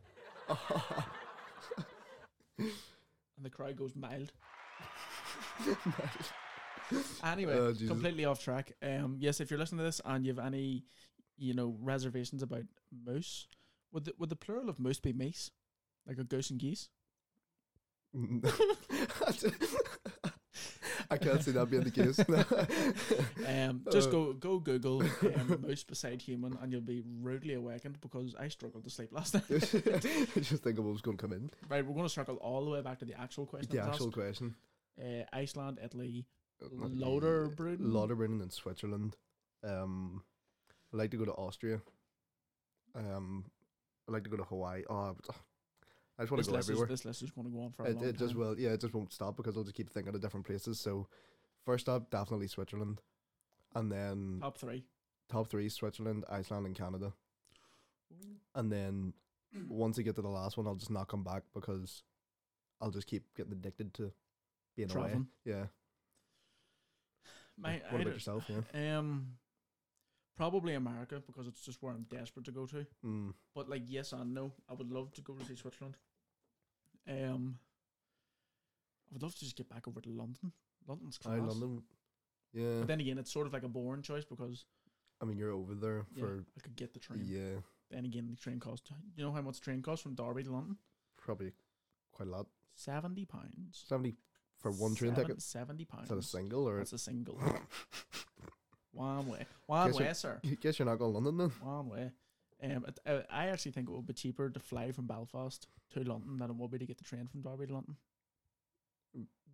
and 2.58 2.70
the 3.44 3.50
crowd 3.50 3.76
goes 3.76 3.96
mild. 3.96 4.32
Anyway, 7.24 7.54
Oh, 7.54 7.74
completely 7.74 8.24
off 8.24 8.42
track. 8.42 8.72
Um, 8.82 9.18
yes, 9.20 9.42
if 9.42 9.52
you're 9.52 9.60
listening 9.60 9.80
to 9.80 9.84
this 9.84 10.00
and 10.06 10.26
you 10.26 10.34
have 10.34 10.46
any, 10.46 10.86
you 11.38 11.54
know, 11.54 11.76
reservations 11.82 12.42
about 12.42 12.64
moose, 13.06 13.48
would 13.92 14.06
the, 14.06 14.14
would 14.18 14.30
the 14.30 14.38
plural 14.38 14.70
of 14.70 14.80
moose 14.80 15.00
be 15.00 15.12
meese, 15.12 15.52
like 16.08 16.18
a 16.18 16.24
goose 16.24 16.50
and 16.50 16.60
geese? 16.60 16.88
I 21.10 21.18
can't 21.18 21.42
see 21.44 21.52
that 21.52 21.70
being 21.70 21.84
the 21.84 21.92
case. 21.92 22.20
Um, 23.48 23.82
just 23.92 24.12
go 24.12 24.34
go 24.34 24.60
Google 24.60 25.02
um, 25.04 25.60
moose 25.62 25.84
beside 25.84 26.22
human, 26.22 26.58
and 26.62 26.72
you'll 26.72 26.82
be 26.82 27.02
rudely 27.22 27.54
awakened 27.54 28.00
because 28.02 28.36
I 28.36 28.50
struggled 28.50 28.84
to 28.84 28.90
sleep 28.90 29.14
last 29.14 29.36
night. 29.36 29.44
I 29.50 30.40
just 30.40 30.64
think 30.64 30.78
I 30.78 30.82
was 30.82 31.02
going 31.02 31.18
to 31.18 31.22
come 31.22 31.32
in. 31.34 31.50
right, 31.70 31.86
we're 31.86 31.94
going 31.94 32.06
to 32.06 32.10
circle 32.10 32.36
all 32.36 32.66
the 32.66 32.72
way 32.72 32.82
back 32.82 33.00
to 33.00 33.06
the 33.06 33.20
actual 33.20 33.46
question. 33.46 33.76
The 33.76 33.84
actual 33.84 34.08
asked. 34.08 34.16
question. 34.16 34.56
Uh, 35.02 35.24
Iceland, 35.34 35.80
Italy, 35.84 36.26
Lauterbrunnen? 36.62 37.80
Lauterbrunnen 37.80 38.42
in 38.42 38.50
Switzerland. 38.50 39.16
Um, 39.64 40.24
I'd 40.94 40.98
like 40.98 41.12
to 41.12 41.18
go 41.18 41.26
to 41.26 41.34
Austria. 41.34 41.82
Um, 42.96 43.46
I'd 44.08 44.14
like 44.14 44.24
to 44.24 44.30
go 44.30 44.38
to 44.38 44.44
Hawaii. 44.44 44.84
Oh, 44.90 45.16
I 46.20 46.24
just 46.24 46.32
want 46.32 46.44
to 46.44 46.50
go 46.50 46.56
list, 46.56 46.66
is, 46.66 46.70
everywhere. 46.70 46.88
this 46.88 47.06
list 47.06 47.22
is 47.22 47.32
going 47.32 47.46
to 47.48 47.54
go 47.54 47.62
on 47.64 47.72
for 47.72 47.86
a 47.86 47.90
It, 47.90 47.96
long 47.98 48.06
it 48.06 48.18
just 48.18 48.32
time. 48.32 48.40
will, 48.40 48.60
yeah, 48.60 48.70
it 48.70 48.82
just 48.82 48.94
won't 48.94 49.14
stop 49.14 49.38
because 49.38 49.56
I'll 49.56 49.64
just 49.64 49.76
keep 49.76 49.90
thinking 49.92 50.16
of 50.16 50.22
different 50.22 50.46
places. 50.48 50.80
So, 50.80 51.08
first 51.66 51.88
up, 51.90 52.10
definitely 52.10 52.48
Switzerland, 52.48 53.02
and 53.76 53.92
then 53.92 54.40
Top 54.42 54.58
three. 54.58 54.84
top 55.30 55.48
three: 55.48 55.70
Switzerland, 55.70 56.24
Iceland, 56.30 56.66
and 56.66 56.76
Canada. 56.76 57.14
And 58.56 58.72
then 58.72 59.14
once 59.68 60.00
I 60.00 60.02
get 60.02 60.16
to 60.16 60.22
the 60.22 60.28
last 60.30 60.58
one, 60.58 60.66
I'll 60.66 60.76
just 60.76 60.90
not 60.90 61.08
come 61.08 61.24
back 61.24 61.44
because 61.54 62.04
I'll 62.82 62.90
just 62.90 63.06
keep 63.08 63.24
getting 63.36 63.52
addicted 63.52 63.94
to 63.96 64.12
being 64.78 64.90
away. 64.92 65.02
Traveling. 65.02 65.28
Yeah. 65.44 65.66
My, 67.58 67.82
what 67.90 68.00
I 68.00 68.02
about 68.04 68.14
yourself? 68.14 68.46
Yeah. 68.48 69.00
Um, 69.00 69.34
probably 70.38 70.76
America 70.76 71.22
because 71.26 71.48
it's 71.48 71.62
just 71.62 71.82
where 71.82 71.92
I'm 71.92 72.04
desperate 72.04 72.46
to 72.46 72.52
go 72.52 72.66
to. 72.68 72.86
Mm. 73.06 73.34
But 73.56 73.68
like, 73.70 73.84
yes 73.88 74.14
and 74.14 74.34
no. 74.34 74.54
I 74.70 74.74
would 74.74 74.92
love 74.92 75.12
to 75.16 75.22
go 75.22 75.34
to 75.34 75.44
see 75.44 75.56
Switzerland. 75.56 75.98
Um, 77.10 77.58
I 79.10 79.14
would 79.14 79.24
love 79.24 79.34
to 79.34 79.40
just 79.40 79.58
get 79.58 79.70
back 79.70 79.88
over 79.88 80.00
to 80.00 80.10
London. 80.10 80.52
London's 80.88 81.18
class. 81.18 81.36
I 81.36 81.40
London. 81.40 81.84
Yeah. 82.54 82.80
But 82.80 82.88
then 82.88 83.02
again, 83.02 83.18
it's 83.18 83.34
sort 83.34 83.48
of 83.48 83.54
like 83.54 83.64
a 83.64 83.68
boring 83.68 84.04
choice 84.04 84.24
because 84.24 84.66
I 85.22 85.26
mean, 85.26 85.38
you're 85.38 85.52
over 85.52 85.74
there 85.74 86.06
yeah, 86.14 86.22
for 86.22 86.46
I 86.58 86.62
could 86.62 86.76
get 86.76 86.94
the 86.94 87.00
train. 87.00 87.26
yeah, 87.26 87.62
Then 87.90 88.06
again, 88.06 88.28
the 88.30 88.36
train 88.36 88.60
cost. 88.60 88.92
You 89.16 89.24
know 89.24 89.32
how 89.32 89.42
much 89.42 89.60
the 89.60 89.66
train 89.66 89.82
costs 89.82 90.04
from 90.04 90.14
Derby 90.16 90.44
to 90.44 90.52
London? 90.52 90.78
probably 91.18 91.52
quite 92.12 92.28
a 92.30 92.32
lot. 92.32 92.46
Seventy 92.76 93.26
pounds 93.26 93.84
Seventy 93.88 94.16
for 94.62 94.72
one 94.72 94.96
train 94.96 95.12
Seven- 95.12 95.26
ticket. 95.28 95.42
Seventy 95.42 95.86
pounds. 95.86 96.10
that 96.10 96.18
a 96.18 96.22
single 96.22 96.68
or? 96.68 96.78
That's 96.78 96.94
a 96.94 96.98
single. 96.98 97.40
One 98.94 99.28
way. 99.28 99.46
One 99.68 99.92
Guess 99.92 100.00
way, 100.00 100.14
sir. 100.14 100.42
Guess 100.62 100.80
you're 100.80 100.88
not 100.88 100.98
going 100.98 101.12
to 101.14 101.20
London 101.20 101.38
then. 101.38 101.50
One 101.62 101.90
way. 101.90 102.12
Um, 102.64 102.84
it, 102.88 103.00
uh, 103.06 103.20
I 103.30 103.48
actually 103.50 103.74
think 103.74 103.88
it 103.90 103.92
would 103.92 104.08
be 104.08 104.14
cheaper 104.14 104.50
to 104.50 104.60
fly 104.60 104.92
from 104.92 105.06
Belfast 105.06 105.68
to 105.94 106.00
London 106.04 106.38
than 106.40 106.50
it 106.50 106.56
would 106.56 106.72
be 106.72 106.80
to 106.80 106.86
get 106.88 106.98
the 106.98 107.04
train 107.04 107.28
from 107.28 107.42
Derby 107.42 107.68
to 107.68 107.74
London. 107.76 107.96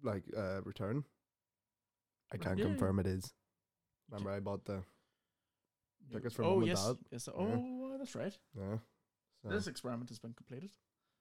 Like 0.01 0.23
uh, 0.37 0.61
return. 0.63 1.03
I 2.31 2.35
Right, 2.37 2.41
can 2.41 2.57
yeah, 2.57 2.65
confirm 2.65 2.99
it 2.99 3.07
is. 3.07 3.33
Remember, 4.09 4.31
I 4.31 4.39
bought 4.39 4.63
the 4.65 4.81
Tickets 6.11 6.35
for 6.35 6.43
oh 6.43 6.51
mum 6.51 6.59
and 6.59 6.67
yes, 6.67 6.85
dad. 6.85 6.97
yes. 7.11 7.29
Oh, 7.33 7.95
that's 7.97 8.15
right. 8.15 8.37
yeah. 8.57 8.77
So, 9.41 9.49
This 9.49 9.67
experiment 9.67 10.09
has 10.09 10.19
been 10.19 10.33
completed. 10.33 10.71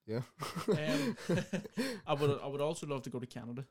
Yeah. 0.07 0.23
Um, 0.69 1.17
I 2.07 2.15
would 2.15 2.41
I 2.43 2.47
would 2.47 2.61
also 2.61 2.87
love 2.87 3.03
to 3.03 3.11
go 3.11 3.19
to 3.19 3.27
Canada. 3.27 3.65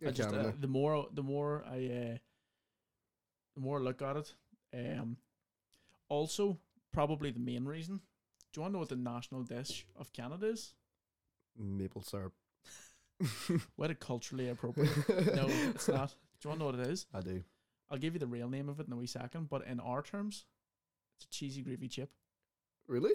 yeah, 0.00 0.08
I 0.08 0.12
just 0.12 0.34
uh, 0.34 0.52
the 0.58 0.68
more 0.68 1.06
the 1.12 1.22
more 1.22 1.64
I 1.66 1.76
uh, 1.76 2.18
the 3.54 3.60
more 3.60 3.78
I 3.78 3.82
look 3.82 4.02
at 4.02 4.16
it. 4.16 4.34
Um, 4.74 5.16
also 6.08 6.58
probably 6.92 7.30
the 7.30 7.40
main 7.40 7.64
reason. 7.64 8.00
Do 8.52 8.60
you 8.60 8.62
want 8.62 8.72
to 8.72 8.74
know 8.74 8.80
what 8.80 8.88
the 8.88 8.96
national 8.96 9.42
dish 9.42 9.86
of 9.96 10.12
Canada 10.12 10.46
is? 10.46 10.74
maple 11.58 12.02
syrup. 12.02 12.32
What 13.76 13.90
a 13.90 13.96
culturally 13.96 14.48
appropriate. 14.48 14.96
no, 15.08 15.46
it's 15.48 15.88
not. 15.88 16.14
Do 16.40 16.48
you 16.48 16.50
want 16.50 16.60
to 16.60 16.64
know 16.64 16.64
what 16.66 16.74
it 16.76 16.92
is? 16.92 17.06
I 17.12 17.20
do. 17.20 17.42
I'll 17.90 17.98
give 17.98 18.14
you 18.14 18.20
the 18.20 18.28
real 18.28 18.48
name 18.48 18.68
of 18.68 18.78
it 18.78 18.86
in 18.86 18.92
a 18.92 18.96
wee 18.96 19.06
second. 19.06 19.48
But 19.48 19.66
in 19.66 19.80
our 19.80 20.02
terms, 20.02 20.44
it's 21.16 21.24
a 21.24 21.28
cheesy 21.28 21.62
gravy 21.62 21.88
chip. 21.88 22.10
Really? 22.86 23.14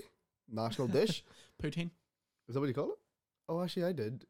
National 0.52 0.88
dish? 0.88 1.24
Poutine. 1.62 1.92
Is 2.48 2.54
that 2.54 2.60
what 2.60 2.68
you 2.68 2.74
call 2.74 2.92
it? 2.92 2.98
Oh, 3.50 3.62
actually, 3.64 3.86
I 3.86 3.92
did. 3.94 4.26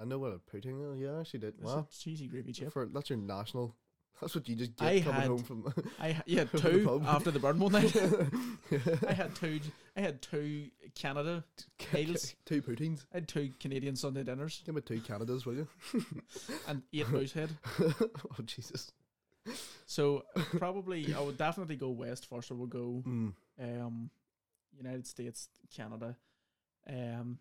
I 0.00 0.04
know 0.04 0.18
what 0.18 0.32
a 0.32 0.38
poutine 0.38 0.94
is. 0.94 1.00
Yeah, 1.00 1.16
I 1.16 1.20
actually 1.20 1.40
did. 1.40 1.54
It's 1.60 1.64
Wow. 1.70 1.86
a 1.90 1.94
cheesy 1.94 2.26
gravy 2.26 2.52
chip. 2.52 2.72
For, 2.72 2.86
that's 2.86 3.10
your 3.10 3.18
national. 3.18 3.76
That's 4.20 4.36
what 4.36 4.48
you 4.48 4.54
just 4.54 4.76
get 4.76 4.86
I 4.86 5.00
coming 5.00 5.20
had- 5.20 5.26
home 5.30 5.42
from. 5.42 5.74
I 5.98 6.12
ha- 6.12 6.22
yeah 6.26 6.44
the 6.44 6.60
two 6.60 6.84
pub. 6.84 7.02
after 7.06 7.32
the 7.32 7.40
burn 7.40 7.58
one 7.58 7.72
night. 7.72 7.96
I 9.08 9.12
had 9.14 9.34
two. 9.34 9.58
I 9.96 10.00
had 10.00 10.22
two 10.22 10.66
Canada. 10.94 11.42
Meals. 11.92 12.34
two 12.44 12.62
poutines. 12.62 13.04
I 13.12 13.16
had 13.16 13.26
two 13.26 13.50
Canadian 13.58 13.96
Sunday 13.96 14.22
dinners 14.22 14.62
Give 14.64 14.76
me 14.76 14.80
two 14.80 15.00
Canadas, 15.00 15.44
will 15.44 15.54
you? 15.54 15.68
and 16.68 16.82
eight 16.92 17.08
moose 17.08 17.32
head. 17.32 17.50
oh 17.80 18.04
Jesus. 18.44 18.92
So 19.86 20.22
probably 20.56 21.12
I 21.14 21.20
would 21.20 21.38
definitely 21.38 21.74
go 21.76 21.88
west 21.90 22.26
first. 22.28 22.52
I 22.52 22.54
would 22.54 22.70
go 22.70 23.02
Mm. 23.04 23.32
um, 23.60 24.10
United 24.76 25.06
States, 25.06 25.48
Canada. 25.74 26.16
Um, 26.88 27.38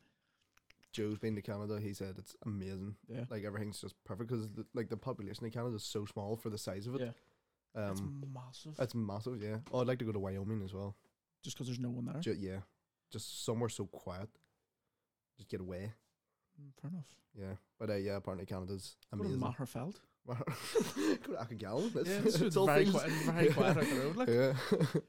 Joe's 0.92 1.18
been 1.18 1.36
to 1.36 1.42
Canada. 1.42 1.80
He 1.80 1.94
said 1.94 2.16
it's 2.18 2.36
amazing. 2.46 2.96
yeah, 3.08 3.24
Like 3.30 3.44
everything's 3.46 3.80
just 3.80 3.96
perfect 4.04 4.30
because 4.30 4.48
like 4.74 4.90
the 4.90 4.98
population 4.98 5.46
in 5.46 5.52
Canada 5.52 5.76
is 5.76 5.84
so 5.84 6.06
small 6.06 6.36
for 6.36 6.50
the 6.50 6.58
size 6.58 6.86
of 6.88 6.96
it. 6.96 7.02
yeah, 7.02 7.12
it's 7.90 8.00
Um, 8.02 8.24
massive. 8.34 8.74
it's 8.78 8.94
massive. 8.96 9.42
Yeah. 9.42 9.58
Oh, 9.72 9.80
I'd 9.82 9.88
like 9.88 10.00
to 10.00 10.06
go 10.06 10.12
to 10.12 10.20
Wyoming 10.20 10.62
as 10.64 10.74
well. 10.74 10.96
Just 11.44 11.56
because 11.56 11.68
there's 11.68 11.80
no 11.80 11.90
one 11.90 12.06
there. 12.06 12.20
Ju- 12.20 12.38
yeah. 12.38 12.60
Just 13.10 13.46
somewhere 13.46 13.70
so 13.70 13.86
quiet. 13.86 14.30
Just 15.38 15.50
get 15.50 15.62
away. 15.62 15.94
Mm, 16.62 16.72
Fair 16.82 16.92
enough. 16.92 17.08
Yeah. 17.40 17.56
But 17.80 17.90
uh, 17.90 17.96
yeah, 17.96 18.18
apparently 18.18 18.46
Canada's 18.46 18.98
Go 19.16 19.24
to 19.24 19.30
amazing. 19.30 19.42
Maherfeld. 19.42 19.96
go 20.28 20.36
to 20.36 21.40
Achigal. 21.40 21.96
It's, 21.96 22.10
Yeah, 22.10 22.20
it's, 22.26 22.42
it's, 22.42 22.58
all 22.58 22.66
very 22.68 22.84
things. 22.86 22.96
quiet, 22.96 23.12
very 23.12 23.54
quiet 23.54 23.78
out 23.78 23.84
the 23.86 23.96
road. 23.96 24.16
Like, 24.18 24.28
yeah. 24.28 25.02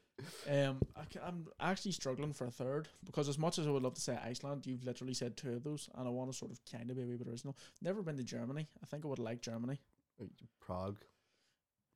Um, 0.49 0.79
I 0.95 1.27
am 1.27 1.47
actually 1.59 1.91
struggling 1.91 2.33
for 2.33 2.45
a 2.45 2.51
third 2.51 2.87
because 3.05 3.27
as 3.29 3.37
much 3.37 3.57
as 3.59 3.67
I 3.67 3.71
would 3.71 3.83
love 3.83 3.95
to 3.95 4.01
say 4.01 4.17
Iceland, 4.23 4.65
you've 4.65 4.83
literally 4.83 5.13
said 5.13 5.35
two 5.37 5.53
of 5.53 5.63
those, 5.63 5.89
and 5.95 6.07
I 6.07 6.11
want 6.11 6.31
to 6.31 6.37
sort 6.37 6.51
of 6.51 6.59
kind 6.71 6.89
of 6.89 6.97
be 6.97 7.03
a 7.03 7.05
wee 7.05 7.15
bit 7.15 7.27
original. 7.27 7.57
Never 7.81 8.01
been 8.01 8.17
to 8.17 8.23
Germany. 8.23 8.67
I 8.81 8.85
think 8.85 9.05
I 9.05 9.07
would 9.07 9.19
like 9.19 9.41
Germany. 9.41 9.79
Prague. 10.61 10.97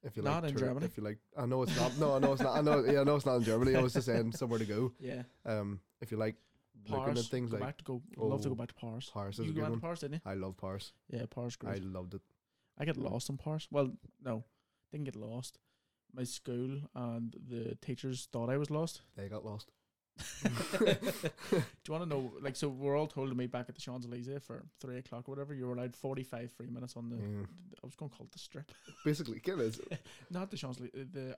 If 0.03 0.15
you 0.15 0.23
Not 0.23 0.43
like 0.43 0.51
in 0.51 0.57
tour- 0.57 0.67
Germany. 0.67 0.85
If 0.85 0.97
you 0.97 1.03
like, 1.03 1.17
I 1.37 1.45
know 1.45 1.63
it's 1.63 1.75
not. 1.75 1.97
No, 1.97 2.15
I 2.15 2.19
know 2.19 2.33
it's 2.33 2.41
not. 2.41 2.55
I 2.57 2.61
know. 2.61 2.83
Yeah, 2.83 3.01
I 3.01 3.03
know 3.03 3.15
it's 3.15 3.25
not 3.25 3.35
in 3.37 3.43
Germany. 3.43 3.75
I 3.75 3.81
was 3.81 3.93
just 3.93 4.05
saying 4.05 4.31
somewhere 4.33 4.59
to 4.59 4.65
go. 4.65 4.93
Yeah, 4.99 5.23
Um, 5.45 5.79
if 6.01 6.11
you 6.11 6.17
like 6.17 6.35
looking 6.89 7.05
Paris. 7.05 7.25
at 7.25 7.31
things 7.31 7.51
go 7.51 7.57
like 7.57 7.65
back 7.65 7.77
to 7.79 7.83
go. 7.83 8.01
love 8.17 8.41
to 8.43 8.49
go 8.49 8.53
oh, 8.53 8.55
back 8.55 8.69
to 8.69 8.75
Paris. 8.75 9.09
Paris 9.13 9.39
is 9.39 9.45
You 9.45 9.51
a 9.51 9.55
good 9.55 9.63
one. 9.63 9.71
to 9.73 9.77
Paris, 9.79 9.99
didn't 10.01 10.15
you? 10.15 10.21
I 10.25 10.35
love 10.35 10.55
Paris. 10.57 10.93
Yeah, 11.09 11.23
Paris. 11.33 11.55
Great. 11.55 11.75
I 11.81 11.85
loved 11.85 12.13
it. 12.13 12.21
I 12.77 12.85
get 12.85 12.97
lost 12.97 13.29
in 13.29 13.37
Paris. 13.37 13.67
Well, 13.71 13.91
no, 14.23 14.43
didn't 14.91 15.05
get 15.05 15.15
lost. 15.15 15.57
My 16.15 16.23
school 16.23 16.81
and 16.95 17.35
the 17.47 17.75
teachers 17.81 18.27
thought 18.31 18.49
I 18.49 18.57
was 18.57 18.71
lost. 18.71 19.01
They 19.15 19.27
got 19.27 19.45
lost. 19.45 19.71
Do 20.41 20.87
you 21.51 21.93
want 21.93 22.03
to 22.03 22.09
know? 22.09 22.33
Like, 22.41 22.55
so 22.55 22.69
we're 22.69 22.97
all 22.97 23.07
told 23.07 23.29
to 23.29 23.35
meet 23.35 23.51
back 23.51 23.65
at 23.69 23.75
the 23.75 23.81
Champs 23.81 24.05
Elysees 24.05 24.41
for 24.43 24.65
three 24.81 24.97
o'clock 24.97 25.27
or 25.27 25.31
whatever. 25.31 25.53
You 25.53 25.67
were 25.67 25.73
allowed 25.73 25.95
forty-five 25.95 26.51
free 26.51 26.69
minutes 26.69 26.95
on 26.95 27.09
the. 27.09 27.17
I 27.17 27.85
was 27.85 27.95
going 27.95 28.09
to 28.09 28.17
call 28.17 28.25
it 28.25 28.31
the 28.31 28.39
strip, 28.39 28.71
Basically, 29.05 29.39
get 29.39 29.59
it. 29.59 29.77
not 30.31 30.49
the 30.49 30.57
Champs 30.57 30.79
Elysees, 30.79 31.07
the 31.13 31.37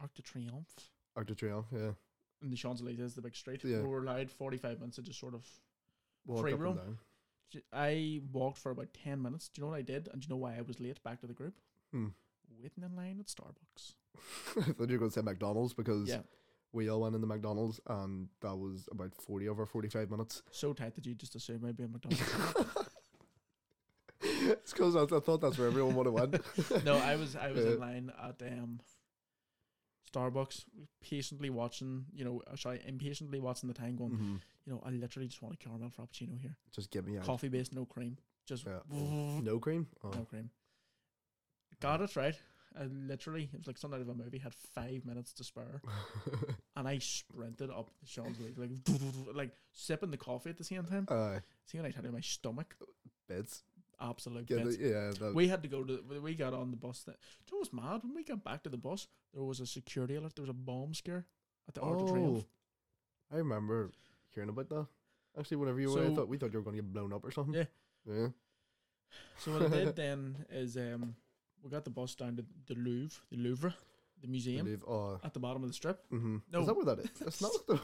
Arc 0.00 0.14
de 0.14 0.22
Triomphe. 0.22 0.90
Arc 1.16 1.26
de 1.26 1.34
Triomphe. 1.34 1.66
Yeah. 1.72 1.90
And 2.42 2.52
the 2.52 2.56
Champs 2.56 2.80
Elysees, 2.80 3.00
is 3.00 3.14
the 3.14 3.22
big 3.22 3.36
street. 3.36 3.62
Yeah. 3.62 3.80
We 3.80 3.88
were 3.88 4.02
allowed 4.02 4.30
forty-five 4.30 4.80
minutes 4.80 4.96
to 4.96 5.02
just 5.02 5.20
sort 5.20 5.34
of. 5.34 5.46
Walk 6.26 6.40
Free 6.40 6.54
roam. 6.54 6.98
I 7.72 8.22
walked 8.32 8.58
for 8.58 8.70
about 8.70 8.94
ten 8.94 9.20
minutes. 9.20 9.48
Do 9.48 9.60
you 9.60 9.66
know 9.66 9.70
what 9.72 9.78
I 9.78 9.82
did? 9.82 10.08
And 10.10 10.22
do 10.22 10.26
you 10.26 10.34
know 10.34 10.40
why 10.40 10.56
I 10.56 10.62
was 10.62 10.80
late 10.80 11.02
back 11.02 11.20
to 11.20 11.26
the 11.26 11.34
group? 11.34 11.60
Hmm. 11.92 12.08
Waiting 12.62 12.84
in 12.84 12.96
line 12.96 13.18
at 13.20 13.26
Starbucks. 13.26 13.92
I 14.56 14.60
thought 14.62 14.88
you 14.88 14.94
were 14.94 14.98
going 14.98 15.10
to 15.10 15.14
say 15.14 15.22
McDonald's 15.22 15.74
because 15.74 16.08
Yeah, 16.08 16.20
we 16.72 16.88
all 16.90 17.00
went 17.00 17.14
in 17.14 17.20
the 17.20 17.26
McDonald's 17.26 17.80
and 17.86 18.28
that 18.40 18.56
was 18.56 18.88
about 18.90 19.14
40 19.14 19.48
over 19.48 19.66
45 19.66 20.10
minutes. 20.10 20.42
so 20.50 20.72
tight 20.72 20.94
that 20.94 21.06
you 21.06 21.14
just 21.14 21.34
assume 21.34 21.64
I'd 21.64 21.76
be 21.76 21.84
a 21.84 21.88
McDonald's. 21.88 22.22
it's 24.22 24.72
because 24.72 24.96
I, 24.96 25.02
I 25.02 25.20
thought 25.20 25.40
that's 25.40 25.58
where 25.58 25.66
everyone 25.68 25.94
would 25.96 26.06
have 26.06 26.14
went. 26.14 26.84
no, 26.84 26.96
I 26.96 27.16
was 27.16 27.36
I 27.36 27.50
was 27.52 27.64
Uh, 27.64 27.72
in 27.72 27.80
line 27.80 28.12
at 28.22 28.40
um 28.52 28.80
Starbucks, 30.12 30.64
patiently 31.02 31.50
watching. 31.50 32.06
You 32.14 32.24
know, 32.24 32.42
uh, 32.46 32.56
sorry, 32.56 32.80
impatiently 32.86 33.40
watching 33.40 33.68
the 33.68 33.74
time. 33.74 33.96
Going, 33.96 34.12
Mhm. 34.12 34.40
you 34.64 34.72
know, 34.72 34.80
I 34.84 34.90
literally 34.90 35.26
just 35.28 35.42
want 35.42 35.54
a 35.54 35.58
caramel 35.58 35.90
frappuccino 35.90 36.38
here, 36.40 36.56
Just 36.72 36.90
give 36.90 37.04
me 37.06 37.18
out. 37.18 37.24
coffee 37.24 37.48
based, 37.48 37.74
no 37.74 37.84
cream, 37.84 38.16
just 38.46 38.64
Yeah. 38.64 38.80
no 38.88 39.40
No 39.40 39.58
cream? 39.58 39.88
Oh. 40.04 40.10
No 40.10 40.24
cream. 40.24 40.50
Got 41.80 42.00
it 42.02 42.14
right. 42.16 42.38
I 42.78 42.84
literally, 42.84 43.50
it 43.52 43.58
was 43.58 43.66
like 43.66 43.78
something 43.78 43.98
out 44.00 44.02
of 44.02 44.08
a 44.08 44.14
movie. 44.14 44.38
Had 44.38 44.54
five 44.74 45.04
minutes 45.04 45.32
to 45.34 45.44
spare, 45.44 45.80
and 46.76 46.88
I 46.88 46.98
sprinted 46.98 47.70
up 47.70 47.90
the 48.00 48.06
Champs 48.06 48.38
Elysees, 48.40 48.58
like 48.58 48.70
like 49.34 49.50
sipping 49.72 50.10
the 50.10 50.16
coffee 50.16 50.50
at 50.50 50.58
the 50.58 50.64
same 50.64 50.84
time. 50.84 51.06
uh, 51.08 51.38
See 51.66 51.78
when 51.78 51.86
I 51.86 51.90
tell 51.90 52.04
you, 52.04 52.10
my 52.12 52.20
stomach, 52.20 52.74
bits. 53.28 53.62
absolute 54.00 54.50
Yeah, 54.50 54.64
bits. 54.64 54.76
the, 54.76 54.88
yeah 54.88 55.12
that, 55.20 55.34
We 55.34 55.46
had 55.48 55.62
to 55.62 55.68
go 55.68 55.84
to. 55.84 56.02
We 56.20 56.34
got 56.34 56.52
on 56.52 56.70
the 56.72 56.76
bus. 56.76 57.04
That 57.04 57.16
you 57.46 57.56
know 57.56 57.58
what's 57.60 57.72
mad? 57.72 58.02
When 58.02 58.14
we 58.14 58.24
got 58.24 58.42
back 58.42 58.62
to 58.64 58.70
the 58.70 58.76
bus, 58.76 59.06
there 59.32 59.44
was 59.44 59.60
a 59.60 59.66
security 59.66 60.16
alert. 60.16 60.34
There 60.34 60.42
was 60.42 60.50
a 60.50 60.54
bomb 60.54 60.94
scare 60.94 61.26
at 61.68 61.74
the 61.74 61.80
Arc 61.80 61.98
de 62.00 62.04
Triomphe. 62.06 62.44
Oh, 62.44 63.34
I 63.34 63.38
remember 63.38 63.90
hearing 64.34 64.48
about 64.50 64.68
that. 64.70 64.86
Actually, 65.38 65.56
whenever 65.58 65.80
you 65.80 65.92
were, 65.92 66.06
I 66.06 66.14
thought 66.14 66.28
we 66.28 66.38
thought 66.38 66.52
you 66.52 66.58
were 66.58 66.64
going 66.64 66.76
to 66.76 66.82
get 66.82 66.92
blown 66.92 67.12
up 67.12 67.24
or 67.24 67.30
something. 67.30 67.54
Yeah. 67.54 67.64
Yeah. 68.12 68.28
So 69.38 69.52
what 69.52 69.62
I 69.62 69.68
did 69.68 69.96
then 69.96 70.44
is 70.50 70.76
um, 70.76 71.14
we 71.64 71.70
got 71.70 71.84
the 71.84 71.90
bus 71.90 72.14
down 72.14 72.36
to 72.36 72.44
the 72.66 72.74
Louvre, 72.78 73.18
the 73.30 73.36
Louvre, 73.38 73.74
the 74.20 74.28
museum 74.28 74.66
Believe, 74.66 74.84
oh, 74.86 75.18
at 75.24 75.32
the 75.34 75.40
bottom 75.40 75.62
of 75.62 75.68
the 75.68 75.74
strip. 75.74 76.04
mm-hmm. 76.12 76.36
No. 76.52 76.60
Is 76.60 76.66
that 76.66 76.76
where 76.76 76.84
that 76.84 76.98
is? 77.00 77.08
It's 77.26 77.40
not. 77.40 77.52
the 77.66 77.78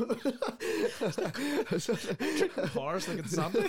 Paris, 2.75 3.09
like 3.09 3.19
it's 3.19 3.31
Sunday. 3.35 3.67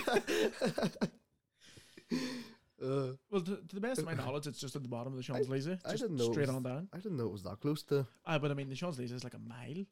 Uh, 2.82 3.12
Well, 3.30 3.40
to, 3.42 3.56
to 3.56 3.74
the 3.74 3.80
best 3.80 4.00
of 4.00 4.06
my 4.06 4.14
knowledge, 4.14 4.46
it's 4.46 4.60
just 4.60 4.76
at 4.76 4.82
the 4.82 4.88
bottom 4.88 5.12
of 5.12 5.16
the 5.16 5.22
Champs 5.22 5.46
Elysees. 5.48 5.78
I 5.84 5.90
just 5.92 6.02
didn't 6.02 6.16
know 6.16 6.32
straight 6.32 6.48
was- 6.48 6.56
on 6.56 6.62
down. 6.62 6.88
I 6.92 6.96
didn't 6.98 7.16
know 7.16 7.26
it 7.26 7.32
was 7.32 7.42
that 7.44 7.60
close 7.60 7.82
to. 7.84 8.06
Ah, 8.26 8.38
but 8.38 8.50
I 8.50 8.54
mean, 8.54 8.68
the 8.68 8.74
Champs 8.74 8.98
Elysees 8.98 9.16
is 9.16 9.24
like 9.24 9.34
a 9.34 9.38
mile. 9.38 9.84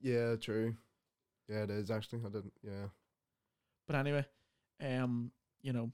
Yeah, 0.00 0.36
true. 0.36 0.76
Yeah, 1.48 1.64
it 1.64 1.70
is 1.70 1.90
actually. 1.90 2.20
I 2.24 2.28
didn't. 2.28 2.52
Yeah. 2.62 2.86
But 3.86 3.96
anyway, 3.96 4.24
um, 4.82 5.32
you 5.62 5.72
know, 5.72 5.90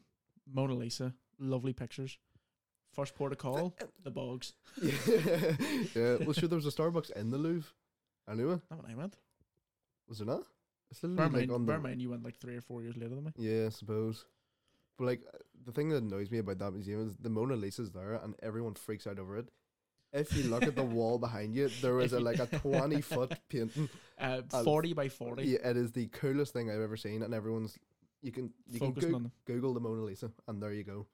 Mona 0.52 0.74
Lisa, 0.74 1.14
lovely 1.38 1.72
pictures. 1.72 2.18
First 2.94 3.14
port 3.14 3.32
of 3.32 3.38
call, 3.38 3.74
the 4.04 4.10
bogs. 4.10 4.52
yeah. 4.82 4.92
yeah. 5.94 6.16
Well, 6.20 6.32
sure. 6.32 6.48
There 6.48 6.56
was 6.56 6.66
a 6.66 6.70
Starbucks 6.70 7.10
in 7.16 7.30
the 7.30 7.38
Louvre. 7.38 7.68
Anyway, 8.30 8.58
Not 8.70 8.82
when 8.82 8.90
I 8.90 8.94
went. 8.94 9.16
was 10.08 10.18
there 10.18 10.26
not? 10.26 10.42
It's 10.90 11.02
literally 11.02 11.16
Bear 11.16 11.26
in 11.26 11.32
like 11.32 11.40
mind, 11.48 11.50
on 11.52 11.66
bear 11.66 11.76
the. 11.76 11.82
mind 11.82 12.00
you 12.02 12.10
went 12.10 12.24
like 12.24 12.36
three 12.38 12.56
or 12.56 12.60
four 12.60 12.82
years 12.82 12.96
later 12.96 13.14
than 13.16 13.24
me. 13.24 13.32
Yeah, 13.36 13.66
I 13.66 13.68
suppose. 13.70 14.24
But 14.96 15.06
like 15.06 15.22
uh, 15.32 15.38
the 15.66 15.72
thing 15.72 15.88
that 15.88 16.02
annoys 16.02 16.30
me 16.30 16.38
about 16.38 16.58
that 16.58 16.70
museum 16.72 17.06
is 17.06 17.16
the 17.16 17.30
Mona 17.30 17.56
Lisa's 17.56 17.90
there 17.90 18.14
and 18.14 18.34
everyone 18.42 18.74
freaks 18.74 19.06
out 19.06 19.18
over 19.18 19.36
it. 19.38 19.48
If 20.12 20.36
you 20.36 20.44
look 20.44 20.62
at 20.62 20.76
the 20.76 20.84
wall 20.96 21.18
behind 21.18 21.54
you, 21.56 21.68
there 21.82 21.98
is 22.00 22.12
a 22.12 22.20
like 22.20 22.38
a 22.38 22.46
twenty 22.46 23.00
foot 23.12 23.32
painting. 23.48 23.88
Uh, 24.20 24.42
Uh, 24.52 24.62
40 24.62 24.92
by 24.92 25.08
40. 25.08 25.42
Yeah, 25.44 25.68
it 25.68 25.76
is 25.76 25.90
the 25.90 26.06
coolest 26.06 26.52
thing 26.52 26.70
I've 26.70 26.80
ever 26.80 26.96
seen, 26.96 27.22
and 27.22 27.34
everyone's 27.34 27.76
you 28.22 28.30
can 28.30 28.52
you 28.70 28.78
can 28.78 28.88
focusing 28.94 29.14
on. 29.16 29.32
Google 29.46 29.74
the 29.74 29.80
Mona 29.80 30.02
Lisa, 30.02 30.30
and 30.46 30.62
there 30.62 30.72
you 30.72 30.84
go. 30.84 31.06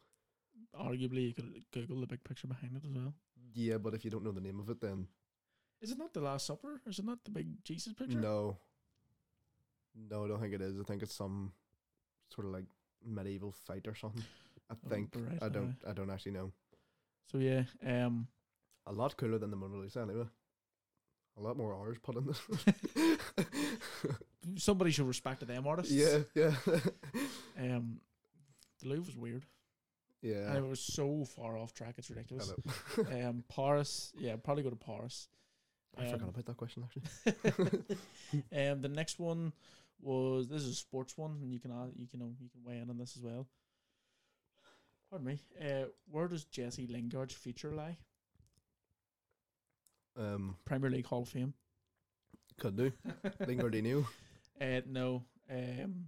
Arguably, 0.79 1.29
you 1.29 1.35
could 1.35 1.65
Google 1.73 2.01
the 2.01 2.07
big 2.07 2.23
picture 2.25 2.47
behind 2.47 2.77
it 2.77 2.85
as 2.85 2.93
well. 2.93 3.15
Yeah, 3.55 3.79
but 3.79 3.95
if 3.95 4.05
you 4.05 4.11
don't 4.11 4.25
know 4.25 4.33
the 4.33 4.41
name 4.41 4.61
of 4.61 4.69
it, 4.71 4.81
then 4.81 5.07
Is 5.81 5.91
it 5.91 5.99
not 5.99 6.13
the 6.13 6.21
Last 6.21 6.47
Supper? 6.47 6.81
Is 6.87 6.99
it 6.99 7.05
not 7.05 7.19
the 7.25 7.31
big 7.31 7.65
Jesus 7.65 7.93
picture? 7.93 8.19
no, 8.19 8.57
no, 10.09 10.25
I 10.25 10.29
don't 10.29 10.41
think 10.41 10.55
it 10.55 10.61
is. 10.61 10.79
I 10.79 10.85
think 10.85 11.03
it's 11.03 11.15
some 11.15 11.53
sort 12.35 12.47
of 12.47 12.53
like 12.53 12.67
medieval 13.05 13.51
fight 13.53 13.87
or 13.89 13.95
something. 13.95 14.23
I 14.71 14.75
Oh, 14.75 14.89
think 14.89 15.11
right, 15.17 15.43
I 15.43 15.49
don't. 15.49 15.75
I 15.87 15.93
don't 15.93 16.11
actually 16.11 16.33
know. 16.33 16.53
So 17.33 17.39
yeah, 17.39 17.65
um, 17.85 18.29
A 18.87 18.93
lot 18.93 19.17
cooler 19.17 19.39
than 19.39 19.51
the 19.51 19.57
Mona 19.57 19.77
Lisa 19.79 20.01
anyway. 20.03 20.27
A 21.37 21.41
lot 21.41 21.57
more 21.57 21.75
hours 21.75 21.99
put 22.03 22.17
in 22.17 22.27
this. 22.27 22.41
somebody 24.57 24.91
should 24.91 25.07
respect 25.07 25.47
them 25.47 25.67
artists. 25.67 25.93
yeah, 25.93 26.19
yeah, 26.35 26.55
Um, 27.59 28.01
the 28.83 28.89
Louvre 28.89 29.07
was 29.07 29.17
weird. 29.17 29.45
Yeah. 30.23 30.49
And 30.49 30.59
it 30.59 30.69
was 30.69 30.81
so 30.81 31.25
far 31.25 31.57
off 31.57 31.73
track. 31.75 31.95
It's 31.99 32.11
ridiculous. 32.11 32.53
know. 32.97 33.29
um, 33.29 33.45
Paris. 33.55 34.13
Yeah, 34.19 34.37
probably 34.37 34.63
go 34.63 34.71
to 34.71 34.77
Paris. 34.77 35.29
I 35.99 36.05
forgot 36.07 36.23
Um, 36.23 36.29
about 36.29 36.47
that 36.47 36.57
question 36.57 36.85
actually. 36.85 37.87
um, 38.69 38.81
the 38.81 38.89
next 38.89 39.19
one 39.19 39.53
was 40.01 40.49
this 40.49 40.63
is 40.63 40.71
a 40.71 40.75
sports 40.75 41.19
one, 41.19 41.39
and 41.43 41.53
you 41.53 41.59
can 41.59 41.71
uh, 41.73 41.87
you 41.97 42.07
can 42.07 42.21
know 42.21 42.33
you 42.41 42.49
can 42.49 42.63
weigh 42.65 42.79
in 42.79 42.91
on 42.91 42.97
this 42.99 43.17
as 43.17 43.23
well. 43.23 43.47
Pardon 45.11 45.27
me. 45.27 45.41
Uh, 45.61 45.87
where 46.09 46.29
does 46.29 46.45
Jesse 46.45 46.87
Lingard's 46.87 47.35
future 47.35 47.73
lie? 47.75 47.97
Um, 50.17 50.57
Premier 50.65 50.91
League 50.91 51.07
Hall 51.07 51.23
of 51.23 51.29
Fame. 51.29 51.55
could 52.59 52.77
do. 52.77 52.93
Lingardino. 53.41 54.05
Uh, 54.61 54.81
no. 54.87 55.25
Um, 55.51 56.07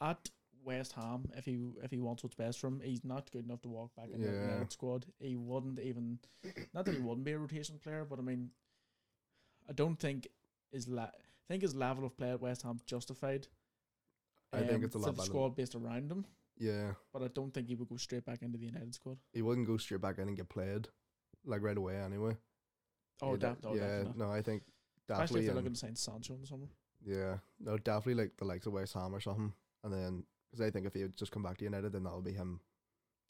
at 0.00 0.28
West 0.66 0.92
Ham, 0.92 1.30
if 1.36 1.44
he 1.46 1.58
if 1.82 1.90
he 1.90 2.00
wants 2.00 2.22
what's 2.22 2.34
best 2.34 2.58
for 2.58 2.66
him, 2.66 2.80
he's 2.84 3.04
not 3.04 3.30
good 3.30 3.44
enough 3.46 3.62
to 3.62 3.68
walk 3.68 3.94
back 3.96 4.08
in 4.12 4.20
the 4.20 4.28
United 4.28 4.72
squad. 4.72 5.06
He 5.18 5.36
wouldn't 5.36 5.78
even. 5.80 6.18
Not 6.74 6.84
that 6.86 6.94
he 6.96 7.00
wouldn't 7.00 7.24
be 7.24 7.32
a 7.32 7.38
rotation 7.38 7.78
player, 7.82 8.04
but 8.04 8.18
I 8.18 8.22
mean, 8.22 8.50
I 9.68 9.72
don't 9.72 9.96
think 9.98 10.28
his 10.72 10.88
la- 10.88 11.04
I 11.04 11.46
think 11.48 11.62
his 11.62 11.74
level 11.74 12.04
of 12.04 12.16
play 12.16 12.30
at 12.30 12.40
West 12.40 12.62
Ham 12.62 12.80
justified. 12.84 13.46
I 14.52 14.58
think 14.60 14.72
um, 14.72 14.84
it's 14.84 14.94
a 14.94 14.98
lot 14.98 15.16
better. 15.16 15.26
squad 15.26 15.56
based 15.56 15.74
around 15.74 16.10
him, 16.10 16.24
Yeah, 16.58 16.92
but 17.12 17.22
I 17.22 17.28
don't 17.28 17.52
think 17.52 17.68
he 17.68 17.74
would 17.74 17.88
go 17.88 17.96
straight 17.96 18.24
back 18.24 18.42
into 18.42 18.58
the 18.58 18.64
United 18.66 18.94
squad. 18.94 19.18
he 19.32 19.42
wouldn't 19.42 19.66
go 19.66 19.76
straight 19.76 20.00
back 20.00 20.18
in 20.18 20.28
and 20.28 20.36
get 20.36 20.48
played, 20.48 20.88
like 21.44 21.62
right 21.62 21.76
away 21.76 21.96
anyway. 21.96 22.36
Oh, 23.22 23.32
He'd, 23.32 23.44
uh, 23.44 23.48
def- 23.50 23.58
oh 23.66 23.74
yeah. 23.74 23.80
definitely. 23.80 24.12
No, 24.24 24.30
I 24.32 24.42
think 24.42 24.62
Especially 25.08 25.16
definitely. 25.16 25.40
if 25.40 25.46
they're 25.46 25.50
um, 25.52 25.56
looking 25.56 25.72
to 25.74 25.78
sign 25.78 25.96
Sancho 25.96 26.34
in 26.34 26.40
the 26.40 26.46
summer. 26.46 26.66
Yeah, 27.04 27.38
no, 27.60 27.76
definitely 27.78 28.22
like 28.24 28.36
the 28.36 28.44
likes 28.44 28.66
of 28.66 28.72
West 28.72 28.94
Ham 28.94 29.14
or 29.14 29.20
something, 29.20 29.52
and 29.84 29.92
then 29.92 30.24
because 30.50 30.64
I 30.66 30.70
think 30.70 30.86
if 30.86 30.94
he 30.94 31.02
would 31.02 31.16
just 31.16 31.32
come 31.32 31.42
back 31.42 31.58
to 31.58 31.64
United, 31.64 31.92
then 31.92 32.04
that'll 32.04 32.22
be 32.22 32.32
him, 32.32 32.60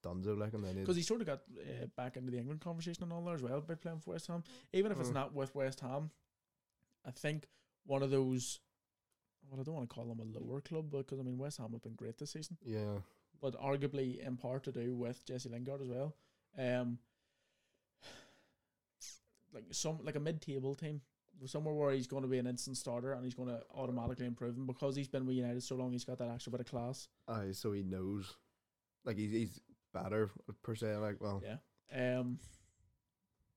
Dunzo, 0.04 0.38
like, 0.38 0.54
and 0.54 0.64
then 0.64 0.74
Because 0.80 0.96
he 0.96 1.02
sort 1.02 1.20
of 1.20 1.26
got 1.26 1.40
uh, 1.58 1.86
back 1.96 2.16
into 2.16 2.30
the 2.30 2.38
England 2.38 2.60
conversation 2.60 3.02
and 3.04 3.12
all 3.12 3.24
there 3.24 3.34
as 3.34 3.42
well 3.42 3.60
by 3.60 3.74
playing 3.74 4.00
for 4.00 4.10
West 4.12 4.26
Ham. 4.28 4.44
Even 4.72 4.92
if 4.92 5.00
it's 5.00 5.10
Mm. 5.10 5.14
not 5.14 5.34
with 5.34 5.54
West 5.54 5.80
Ham, 5.80 6.10
I 7.04 7.10
think 7.10 7.46
one 7.84 8.02
of 8.02 8.10
those. 8.10 8.60
Well, 9.48 9.60
I 9.60 9.62
don't 9.62 9.74
want 9.76 9.88
to 9.88 9.94
call 9.94 10.06
them 10.06 10.18
a 10.20 10.38
lower 10.38 10.60
club 10.60 10.90
because 10.90 11.20
I 11.20 11.22
mean 11.22 11.38
West 11.38 11.58
Ham 11.58 11.70
have 11.72 11.82
been 11.82 11.94
great 11.94 12.18
this 12.18 12.32
season, 12.32 12.58
yeah, 12.64 12.98
but 13.40 13.54
arguably 13.60 14.18
in 14.18 14.36
part 14.36 14.64
to 14.64 14.72
do 14.72 14.94
with 14.96 15.24
Jesse 15.24 15.48
Lingard 15.48 15.80
as 15.82 15.88
well. 15.88 16.16
Um, 16.58 16.98
like 19.54 19.64
some 19.70 20.00
like 20.04 20.16
a 20.16 20.20
mid-table 20.20 20.74
team, 20.74 21.00
somewhere 21.44 21.74
where 21.74 21.92
he's 21.92 22.06
going 22.06 22.22
to 22.22 22.28
be 22.28 22.38
an 22.38 22.46
instant 22.46 22.76
starter 22.76 23.12
and 23.12 23.22
he's 23.24 23.34
going 23.34 23.48
to 23.48 23.60
automatically 23.74 24.26
improve 24.26 24.56
him 24.56 24.66
because 24.66 24.96
he's 24.96 25.08
been 25.08 25.26
with 25.26 25.36
United 25.36 25.62
so 25.62 25.74
long. 25.76 25.92
He's 25.92 26.04
got 26.04 26.18
that 26.18 26.28
extra 26.30 26.50
bit 26.50 26.60
of 26.60 26.66
class. 26.66 27.08
aye, 27.28 27.52
so 27.52 27.72
he 27.72 27.82
knows, 27.82 28.34
like 29.04 29.16
he's 29.18 29.32
he's 29.32 29.60
better 29.92 30.30
per 30.62 30.74
se, 30.74 30.96
like 30.96 31.20
well, 31.20 31.42
Yeah. 31.44 32.18
Um, 32.18 32.38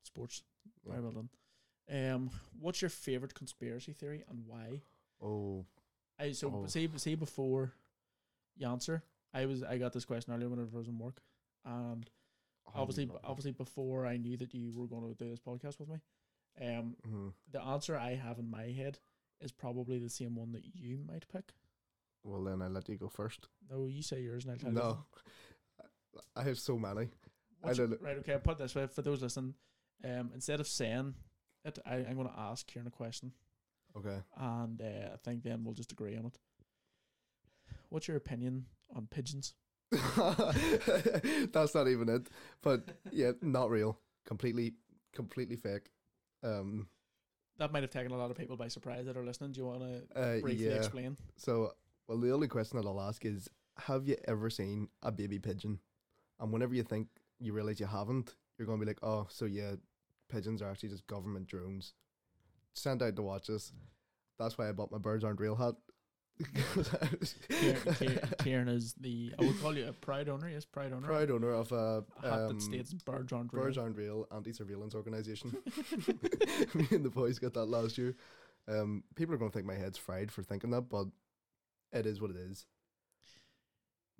sports. 0.04 0.44
Yeah. 0.86 0.92
Very 0.94 1.04
well 1.04 1.12
done. 1.14 1.30
Um, 1.92 2.30
what's 2.60 2.82
your 2.82 2.90
favorite 2.90 3.34
conspiracy 3.34 3.94
theory 3.94 4.24
and 4.30 4.44
why? 4.46 4.82
oh, 5.24 5.66
I 6.20 6.32
so 6.34 6.50
Oh. 6.54 6.66
see 6.68 6.90
see 6.98 7.16
before 7.16 7.74
you 8.58 8.68
answer. 8.68 9.04
I 9.34 9.46
was 9.46 9.64
I 9.64 9.78
got 9.78 9.94
this 9.94 10.06
question 10.06 10.34
earlier 10.34 10.50
when 10.50 10.60
I 10.60 10.64
was 10.78 10.88
in 10.88 10.98
work, 11.00 11.22
and 11.66 12.10
obviously 12.76 13.10
obviously 13.24 13.52
before 13.52 14.06
I 14.06 14.18
knew 14.18 14.38
that 14.38 14.54
you 14.54 14.72
were 14.76 14.88
going 14.88 15.08
to 15.08 15.24
do 15.24 15.30
this 15.30 15.40
podcast 15.40 15.80
with 15.80 15.90
me, 15.90 15.98
um, 16.62 16.96
Mhm. 17.08 17.34
the 17.52 17.62
answer 17.62 17.96
I 17.98 18.16
have 18.16 18.40
in 18.40 18.50
my 18.50 18.68
head 18.72 19.00
is 19.40 19.52
probably 19.52 20.00
the 20.00 20.10
same 20.10 20.36
one 20.36 20.52
that 20.52 20.66
you 20.76 20.98
might 21.06 21.28
pick. 21.30 21.54
Well, 22.24 22.44
then 22.44 22.62
I 22.62 22.68
will 22.68 22.74
let 22.74 22.90
you 22.90 22.98
go 22.98 23.08
first. 23.10 23.48
No, 23.70 23.88
you 23.88 24.02
say 24.02 24.22
yours 24.22 24.44
and 24.46 24.52
I'll 24.54 24.60
tell 24.60 24.72
you. 24.72 24.78
No, 24.78 25.06
I 26.36 26.44
have 26.44 26.60
so 26.60 26.78
many. 26.78 27.10
What's 27.62 27.78
don't 27.78 28.02
right, 28.02 28.18
okay, 28.18 28.34
I'll 28.34 28.40
put 28.40 28.54
it 28.54 28.58
this 28.60 28.76
way 28.76 28.88
for 28.88 29.02
those 29.02 29.22
listening. 29.22 29.56
Um, 30.04 30.32
instead 30.34 30.60
of 30.60 30.68
saying 30.68 31.16
it, 31.66 31.80
I, 31.86 31.96
I'm 31.98 32.16
going 32.16 32.28
to 32.30 32.40
ask 32.40 32.68
Ciaran 32.70 32.88
a 32.88 32.92
question. 32.92 33.34
Okay. 33.96 34.22
and 34.38 34.80
uh, 34.82 35.10
I 35.14 35.18
think 35.18 35.44
then 35.44 35.64
we'll 35.64 35.74
just 35.74 35.92
agree 35.92 36.16
on 36.16 36.26
it. 36.26 36.38
What's 37.90 38.08
your 38.08 38.18
opinion 38.18 38.68
on 38.96 39.08
pigeons? 39.08 39.56
That's 39.92 41.74
not 41.74 41.88
even 41.88 42.08
it. 42.10 42.30
But 42.62 42.98
yeah, 43.12 43.32
not 43.42 43.70
real. 43.72 44.00
Completely, 44.26 44.76
completely 45.14 45.56
fake. 45.56 45.90
Um. 46.44 46.88
That 47.58 47.74
might 47.74 47.84
have 47.84 47.92
taken 47.92 48.14
a 48.14 48.18
lot 48.18 48.32
of 48.32 48.38
people 48.38 48.56
by 48.56 48.70
surprise 48.70 49.06
that 49.06 49.18
are 49.18 49.26
listening. 49.26 49.52
Do 49.52 49.60
you 49.60 49.66
want 49.68 49.82
to 49.82 50.20
Uh, 50.20 50.40
briefly 50.40 50.68
yeah. 50.68 50.76
explain? 50.76 51.18
So, 51.36 51.74
well, 52.08 52.18
the 52.18 52.32
only 52.32 52.48
question 52.48 52.80
that 52.80 52.88
I'll 52.88 53.02
ask 53.02 53.26
is, 53.26 53.50
have 53.78 54.08
you 54.08 54.16
ever 54.30 54.50
seen 54.50 54.88
a 55.04 55.12
baby 55.12 55.40
pigeon? 55.40 55.80
And 56.40 56.54
whenever 56.54 56.74
you 56.74 56.84
think 56.84 57.10
you 57.38 57.52
realize 57.52 57.80
you 57.82 57.86
haven't, 57.86 58.36
you're 58.58 58.66
going 58.66 58.80
to 58.80 58.86
be 58.86 58.90
like, 58.90 59.04
oh, 59.04 59.28
so 59.30 59.44
yeah, 59.44 59.76
pigeons 60.30 60.62
are 60.62 60.70
actually 60.72 60.90
just 60.90 61.06
government 61.08 61.48
drones 61.48 61.94
sent 62.74 63.02
out 63.02 63.18
to 63.18 63.22
watch 63.24 63.50
us. 63.50 63.74
That's 64.38 64.58
why 64.58 64.70
I 64.70 64.72
bought 64.72 64.92
my 64.92 64.98
birds 64.98 65.26
aren't 65.26 65.42
real 65.42 65.56
hat. 65.56 65.76
Ciaran, 68.44 68.68
is 68.70 68.94
the 69.00 69.34
I 69.40 69.46
would 69.46 69.62
call 69.62 69.78
you 69.78 69.88
a 69.88 69.94
pride 69.94 70.30
owner. 70.30 70.50
Yes, 70.50 70.66
pride 70.66 70.94
owner. 70.94 71.08
Pride 71.08 71.32
owner 71.32 71.52
of 71.52 71.72
a 71.72 72.04
A 72.24 72.30
hat 72.30 72.40
um, 72.40 72.48
that 72.54 72.62
states 72.62 72.94
birds 72.94 73.34
aren't 73.34 73.54
real. 73.54 73.64
Birds 73.64 73.78
aren't 73.78 73.98
real 73.98 74.26
anti-surveillance 74.34 74.96
organization. 74.96 75.56
Me 76.74 76.88
and 76.92 77.04
the 77.04 77.12
boys 77.14 77.40
got 77.40 77.54
that 77.56 77.66
last 77.66 77.98
year. 77.98 78.16
Um, 78.68 79.04
people 79.16 79.34
are 79.36 79.38
going 79.38 79.52
to 79.52 79.56
think 79.56 79.68
my 79.68 79.76
head's 79.76 79.98
fried 79.98 80.32
for 80.32 80.44
thinking 80.44 80.70
that, 80.72 80.90
but 80.90 81.08
it 81.92 82.06
is 82.06 82.22
what 82.22 82.32
it 82.32 82.38
is. 82.38 82.66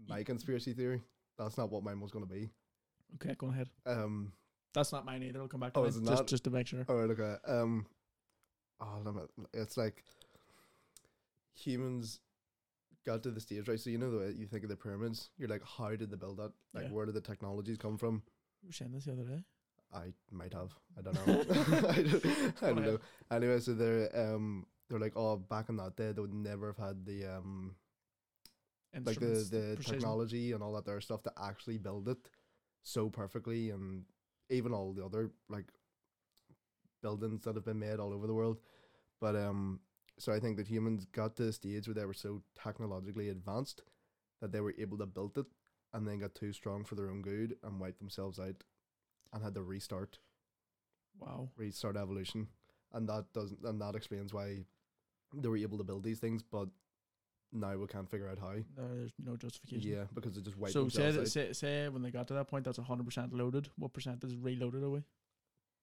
My 0.08 0.24
conspiracy 0.24 0.74
theory. 0.74 1.02
That's 1.38 1.58
not 1.58 1.72
what 1.72 1.84
mine 1.84 2.02
was 2.02 2.12
going 2.12 2.26
to 2.28 2.34
be. 2.34 2.50
Okay, 3.16 3.36
go 3.38 3.48
ahead. 3.48 3.70
Um, 3.86 4.34
That's 4.74 4.92
not 4.92 5.06
mine 5.06 5.24
either. 5.24 5.40
I'll 5.42 5.48
come 5.48 5.62
back 5.62 5.74
to 5.74 5.80
Oh, 5.80 5.84
it 5.86 5.94
just 6.06 6.28
just 6.28 6.44
to 6.46 6.50
make 6.50 6.68
sure. 6.68 6.86
all 6.90 6.96
right, 6.96 7.10
okay. 7.10 7.36
Um, 7.48 7.86
oh, 8.82 9.28
it's 9.54 9.78
like 9.78 10.04
humans 11.60 12.20
got 13.06 13.24
to 13.24 13.32
the 13.32 13.40
stage, 13.40 13.68
right? 13.68 13.80
So 13.80 13.90
you 13.90 13.98
know 13.98 14.12
the 14.12 14.18
way 14.20 14.34
you 14.38 14.46
think 14.48 14.64
of 14.64 14.70
the 14.70 14.76
pyramids. 14.76 15.30
You're 15.38 15.50
like, 15.50 15.64
how 15.66 15.90
did 15.96 16.10
they 16.12 16.18
build 16.18 16.38
that? 16.38 16.52
Like, 16.74 16.86
Yeah. 16.86 16.90
where 16.92 17.06
did 17.06 17.16
the 17.16 17.22
technologies 17.22 17.78
come 17.78 17.98
from? 17.98 18.24
You 18.62 18.70
were 18.70 18.74
saying 18.74 18.92
this 18.92 19.06
the 19.06 19.14
other 19.14 19.24
day. 19.24 19.44
I 19.94 20.14
might 20.32 20.54
have. 20.54 20.72
I 20.98 21.02
don't 21.02 21.16
know. 21.28 21.88
I 21.90 22.02
don't, 22.04 22.64
I 22.64 22.68
don't 22.68 22.86
know. 22.86 23.00
Anyway, 23.32 23.60
so 23.60 23.74
they're 23.74 24.10
um 24.16 24.66
they're 24.90 25.00
like, 25.00 25.14
oh, 25.16 25.38
back 25.38 25.70
in 25.70 25.78
that 25.78 25.96
day, 25.96 26.12
they 26.12 26.22
would 26.22 26.34
never 26.34 26.68
have 26.68 26.78
had 26.78 27.06
the 27.06 27.26
um 27.38 27.76
like 29.06 29.20
the 29.20 29.26
Instruments, 29.26 29.50
the 29.50 29.76
precision. 29.76 29.94
technology 30.00 30.52
and 30.52 30.62
all 30.64 30.74
that 30.74 30.88
other 30.88 31.02
stuff 31.02 31.24
to 31.24 31.32
actually 31.42 31.78
build 31.78 32.08
it 32.10 32.18
so 32.84 33.10
perfectly, 33.10 33.70
and 33.72 34.04
even 34.50 34.74
all 34.74 34.94
the 34.94 35.04
other 35.06 35.32
like 35.48 35.66
buildings 37.02 37.44
that 37.44 37.56
have 37.56 37.66
been 37.66 37.80
made 37.80 38.00
all 38.00 38.14
over 38.14 38.28
the 38.28 38.34
world. 38.34 38.58
But 39.22 39.36
um, 39.36 39.80
so 40.20 40.32
I 40.34 40.40
think 40.40 40.58
that 40.58 40.68
humans 40.68 41.06
got 41.06 41.36
to 41.38 41.44
the 41.46 41.54
stage 41.54 41.88
where 41.88 41.96
they 41.96 42.06
were 42.06 42.14
so 42.14 42.42
technologically 42.62 43.30
advanced 43.30 43.82
that 44.42 44.52
they 44.52 44.62
were 44.62 44.76
able 44.78 44.98
to 45.00 45.06
build 45.06 45.38
it, 45.38 45.46
and 45.94 46.08
then 46.08 46.20
got 46.20 46.36
too 46.36 46.54
strong 46.54 46.84
for 46.84 46.96
their 46.96 47.10
own 47.10 47.22
good 47.22 47.56
and 47.64 47.80
wiped 47.80 48.00
themselves 48.00 48.40
out, 48.40 48.64
and 49.34 49.44
had 49.44 49.56
to 49.56 49.64
restart 49.64 50.20
Wow. 51.20 51.50
restart 51.58 51.98
evolution, 51.98 52.48
and 52.94 53.08
that 53.10 53.26
doesn't 53.34 53.60
and 53.64 53.82
that 53.82 53.96
explains 53.96 54.34
why 54.34 54.66
they 55.34 55.50
were 55.50 55.58
able 55.58 55.78
to 55.78 55.84
build 55.84 56.04
these 56.04 56.20
things. 56.20 56.44
But 56.44 56.70
now 57.52 57.76
we 57.78 57.88
can't 57.88 58.10
figure 58.10 58.30
out 58.30 58.40
how. 58.40 58.56
There's 58.78 59.12
no 59.24 59.36
justification. 59.36 59.92
Yeah, 59.92 60.04
because 60.14 60.38
it 60.38 60.44
just 60.44 60.58
wiped 60.58 60.74
So 60.74 60.88
say, 60.88 61.12
themselves 61.12 61.16
that, 61.18 61.22
out. 61.22 61.28
say 61.28 61.54
say 61.54 61.90
when 61.90 62.02
they 62.02 62.12
got 62.12 62.28
to 62.30 62.34
that 62.36 62.48
point, 62.48 62.66
that's 62.66 62.78
hundred 62.78 63.06
percent 63.06 63.34
loaded. 63.34 63.70
What 63.78 63.94
percent 63.94 64.24
is 64.24 64.36
reloaded 64.36 64.84
away? 64.84 65.04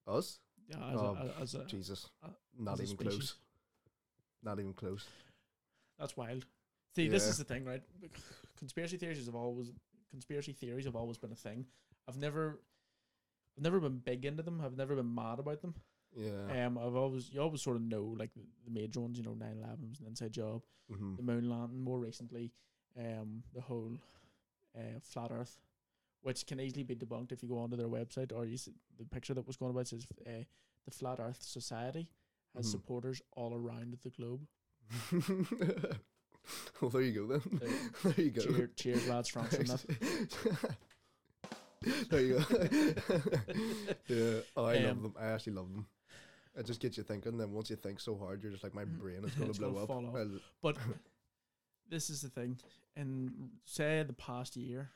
Us? 0.06 0.38
Yeah, 0.68 0.88
as 0.88 1.00
Oh, 1.00 1.18
a, 1.38 1.42
as 1.42 1.54
a 1.54 1.64
Jesus, 1.66 2.06
uh, 2.24 2.28
not 2.58 2.80
as 2.80 2.92
even 2.92 2.96
close. 2.96 3.34
Not 4.42 4.58
even 4.60 4.72
close. 4.74 5.06
That's 5.98 6.16
wild. 6.16 6.44
See, 6.94 7.08
this 7.08 7.26
is 7.26 7.38
the 7.38 7.44
thing, 7.44 7.64
right? 7.64 7.82
Conspiracy 8.58 8.96
theories 8.96 9.26
have 9.26 9.34
always 9.34 9.70
conspiracy 10.10 10.52
theories 10.52 10.84
have 10.86 10.96
always 10.96 11.18
been 11.18 11.32
a 11.32 11.36
thing. 11.36 11.66
I've 12.08 12.16
never, 12.16 12.60
I've 13.56 13.62
never 13.62 13.80
been 13.80 13.98
big 13.98 14.24
into 14.24 14.42
them. 14.42 14.62
I've 14.64 14.76
never 14.76 14.94
been 14.94 15.14
mad 15.14 15.38
about 15.38 15.60
them. 15.60 15.74
Yeah. 16.16 16.66
Um, 16.66 16.78
I've 16.78 16.96
always 16.96 17.30
you 17.32 17.40
always 17.42 17.60
sort 17.60 17.76
of 17.76 17.82
know 17.82 18.14
like 18.18 18.32
the, 18.34 18.42
the 18.64 18.70
major 18.70 19.00
ones. 19.00 19.18
You 19.18 19.24
know, 19.24 19.32
9/11 19.34 19.90
was 19.90 20.00
an 20.00 20.06
inside 20.06 20.32
job. 20.32 20.62
hmm 20.90 21.16
The 21.16 21.22
moon 21.22 21.50
landing. 21.50 21.82
More 21.82 21.98
recently, 21.98 22.52
um, 22.98 23.42
the 23.54 23.60
whole 23.60 23.98
uh, 24.76 25.00
flat 25.02 25.30
Earth, 25.32 25.58
which 26.22 26.46
can 26.46 26.60
easily 26.60 26.84
be 26.84 26.96
debunked 26.96 27.32
if 27.32 27.42
you 27.42 27.48
go 27.48 27.58
onto 27.58 27.76
their 27.76 27.88
website 27.88 28.32
or 28.34 28.46
you 28.46 28.56
see 28.56 28.72
the 28.98 29.04
picture 29.04 29.34
that 29.34 29.46
was 29.46 29.56
going 29.56 29.72
about 29.72 29.88
says 29.88 30.06
uh, 30.26 30.44
the 30.84 30.90
Flat 30.90 31.18
Earth 31.20 31.42
Society 31.42 32.08
has 32.56 32.66
Mhm. 32.66 32.70
supporters 32.70 33.22
all 33.32 33.54
around 33.54 33.96
the 34.02 34.10
globe. 34.10 34.46
well, 36.80 36.90
there 36.90 37.02
you 37.02 37.12
go 37.12 37.26
then. 37.38 37.58
There- 37.60 37.90
there 38.12 38.24
you 38.24 38.30
go. 38.30 38.42
Cheer, 38.42 38.66
cheers, 38.76 39.08
lads, 39.08 39.28
France 39.28 39.56
there 42.10 42.20
you 42.20 42.38
go. 42.38 42.44
yeah. 44.08 44.40
Oh, 44.56 44.64
I 44.64 44.76
Um, 44.78 44.84
love 44.86 45.02
them. 45.02 45.14
I 45.18 45.26
actually 45.26 45.52
love 45.54 45.70
them. 45.72 45.86
It 46.56 46.64
just 46.66 46.80
gets 46.80 46.96
you 46.96 47.02
thinking. 47.04 47.36
Then 47.36 47.52
once 47.52 47.68
you 47.70 47.76
think 47.76 48.00
so 48.00 48.16
hard, 48.16 48.42
you're 48.42 48.50
just 48.52 48.64
like, 48.64 48.74
my 48.74 48.84
brain 48.84 49.24
is 49.24 49.34
going 49.34 49.52
to 49.52 49.58
blow 49.60 49.76
up. 49.82 49.90
off. 49.90 50.14
But 50.62 50.76
this 51.88 52.08
is 52.10 52.22
the 52.22 52.30
thing. 52.30 52.58
In 52.96 53.50
say 53.64 54.02
the 54.06 54.14
past 54.14 54.56
year, 54.56 54.90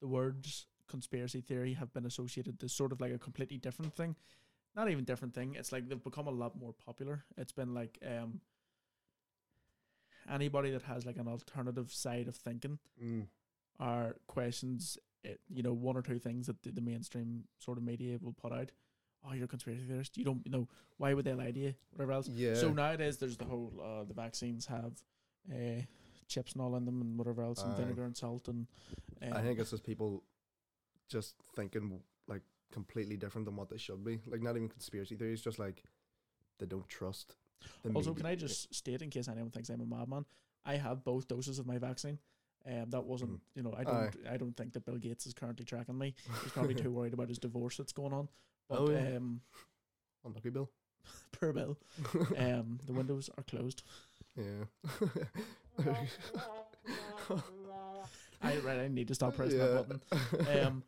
the 0.00 0.08
words 0.08 0.66
conspiracy 0.88 1.42
theory 1.42 1.74
have 1.74 1.92
been 1.92 2.06
associated 2.06 2.58
to 2.60 2.68
sort 2.70 2.92
of 2.92 3.00
like 3.02 3.12
a 3.12 3.18
completely 3.18 3.58
different 3.58 3.94
thing. 3.94 4.16
Not 4.76 4.90
even 4.90 5.04
different 5.04 5.34
thing. 5.34 5.54
It's 5.56 5.72
like 5.72 5.88
they've 5.88 6.02
become 6.02 6.26
a 6.28 6.32
lot 6.32 6.56
more 6.56 6.72
popular. 6.72 7.24
It's 7.36 7.52
been 7.52 7.74
like 7.74 7.98
um 8.06 8.40
anybody 10.30 10.70
that 10.70 10.82
has 10.82 11.06
like 11.06 11.16
an 11.16 11.28
alternative 11.28 11.92
side 11.92 12.28
of 12.28 12.36
thinking 12.36 12.78
Mm. 13.02 13.26
or 13.80 14.16
questions 14.26 14.98
it, 15.24 15.40
you 15.52 15.62
know, 15.64 15.72
one 15.72 15.96
or 15.96 16.02
two 16.02 16.18
things 16.18 16.46
that 16.46 16.62
the, 16.62 16.70
the 16.70 16.80
mainstream 16.80 17.44
sort 17.58 17.76
of 17.76 17.82
media 17.84 18.18
will 18.22 18.32
put 18.34 18.52
out. 18.52 18.70
Oh, 19.24 19.32
you're 19.32 19.46
a 19.46 19.48
conspiracy 19.48 19.82
theorist. 19.84 20.16
You 20.16 20.24
don't 20.24 20.42
you 20.44 20.52
know 20.52 20.68
why 20.96 21.12
would 21.12 21.24
they 21.24 21.34
lie 21.34 21.50
to 21.50 21.58
you? 21.58 21.74
Whatever 21.90 22.12
else. 22.12 22.28
Yeah. 22.28 22.54
So 22.54 22.70
nowadays, 22.72 23.18
there's 23.18 23.36
the 23.36 23.44
whole 23.46 23.72
uh, 23.82 24.04
the 24.04 24.14
vaccines 24.14 24.66
have 24.66 24.92
uh, 25.52 25.82
chips 26.28 26.52
and 26.52 26.62
all 26.62 26.76
in 26.76 26.84
them 26.84 27.00
and 27.00 27.18
whatever 27.18 27.42
else, 27.42 27.62
and 27.62 27.72
Aye. 27.74 27.78
vinegar 27.78 28.04
and 28.04 28.16
salt 28.16 28.46
and. 28.48 28.68
Um, 29.20 29.32
I 29.32 29.42
think 29.42 29.58
it's 29.58 29.70
just 29.70 29.82
people 29.82 30.22
just 31.08 31.34
thinking 31.56 32.00
like 32.28 32.42
completely 32.72 33.16
different 33.16 33.44
than 33.46 33.56
what 33.56 33.68
they 33.70 33.78
should 33.78 34.04
be. 34.04 34.20
Like 34.26 34.42
not 34.42 34.56
even 34.56 34.68
conspiracy 34.68 35.16
theories, 35.16 35.40
just 35.40 35.58
like 35.58 35.82
they 36.58 36.66
don't 36.66 36.88
trust. 36.88 37.36
The 37.82 37.90
also, 37.90 38.10
media. 38.10 38.22
can 38.22 38.26
I 38.32 38.34
just 38.36 38.72
state 38.74 39.02
in 39.02 39.10
case 39.10 39.28
anyone 39.28 39.50
thinks 39.50 39.68
I'm 39.68 39.80
a 39.80 39.86
madman, 39.86 40.24
I 40.64 40.76
have 40.76 41.04
both 41.04 41.26
doses 41.28 41.58
of 41.58 41.66
my 41.66 41.78
vaccine. 41.78 42.18
Um, 42.66 42.90
that 42.90 43.04
wasn't, 43.04 43.32
Mhm. 43.32 43.40
you 43.54 43.62
know, 43.62 43.74
I 43.76 43.84
don't, 43.84 44.16
I 44.30 44.36
don't 44.36 44.56
think 44.56 44.72
that 44.74 44.84
Bill 44.84 44.98
Gates 44.98 45.26
is 45.26 45.32
currently 45.32 45.64
tracking 45.64 45.96
me. 45.96 46.14
He's 46.42 46.52
probably 46.52 46.74
too 46.84 46.90
worried 46.90 47.14
about 47.14 47.28
his 47.28 47.38
divorce 47.38 47.76
that's 47.78 47.92
going 47.92 48.12
on. 48.12 48.28
But 48.68 48.78
Oh, 48.80 48.90
yeah. 48.90 49.16
um, 49.16 49.40
Unlucky 50.24 50.50
Bill. 50.50 50.70
per 51.32 51.52
Bill, 51.52 51.78
um, 52.36 52.78
the 52.86 52.92
windows 52.92 53.30
are 53.38 53.44
closed. 53.44 53.82
yeah. 54.36 54.64
I 58.40 58.56
right, 58.58 58.78
I 58.80 58.88
need 58.88 59.08
to 59.08 59.14
stop 59.14 59.34
pressing 59.34 59.58
that 59.58 59.88
button. 59.88 60.58
Um, 60.66 60.82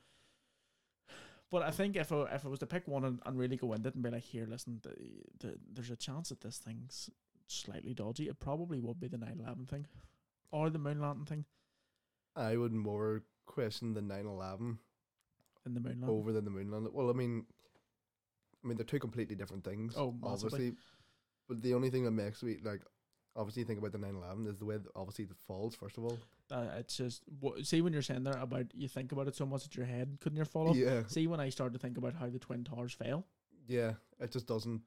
but 1.50 1.62
I 1.62 1.70
think 1.70 1.96
if 1.96 2.12
I, 2.12 2.22
if 2.32 2.44
I 2.44 2.48
was 2.48 2.60
to 2.60 2.66
pick 2.66 2.86
one 2.86 3.04
and, 3.04 3.20
and 3.26 3.38
really 3.38 3.56
go 3.56 3.72
into 3.72 3.88
it 3.88 3.94
and 3.94 4.04
be 4.04 4.10
like, 4.10 4.22
here, 4.22 4.46
listen, 4.48 4.80
the, 4.82 4.94
the, 5.38 5.56
there's 5.72 5.90
a 5.90 5.96
chance 5.96 6.28
that 6.28 6.40
this 6.40 6.58
thing's 6.58 7.10
slightly 7.46 7.94
dodgy. 7.94 8.28
It 8.28 8.38
probably 8.38 8.78
would 8.80 9.00
be 9.00 9.08
the 9.08 9.16
9/11 9.16 9.68
thing, 9.68 9.86
or 10.52 10.70
the 10.70 10.78
moon 10.78 11.00
landing 11.00 11.26
thing, 11.26 11.44
I 12.36 12.56
would 12.56 12.72
more 12.72 13.22
question 13.46 13.94
the 13.94 14.00
9/11 14.00 14.78
in 15.66 15.74
the 15.74 15.80
moon 15.80 16.00
landing. 16.00 16.08
over 16.08 16.32
than 16.32 16.44
the 16.44 16.50
moon 16.50 16.70
landing. 16.70 16.92
Well, 16.92 17.10
I 17.10 17.12
mean, 17.12 17.44
I 18.64 18.68
mean 18.68 18.76
they're 18.76 18.86
two 18.86 18.98
completely 18.98 19.34
different 19.34 19.64
things. 19.64 19.94
Oh, 19.96 20.14
massively. 20.22 20.56
obviously. 20.56 20.76
But 21.48 21.62
the 21.62 21.74
only 21.74 21.90
thing 21.90 22.04
that 22.04 22.12
makes 22.12 22.42
me 22.42 22.58
like, 22.62 22.82
obviously, 23.36 23.60
you 23.60 23.66
think 23.66 23.78
about 23.78 23.92
the 23.92 23.98
9/11 23.98 24.46
is 24.48 24.58
the 24.58 24.64
way 24.64 24.76
that 24.78 24.90
obviously 24.94 25.24
it 25.24 25.36
falls. 25.46 25.74
First 25.74 25.98
of 25.98 26.04
all, 26.04 26.18
Uh, 26.50 26.68
it's 26.78 26.96
just 26.96 27.22
see 27.62 27.80
when 27.82 27.92
you're 27.92 28.02
saying 28.02 28.24
there 28.24 28.36
about 28.38 28.74
you 28.74 28.88
think 28.88 29.12
about 29.12 29.28
it 29.28 29.34
so 29.36 29.46
much 29.46 29.62
that 29.64 29.76
your 29.76 29.86
head 29.86 30.18
couldn't 30.20 30.36
you 30.38 30.44
fall 30.44 30.68
off. 30.70 30.76
yeah, 30.76 31.06
See 31.06 31.26
when 31.26 31.40
I 31.40 31.48
started 31.48 31.72
to 31.74 31.78
think 31.78 31.96
about 31.96 32.14
how 32.14 32.28
the 32.28 32.38
twin 32.38 32.64
towers 32.64 32.92
fell. 32.92 33.26
yeah, 33.66 33.94
it 34.18 34.32
just 34.32 34.46
doesn't 34.46 34.82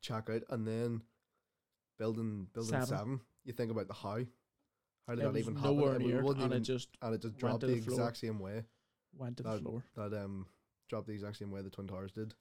check 0.00 0.28
out. 0.30 0.42
And 0.50 0.66
then 0.66 1.02
building 1.98 2.48
building 2.52 2.70
Seven. 2.70 2.86
seven, 2.86 3.20
you 3.44 3.52
think 3.52 3.70
about 3.70 3.88
the 3.88 3.94
how. 3.94 4.24
How 5.06 5.14
did 5.14 5.24
it 5.24 5.32
that 5.32 5.38
even 5.38 5.56
happen? 5.56 5.76
nowhere 5.76 5.94
It 5.96 6.00
near, 6.02 6.20
it, 6.24 6.38
and 6.38 6.64
just 6.64 6.88
and 7.02 7.14
it 7.14 7.20
just 7.22 7.36
dropped 7.36 7.60
the, 7.60 7.66
the 7.68 7.74
exact 7.74 8.16
same 8.16 8.38
way. 8.38 8.64
went 9.16 9.36
to 9.38 9.42
the 9.42 9.58
floor. 9.58 9.84
That 9.96 10.12
um 10.14 10.46
dropped 10.88 11.06
the 11.06 11.12
exact 11.14 11.36
same 11.36 11.50
way 11.50 11.62
the 11.62 11.70
Twin 11.70 11.86
Towers 11.86 12.12
did. 12.12 12.34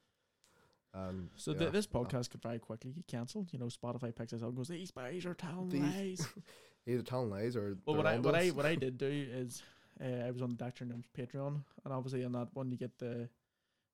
Um, 0.93 1.29
So 1.35 1.51
yeah, 1.53 1.59
th- 1.59 1.71
this 1.71 1.87
uh, 1.93 1.97
podcast 1.97 2.29
could 2.29 2.41
very 2.41 2.59
quickly 2.59 2.91
get 2.91 3.07
cancelled. 3.07 3.51
You 3.51 3.59
know, 3.59 3.65
Spotify 3.65 4.15
picks 4.15 4.33
us 4.33 4.41
up 4.41 4.49
and 4.49 4.57
goes, 4.57 4.67
"These 4.67 4.91
guys 4.91 5.25
are 5.25 5.33
telling 5.33 5.69
These- 5.69 5.81
lies." 5.81 6.27
either 6.85 7.01
telling 7.01 7.29
lies 7.29 7.55
or 7.55 7.77
Well, 7.85 7.95
what 7.95 8.05
I 8.05 8.19
what 8.19 8.35
I 8.35 8.49
what 8.49 8.65
I 8.65 8.75
did 8.85 8.97
do 8.97 9.07
is 9.07 9.63
uh, 10.03 10.05
I 10.27 10.31
was 10.31 10.41
on 10.41 10.49
the 10.49 10.55
Doctor 10.55 10.85
Noom's 10.85 11.07
Patreon, 11.17 11.63
and 11.85 11.93
obviously 11.93 12.23
on 12.25 12.31
that 12.33 12.49
one 12.53 12.71
you 12.71 12.77
get 12.77 12.97
the 12.99 13.29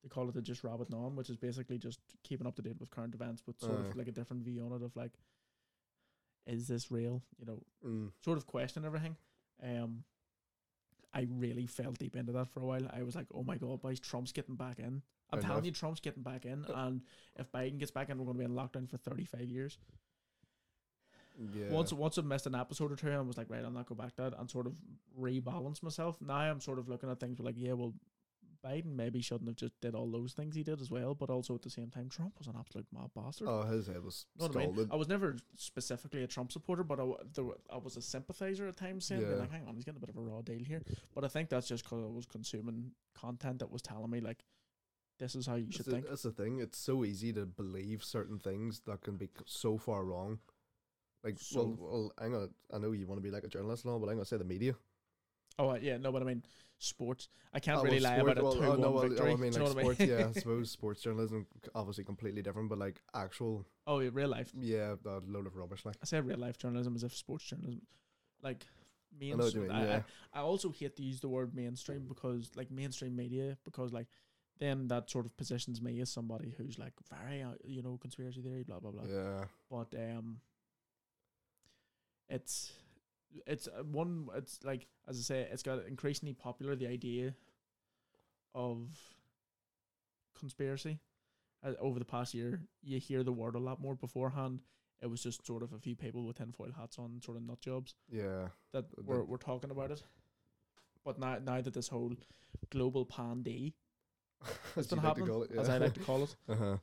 they 0.04 0.10
call 0.10 0.28
it 0.30 0.34
the 0.34 0.42
Just 0.42 0.64
Rabbit 0.64 0.90
Nom, 0.90 1.16
which 1.16 1.30
is 1.30 1.36
basically 1.38 1.78
just 1.78 2.00
keeping 2.24 2.48
up 2.48 2.56
to 2.56 2.62
date 2.62 2.80
with 2.80 2.90
current 2.90 3.14
events, 3.14 3.42
but 3.46 3.60
sort 3.60 3.80
Aye. 3.80 3.88
of 3.90 3.96
like 3.98 4.08
a 4.08 4.14
different 4.14 4.44
view 4.44 4.66
on 4.66 4.72
it 4.72 4.82
of 4.84 4.96
like, 4.96 5.12
is 6.46 6.68
this 6.68 6.90
real? 6.90 7.22
You 7.38 7.46
know, 7.46 7.60
Mm, 7.86 8.12
sort 8.24 8.38
of 8.38 8.48
question 8.48 8.86
everything. 8.86 9.16
Um, 9.62 10.04
I 11.14 11.28
really 11.30 11.66
fell 11.68 11.92
deep 11.92 12.16
into 12.16 12.32
that 12.34 12.48
for 12.50 12.62
a 12.62 12.66
while. 12.66 12.88
I 12.94 13.04
was 13.04 13.16
like, 13.16 13.28
oh 13.34 13.44
my 13.44 13.58
god, 13.58 13.82
boys, 13.82 14.00
Trump's 14.00 14.32
getting 14.32 14.56
back 14.56 14.80
in. 14.80 15.02
I'm 15.32 15.66
you, 15.66 15.72
Trump's 15.72 16.00
getting 16.00 16.24
back 16.24 16.46
in, 16.46 16.66
Uh, 16.66 16.74
and 16.76 17.02
if 17.38 17.52
Biden 17.52 17.78
gets 17.78 17.92
back 17.92 18.10
in, 18.10 18.18
we're 18.18 18.26
going 18.26 18.38
to 18.38 18.40
be 18.40 18.46
in 18.46 18.56
lockdown 18.58 18.90
for 18.90 18.98
35 18.98 19.42
years. 19.42 19.78
yeah. 21.54 21.70
Once 21.70 21.94
once 21.94 22.18
I've 22.18 22.26
missed 22.26 22.48
an 22.48 22.56
episode 22.56 22.92
or 22.92 22.96
two, 22.96 23.10
I 23.12 23.20
was 23.22 23.38
like, 23.38 23.50
right, 23.50 23.64
I'll 23.64 23.72
not 23.72 23.88
go 23.88 23.96
back 23.96 24.16
to 24.16 24.24
that 24.24 24.40
and 24.40 24.50
sort 24.50 24.68
of 24.68 24.74
rebalance 25.20 25.82
myself. 25.82 26.18
Now 26.22 26.36
I'm 26.38 26.60
sort 26.62 26.80
of 26.80 26.90
looking 26.90 27.10
at 27.10 27.20
things 27.20 27.40
like, 27.40 27.56
yeah, 27.58 27.74
well, 27.74 27.94
Biden 28.66 28.94
maybe 28.94 29.22
shouldn't 29.22 29.48
have 29.48 29.56
just 29.56 29.80
did 29.80 29.96
all 29.96 30.12
those 30.12 30.34
things 30.34 30.54
he 30.54 30.64
did 30.64 30.82
as 30.82 30.92
well, 30.92 31.16
but 31.16 31.30
also 31.30 31.56
at 31.56 31.62
the 31.62 31.70
same 31.70 31.90
time, 31.90 32.10
Trump 32.10 32.34
was 32.38 32.48
an 32.48 32.56
absolute 32.60 32.86
mob 32.92 33.10
bastard. 33.16 33.48
oh, 33.48 33.62
his 33.64 33.88
head 33.88 34.04
was 34.04 34.26
You 34.36 34.50
know 34.50 34.54
what 34.54 34.58
I 34.64 34.68
mean? 34.76 34.88
I 34.92 34.98
was 34.98 35.08
never 35.08 35.38
specifically 35.56 36.24
a 36.24 36.28
Trump 36.28 36.52
supporter, 36.52 36.84
but 36.84 37.00
I, 37.00 37.04
I 37.74 37.78
was 37.78 37.96
a 37.96 38.02
sympathizer 38.02 38.68
at 38.68 38.76
times, 38.76 39.06
saying, 39.06 39.22
Yeah. 39.22 39.36
like, 39.36 39.52
hang 39.52 39.66
on, 39.66 39.76
he's 39.76 39.86
getting 39.86 39.96
a 40.04 40.06
bit 40.06 40.10
of 40.10 40.18
a 40.18 40.22
raw 40.22 40.42
deal 40.42 40.62
here. 40.62 40.82
But 41.16 41.24
I 41.24 41.30
think 41.30 41.48
that's 41.48 41.70
just 41.70 41.86
because 41.86 42.04
I 42.04 42.08
was 42.08 42.26
consuming 42.26 42.92
content 43.16 43.60
that 43.60 43.72
was 43.72 43.82
telling 43.82 44.10
me, 44.12 44.20
like, 44.20 44.44
this 45.20 45.36
is 45.36 45.46
how 45.46 45.56
you 45.56 45.66
should 45.72 45.80
That's 45.80 45.86
the, 45.86 45.92
think. 45.92 46.10
that's 46.10 46.24
the 46.24 46.32
thing. 46.32 46.60
It's 46.60 46.78
so 46.78 47.04
easy 47.06 47.32
to 47.34 47.46
believe 47.46 48.04
certain 48.04 48.40
things 48.40 48.82
that 48.88 49.02
can 49.02 49.18
be 49.18 49.30
so 49.46 49.78
far 49.78 50.04
wrong. 50.06 50.40
Like, 51.24 51.38
So- 51.40 51.76
well, 51.78 51.78
well, 51.92 52.14
I'm 52.18 52.32
gonna. 52.32 52.50
I 52.74 52.78
know 52.78 52.92
you 52.94 53.06
want 53.06 53.20
to 53.20 53.24
be 53.24 53.32
like 53.32 53.44
a 53.44 53.50
journalist 53.50 53.84
and 53.84 53.92
all, 53.92 54.00
but 54.00 54.08
I'm 54.10 54.16
gonna 54.16 54.26
say 54.26 54.38
the 54.38 54.44
media. 54.46 54.76
Oh, 55.58 55.76
yeah, 55.76 55.98
no, 55.98 56.14
but 56.14 56.22
I 56.22 56.26
mean, 56.26 56.44
sports. 56.78 57.28
I 57.54 57.60
can't 57.60 57.80
Oh, 57.80 57.84
really 57.84 58.00
well, 58.00 58.12
lie 58.12 58.18
sport- 58.20 58.32
about 58.38 58.42
a 58.42 58.44
well, 58.46 58.54
2 58.54 58.64
oh, 58.64 58.76
no, 58.76 58.92
well, 58.92 59.22
oh. 59.22 59.26
I 59.34 59.36
mean, 59.36 59.52
like 59.60 59.68
sports. 59.72 60.00
I 60.00 60.04
mean? 60.06 60.18
yeah, 60.20 60.28
I 60.28 60.32
suppose 60.40 60.72
sports 60.72 61.02
journalism 61.02 61.46
obviously 61.76 62.06
completely 62.06 62.42
different, 62.42 62.70
but 62.70 62.78
like 62.78 63.02
actual, 63.14 63.66
oh, 63.86 64.00
yeah, 64.00 64.10
real 64.14 64.30
life. 64.30 64.54
yeah, 64.58 64.96
a 65.06 65.20
load 65.28 65.48
of 65.48 65.58
rubbish. 65.58 65.84
Like, 65.86 65.98
I 66.02 66.06
say 66.06 66.22
real 66.22 66.38
life 66.40 66.58
journalism 66.58 66.96
as 66.96 67.04
if 67.04 67.14
sports 67.14 67.44
journalism, 67.44 67.82
like 68.42 68.66
I 69.22 69.26
know 69.26 69.38
what 69.44 69.54
you 69.54 69.62
mainstream. 69.62 69.64
mean. 69.68 69.72
I, 69.72 69.86
Yeah, 69.86 70.02
I, 70.34 70.40
I 70.40 70.42
also 70.44 70.70
hate 70.72 70.96
to 70.96 71.04
use 71.04 71.20
the 71.20 71.28
word 71.28 71.54
mainstream 71.54 72.06
because, 72.08 72.52
like, 72.56 72.72
mainstream 72.72 73.14
media, 73.18 73.58
because 73.66 73.92
like 73.92 74.08
then 74.60 74.88
that 74.90 75.10
sort 75.10 75.26
of 75.26 75.36
positions 75.38 75.82
me 75.82 76.00
as 76.02 76.10
somebody 76.12 76.54
who's 76.58 76.78
like 76.78 76.94
very, 77.10 77.42
uh, 77.44 77.54
you 77.64 77.82
know, 77.82 77.98
conspiracy 77.98 78.42
theory, 78.42 78.64
blah 78.64 78.80
blah 78.80 78.92
blah. 78.92 79.04
yeah. 79.08 79.46
But 79.70 79.94
um, 79.98 80.40
it's 82.30 82.72
it's 83.46 83.68
uh, 83.68 83.84
one. 83.84 84.28
It's 84.36 84.60
like 84.64 84.88
as 85.08 85.18
I 85.18 85.22
say, 85.22 85.48
it's 85.52 85.64
got 85.64 85.86
increasingly 85.88 86.34
popular 86.34 86.76
the 86.76 86.88
idea 86.88 87.34
of 88.54 88.90
conspiracy. 90.38 91.00
Uh, 91.64 91.74
over 91.80 92.00
the 92.00 92.06
past 92.06 92.34
year, 92.34 92.62
you 92.82 93.00
hear 93.00 93.22
the 93.24 93.34
word 93.34 93.56
a 93.56 93.60
lot 93.60 93.82
more. 93.82 93.96
Beforehand, 93.96 94.62
it 95.02 95.08
was 95.10 95.22
just 95.22 95.46
sort 95.46 95.62
of 95.62 95.74
a 95.74 95.80
few 95.80 95.96
people 95.96 96.26
with 96.26 96.38
tinfoil 96.38 96.72
hats 96.78 96.98
on, 96.98 97.20
sort 97.22 97.36
of 97.38 97.44
nut 97.44 97.60
jobs 97.60 97.96
Yeah, 98.10 98.48
that 98.72 98.86
The- 98.96 99.04
were, 99.04 99.26
were 99.26 99.38
talking 99.38 99.70
about 99.72 99.92
it. 99.92 100.04
But 101.04 101.20
now, 101.20 101.38
now 101.40 101.60
that 101.62 101.74
this 101.74 101.88
whole 101.90 102.14
global 102.70 103.06
pandy 103.06 103.74
has 104.76 104.86
As 104.86 104.88
been 104.88 104.98
like 104.98 105.06
happening, 105.08 105.28
call 105.28 105.44
it, 105.44 105.52
as. 105.58 105.70
I 105.70 105.78
like 105.78 105.94
to 105.94 106.00
call 106.00 106.24
it, 106.24 106.36
uh-huh. 106.50 106.78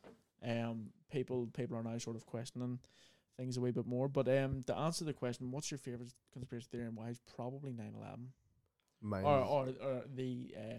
um, 0.44 0.86
people 1.10 1.48
people 1.54 1.76
are 1.76 1.82
now 1.82 1.98
sort 1.98 2.16
of 2.16 2.26
questioning 2.26 2.78
things 3.36 3.56
a 3.56 3.60
wee 3.60 3.70
bit 3.70 3.86
more. 3.86 4.08
But 4.08 4.28
um, 4.28 4.62
to 4.66 4.76
answer 4.76 5.04
the 5.04 5.12
question, 5.12 5.50
what's 5.50 5.70
your 5.70 5.78
favorite 5.78 6.12
conspiracy 6.32 6.68
theory 6.70 6.86
and 6.86 6.96
why? 6.96 7.08
Is 7.08 7.20
probably 7.34 7.72
9-11. 7.72 8.26
Mine, 9.02 9.24
or 9.24 9.40
or 9.40 9.68
or 9.82 10.02
the 10.14 10.54
uh, 10.56 10.78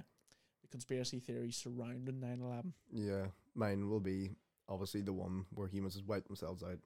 the 0.62 0.68
conspiracy 0.70 1.20
theory 1.20 1.52
surrounding 1.52 2.16
9-11. 2.16 2.72
yeah, 2.92 3.26
mine 3.56 3.90
will 3.90 4.00
be 4.00 4.32
obviously 4.68 5.02
the 5.02 5.14
one 5.14 5.46
where 5.54 5.68
humans 5.68 5.94
just 5.94 6.08
wiped 6.08 6.28
themselves 6.28 6.64
out. 6.64 6.80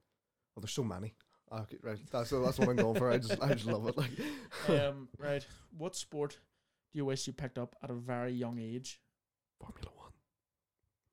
Well, 0.55 0.61
there's 0.61 0.73
so 0.73 0.83
many. 0.83 1.15
Okay, 1.51 1.77
right. 1.81 1.97
That's 2.11 2.29
that's 2.29 2.59
what 2.59 2.69
I'm 2.69 2.75
going 2.77 2.95
for. 2.95 3.11
I 3.11 3.17
just 3.17 3.41
I 3.41 3.53
just 3.53 3.65
love 3.65 3.87
it. 3.87 3.97
Like, 3.97 4.11
um, 4.81 5.09
right. 5.17 5.45
What 5.77 5.95
sport 5.95 6.37
do 6.91 6.97
you 6.97 7.05
wish 7.05 7.27
you 7.27 7.33
picked 7.33 7.57
up 7.57 7.75
at 7.83 7.89
a 7.89 7.93
very 7.93 8.31
young 8.31 8.59
age? 8.59 8.99
Formula 9.61 9.91
One. 9.95 10.11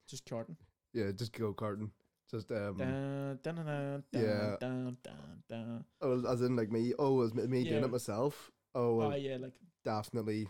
Just 0.09 0.25
karting. 0.27 0.57
Yeah, 0.93 1.11
just 1.15 1.33
go 1.33 1.53
karting. 1.53 1.91
Just 2.31 2.51
um. 2.51 2.77
Dun, 2.79 3.39
dun, 3.43 3.55
dun, 3.57 3.65
dun, 3.67 4.05
Yeah. 4.13 4.57
dun, 4.61 4.97
dun, 5.03 5.43
dun. 5.49 5.85
Oh, 6.01 6.25
as 6.33 6.41
in 6.43 6.57
like 6.57 6.71
me. 6.71 6.93
Oh, 6.99 7.21
as 7.23 7.35
me, 7.35 7.47
me 7.47 7.65
doing 7.65 7.85
it 7.85 7.91
myself. 7.91 8.51
Oh, 8.75 8.95
well, 8.95 9.13
Oh 9.13 9.17
yeah, 9.17 9.37
like 9.37 9.55
definitely 9.85 10.49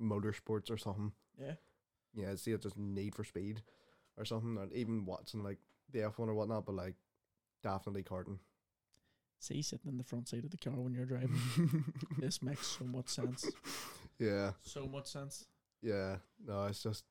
motorsports 0.00 0.70
or 0.70 0.76
something. 0.76 1.12
yeah. 1.38 1.54
Yeah, 2.14 2.34
see 2.34 2.50
it 2.52 2.60
just 2.62 2.76
need 2.76 3.14
for 3.14 3.22
speed 3.24 3.62
or 4.16 4.24
something. 4.24 4.56
Or 4.58 4.66
even 4.74 5.04
watching 5.04 5.42
like 5.44 5.58
the 5.92 6.02
F 6.04 6.18
one 6.18 6.28
or 6.28 6.34
whatnot, 6.34 6.66
but 6.66 6.74
like 6.74 6.94
definitely 7.62 8.02
karting. 8.02 8.38
See, 9.38 9.62
sitting 9.62 9.88
in 9.90 9.96
the 9.98 10.04
front 10.04 10.28
seat 10.28 10.44
of 10.44 10.50
the 10.50 10.56
car 10.58 10.74
when 10.74 10.92
you're 10.92 11.06
driving. 11.06 11.40
this 12.18 12.42
makes 12.42 12.66
so 12.66 12.84
much 12.84 13.08
sense. 13.08 13.48
yeah, 14.18 14.52
So 14.62 14.86
much 14.86 15.06
sense. 15.06 15.46
yeah. 15.82 16.16
No, 16.46 16.64
it's 16.64 16.82
just 16.82 17.04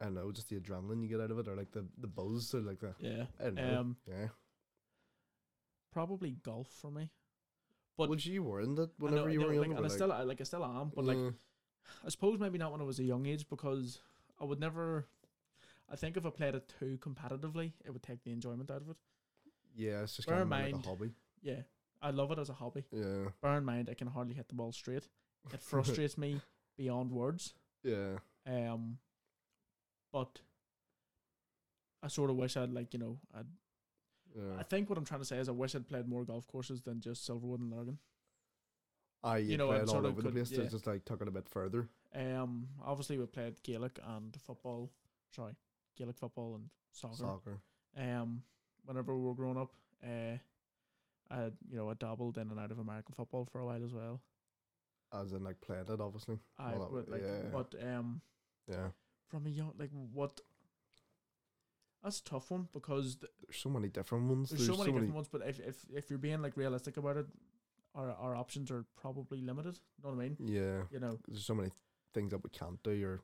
I 0.00 0.04
don't 0.04 0.14
know, 0.14 0.30
just 0.32 0.48
the 0.50 0.60
adrenaline 0.60 1.02
you 1.02 1.08
get 1.08 1.20
out 1.20 1.30
of 1.30 1.38
it, 1.38 1.48
or 1.48 1.56
like 1.56 1.72
the 1.72 1.86
the 1.98 2.06
buzz, 2.08 2.54
or 2.54 2.60
like 2.60 2.80
the 2.80 2.94
Yeah. 2.98 3.26
I 3.40 3.44
don't 3.44 3.54
know. 3.54 3.80
Um, 3.80 3.96
yeah. 4.06 4.28
probably 5.92 6.32
golf 6.42 6.68
for 6.68 6.90
me. 6.90 7.10
But 7.96 8.08
but- 8.08 8.24
you 8.26 8.42
were 8.42 8.60
in 8.60 8.74
that 8.74 8.98
know- 8.98 9.06
whenever 9.06 9.28
I 9.28 9.32
you 9.32 9.40
know, 9.40 9.46
were 9.46 9.54
like, 9.56 9.68
and 9.70 9.78
I 9.78 9.82
like, 9.82 9.90
still, 9.92 10.12
I- 10.12 10.22
like, 10.22 10.40
I 10.40 10.44
still 10.44 10.64
am. 10.64 10.90
But 10.94 11.04
like, 11.06 11.34
I 12.04 12.08
suppose 12.10 12.38
maybe 12.38 12.58
not 12.58 12.72
when 12.72 12.80
I 12.80 12.84
was 12.84 12.98
a 12.98 13.04
young 13.04 13.26
age 13.26 13.48
because 13.48 14.00
I 14.40 14.44
would 14.44 14.60
never. 14.60 15.06
I 15.88 15.94
think 15.96 16.16
if 16.16 16.26
I 16.26 16.30
played 16.30 16.54
it 16.56 16.72
too 16.80 16.98
competitively, 16.98 17.72
it 17.84 17.90
would 17.92 18.02
take 18.02 18.22
the 18.24 18.32
enjoyment 18.32 18.70
out 18.70 18.82
of 18.82 18.90
it. 18.90 18.96
yeah, 19.74 20.02
it's 20.02 20.16
just 20.16 20.26
bear 20.28 20.38
kind 20.38 20.52
in 20.52 20.52
of 20.52 20.64
like 20.64 20.72
mind- 20.72 20.84
a 20.84 20.88
hobby. 20.88 21.10
Yeah, 21.42 21.62
I 22.02 22.10
love 22.10 22.30
it 22.32 22.38
as 22.38 22.48
a 22.48 22.54
hobby. 22.54 22.84
Yeah, 22.90 23.28
Bear 23.40 23.56
in 23.58 23.64
mind, 23.64 23.88
I 23.88 23.94
can 23.94 24.08
hardly 24.08 24.34
hit 24.34 24.48
the 24.48 24.54
ball 24.54 24.72
straight. 24.72 25.08
It 25.52 25.60
frustrates 25.62 26.18
me 26.18 26.40
beyond 26.76 27.12
words. 27.12 27.54
yeah, 27.84 28.18
Um, 28.46 28.98
but 30.12 30.40
I 32.02 32.08
sort 32.08 32.30
of 32.30 32.36
wish 32.36 32.56
I'd 32.56 32.72
like 32.72 32.92
you 32.92 33.00
know 33.00 33.18
I'd. 33.34 33.46
yeah. 34.36 34.58
I 34.58 34.62
think 34.62 34.88
what 34.88 34.98
I'm 34.98 35.04
trying 35.04 35.20
to 35.20 35.26
say 35.26 35.38
is 35.38 35.48
I 35.48 35.52
wish 35.52 35.74
I'd 35.74 35.88
played 35.88 36.08
more 36.08 36.24
golf 36.24 36.46
courses 36.46 36.82
than 36.82 37.00
just 37.00 37.28
Silverwood 37.28 37.60
and 37.60 37.70
Lurgan. 37.72 37.98
I 39.24 39.38
you 39.38 39.52
you 39.52 39.56
know, 39.56 39.68
played 39.68 39.88
all 39.88 39.98
of 39.98 40.04
over 40.06 40.22
the 40.22 40.30
place. 40.30 40.50
yeah. 40.50 40.64
To 40.64 40.70
just 40.70 40.86
like 40.86 41.04
took 41.04 41.22
it 41.22 41.28
a 41.28 41.32
bit 41.32 41.48
further. 41.48 41.88
Um, 42.14 42.68
obviously 42.84 43.18
we 43.18 43.26
played 43.26 43.62
Gaelic 43.62 43.98
and 44.06 44.36
football. 44.46 44.90
Sorry, 45.34 45.54
Gaelic 45.96 46.16
football 46.16 46.54
and 46.54 46.68
soccer. 46.92 47.16
Soccer. 47.16 47.58
Um, 47.96 48.42
whenever 48.84 49.16
we 49.16 49.26
were 49.26 49.34
growing 49.34 49.58
up, 49.58 49.72
uh, 50.04 50.36
I 51.30 51.36
had, 51.36 51.54
you 51.68 51.76
know 51.76 51.90
I 51.90 51.94
dabbled 51.94 52.38
in 52.38 52.50
and 52.50 52.60
out 52.60 52.70
of 52.70 52.78
American 52.78 53.14
football 53.14 53.44
for 53.44 53.60
a 53.60 53.66
while 53.66 53.84
as 53.84 53.92
well. 53.92 54.20
As 55.12 55.32
in 55.32 55.42
like 55.42 55.60
played 55.60 55.88
it, 55.88 56.00
obviously. 56.00 56.38
I 56.58 56.72
Well, 56.72 56.80
that 56.80 56.92
would 56.92 57.08
like, 57.08 57.22
yeah. 57.22 57.48
but 57.52 57.74
um, 57.82 58.20
Yeah. 58.68 58.88
From 59.28 59.46
a 59.46 59.50
young 59.50 59.72
like 59.78 59.90
what. 60.12 60.40
That's 62.02 62.20
a 62.20 62.24
tough 62.24 62.50
one 62.50 62.68
because 62.72 63.16
th- 63.16 63.32
There's 63.46 63.56
so 63.60 63.68
many 63.68 63.88
different 63.88 64.28
ones. 64.28 64.50
there's, 64.50 64.66
so 64.66 64.76
many 64.76 64.92
different 64.92 65.14
ones. 65.14 65.28
But 65.28 65.42
if, 65.46 65.58
if 65.60 65.76
if 65.92 66.10
you're 66.10 66.18
being 66.20 66.40
like 66.40 66.56
realistic 66.56 66.96
about 66.98 67.16
it, 67.16 67.26
our 67.94 68.10
our 68.12 68.36
options 68.36 68.70
are 68.70 68.84
probably 69.00 69.40
limited. 69.40 69.78
You 69.98 70.04
know 70.04 70.14
what 70.14 70.22
I 70.24 70.28
mean? 70.28 70.36
Yeah. 70.40 70.82
You 70.92 71.00
know, 71.00 71.18
There's 71.26 71.44
so 71.44 71.54
many 71.54 71.70
things 72.14 72.30
that 72.30 72.44
we 72.44 72.50
can't 72.50 72.80
do 72.84 72.90
or 72.90 73.20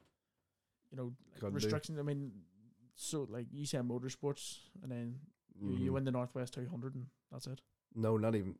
you 0.90 0.96
know, 0.96 1.04
like 1.04 1.40
Couldn't 1.40 1.50
do. 1.50 1.54
restrictions. 1.54 1.98
I 1.98 2.02
mean, 2.02 2.32
so 2.96 3.26
like 3.30 3.46
you 3.52 3.66
say 3.66 3.78
motorsports, 3.78 4.58
and 4.82 4.90
then 4.90 5.20
you, 5.60 5.76
you 5.76 5.90
Mhm. 5.90 5.94
win 5.94 6.04
the 6.04 6.10
Northwest 6.10 6.54
200, 6.54 6.94
and 6.96 7.06
that's 7.30 7.46
it. 7.46 7.60
No, 7.94 8.16
not 8.16 8.34
even 8.34 8.56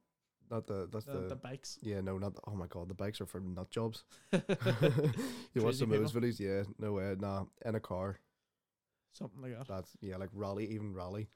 not 0.53 0.67
the 0.69 0.89
that's 0.93 1.05
The, 1.07 1.13
the, 1.13 1.29
the 1.31 1.37
bikes. 1.37 1.79
yeah, 1.83 2.01
no, 2.01 2.19
not 2.19 2.35
the, 2.35 2.41
oh 2.47 2.55
my 2.55 2.67
god, 2.69 2.89
the 2.89 2.95
bikes 2.95 3.21
are 3.21 3.27
for 3.27 3.41
nut 3.41 3.71
jobs. 3.71 4.05
you 4.33 5.63
watch 5.63 5.77
some 5.77 5.91
of 5.93 6.01
those 6.01 6.13
videos, 6.13 6.39
yeah, 6.39 6.63
no 6.79 6.93
way, 6.93 7.17
nah. 7.19 7.45
In 7.65 7.75
a 7.75 7.81
car. 7.81 8.19
Something 9.13 9.43
like 9.43 9.57
that. 9.59 9.69
That's 9.69 9.91
yeah, 10.01 10.17
like 10.17 10.31
rally, 10.33 10.67
even 10.71 10.95
rally. 10.95 11.29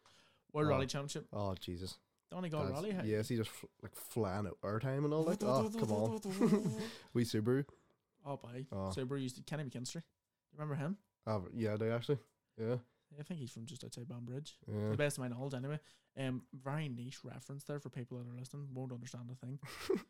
World 0.53 0.67
Oh. 0.69 0.71
Rally 0.71 0.87
Championship. 0.87 1.27
Oh 1.33 1.55
Jesus. 1.59 1.99
Donegal 2.31 2.61
That's- 2.65 2.83
Rally. 2.83 2.93
hey? 2.93 3.03
Yes, 3.05 3.29
he 3.29 3.37
just 3.37 3.51
f- 3.51 3.65
like 3.83 3.95
flying 3.95 4.47
out 4.47 4.59
airtime 4.63 5.05
and 5.05 5.13
all 5.15 5.25
that. 5.25 5.43
oh 5.45 5.71
come 5.79 5.93
on. 5.93 6.73
we 7.13 7.25
Subaru. 7.25 7.65
oh, 8.25 8.37
boy. 8.37 8.67
Oh. 8.73 8.93
Subaru 8.97 9.21
used 9.23 9.37
to 9.37 9.43
Kenny 9.43 9.65
McKinstry. 9.65 9.97
You 9.97 10.59
remember 10.59 10.75
him? 10.75 10.97
Oh 11.27 11.45
yeah, 11.55 11.77
they 11.77 11.91
actually. 11.91 12.19
Yeah. 12.59 12.77
I 13.19 13.23
think 13.23 13.41
he's 13.41 13.51
from 13.53 13.67
just 13.67 13.85
outside 13.85 14.09
Banbridge. 14.09 14.59
To 14.67 14.73
Yeah. 14.73 14.91
the 14.91 14.97
best 14.97 15.17
of 15.19 15.23
my 15.23 15.29
knowledge, 15.29 15.55
anyway. 15.55 15.79
Um, 16.19 16.43
very 16.53 16.89
niche 16.89 17.25
reference 17.25 17.65
there 17.65 17.79
for 17.81 17.89
people 17.91 18.19
that 18.19 18.29
are 18.29 18.39
listening. 18.39 18.69
Won't 18.75 18.93
understand 18.93 19.31
a 19.31 19.35
thing. 19.35 19.59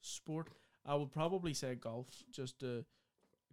Sport. 0.00 0.48
I 0.86 0.94
would 0.94 1.12
probably 1.12 1.54
say 1.54 1.74
golf. 1.74 2.08
Just 2.30 2.62
uh, 2.62 2.82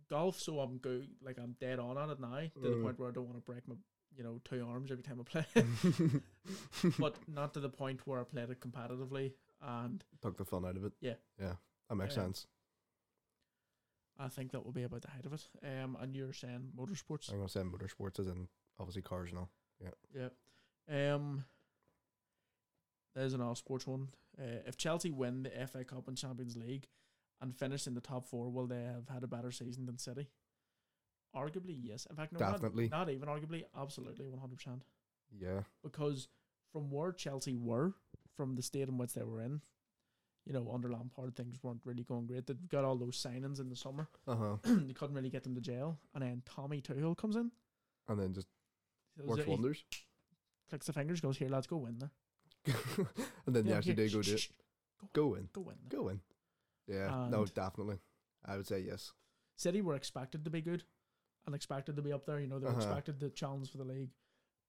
golf. 0.09 0.39
So 0.39 0.59
I'm 0.59 0.77
good. 0.77 1.07
Like 1.21 1.37
I'm 1.37 1.55
dead 1.59 1.79
on 1.79 1.97
at 1.97 2.09
it 2.09 2.19
now 2.19 2.39
to 2.53 2.59
the 2.59 2.69
Mm. 2.69 2.83
point 2.83 2.99
where 2.99 3.09
I 3.09 3.11
don't 3.13 3.25
want 3.27 3.37
to 3.37 3.51
break 3.51 3.67
my, 3.67 3.75
you 4.17 4.23
know, 4.23 4.39
two 4.43 4.65
arms 4.67 4.91
every 4.91 5.03
time 5.03 5.19
I 5.21 5.23
play. 5.23 5.45
but 6.99 7.15
not 7.27 7.53
to 7.53 7.59
the 7.61 7.69
point 7.69 8.01
where 8.05 8.19
I 8.19 8.23
played 8.23 8.49
it 8.49 8.59
competitively. 8.59 9.33
And 9.61 10.03
Took 10.21 10.37
the 10.37 10.45
fun 10.45 10.65
out 10.65 10.75
of 10.75 10.83
it. 10.85 10.93
Yeah. 10.99 11.13
Yeah. 11.39 11.53
That 11.89 11.95
makes 11.95 12.15
sense. 12.15 12.47
I 14.19 14.27
think 14.27 14.51
that 14.51 14.63
will 14.65 14.71
be 14.71 14.83
about 14.83 15.01
the 15.01 15.09
height 15.09 15.25
of 15.25 15.33
it. 15.33 15.47
Um, 15.63 15.97
and 15.99 16.15
you're 16.15 16.33
saying 16.33 16.71
motorsports. 16.77 17.29
I'm 17.31 17.37
gonna 17.37 17.49
say 17.49 17.61
motorsports 17.61 18.19
as 18.19 18.27
in 18.27 18.47
obviously 18.79 19.01
cars 19.01 19.29
and 19.31 19.39
all. 19.39 19.49
Yeah. 19.81 20.29
Yeah. 20.89 21.13
Um. 21.15 21.45
There's 23.15 23.33
an 23.33 23.41
all 23.41 23.55
sports 23.55 23.85
one. 23.85 24.09
Uh, 24.39 24.61
if 24.65 24.77
Chelsea 24.77 25.11
win 25.11 25.43
the 25.43 25.67
FA 25.67 25.83
Cup 25.83 26.07
and 26.07 26.17
Champions 26.17 26.55
League 26.55 26.87
and 27.41 27.55
finish 27.55 27.85
in 27.87 27.93
the 27.93 28.01
top 28.01 28.25
four, 28.25 28.49
will 28.49 28.67
they 28.67 28.83
have 28.83 29.09
had 29.11 29.23
a 29.23 29.27
better 29.27 29.51
season 29.51 29.85
than 29.85 29.97
City? 29.97 30.29
Arguably, 31.35 31.77
yes. 31.81 32.05
In 32.09 32.15
fact, 32.15 32.31
no, 32.33 32.39
not- 32.39 32.51
Definitely. 32.53 32.89
Not, 32.89 33.09
even 33.09 33.27
arguably, 33.27 33.63
absolutely, 33.77 34.27
one 34.29 34.39
hundred 34.39 34.57
percent. 34.57 34.83
Yeah. 35.37 35.61
Because 35.83 36.27
from 36.71 36.89
where 36.91 37.11
Chelsea 37.11 37.55
were, 37.55 37.93
from 38.35 38.55
the 38.55 38.61
state 38.61 38.87
in 38.87 38.97
which 38.97 39.13
they 39.13 39.23
were 39.23 39.41
in, 39.41 39.61
you 40.45 40.53
know, 40.53 40.69
under 40.73 40.89
Lampard, 40.91 41.35
things 41.35 41.57
weren't 41.61 41.81
really 41.85 42.03
going 42.03 42.25
great. 42.27 42.47
They 42.47 42.53
got 42.69 42.83
all 42.83 42.95
those 42.97 43.21
signings 43.21 43.59
in 43.59 43.69
the 43.69 43.75
summer. 43.75 44.07
Uh 44.27 44.35
huh. 44.35 44.55
they 44.63 44.93
couldn't 44.93 45.15
really 45.15 45.29
get 45.29 45.43
them 45.43 45.55
to 45.55 45.61
jail, 45.61 45.97
and 46.13 46.23
then 46.23 46.41
Tommy 46.45 46.81
Tuchel 46.81 47.15
comes 47.17 47.35
in. 47.35 47.51
And 48.07 48.19
then 48.19 48.33
just 48.33 48.47
So 49.17 49.25
works 49.25 49.45
wonders. 49.47 49.83
clicks 50.69 50.85
the 50.87 50.93
fingers, 50.93 51.21
goes 51.21 51.37
here, 51.37 51.49
lads, 51.49 51.67
go 51.67 51.77
win 51.77 51.99
there. 51.99 52.11
and 53.45 53.55
then 53.55 53.63
they 53.65 53.71
Yeah, 53.71 53.77
actually 53.77 53.93
here, 53.95 54.05
did 54.05 54.13
go 54.13 54.21
do 54.21 54.33
it. 54.33 54.39
shh, 54.39 54.49
Go 55.13 55.33
in. 55.35 55.49
Go 55.53 55.61
win 55.61 55.75
there. 55.89 55.99
Go 55.99 56.07
in. 56.09 56.19
Yeah. 56.87 57.27
no, 57.29 57.45
definitely. 57.45 57.97
I 58.45 58.57
would 58.57 58.67
say 58.67 58.79
yes. 58.79 59.13
City 59.57 59.81
were 59.81 59.95
expected 59.95 60.43
to 60.45 60.49
be 60.51 60.61
good 60.61 60.83
and 61.45 61.55
expected 61.55 61.95
to 61.95 62.01
be 62.01 62.11
up 62.11 62.25
there. 62.25 62.39
You 62.39 62.47
know, 62.47 62.59
they 62.59 62.65
were 62.65 62.71
Uh-huh. 62.71 62.81
expected 62.81 63.19
to 63.19 63.29
challenge 63.29 63.71
for 63.71 63.77
the 63.77 63.83
league. 63.85 64.09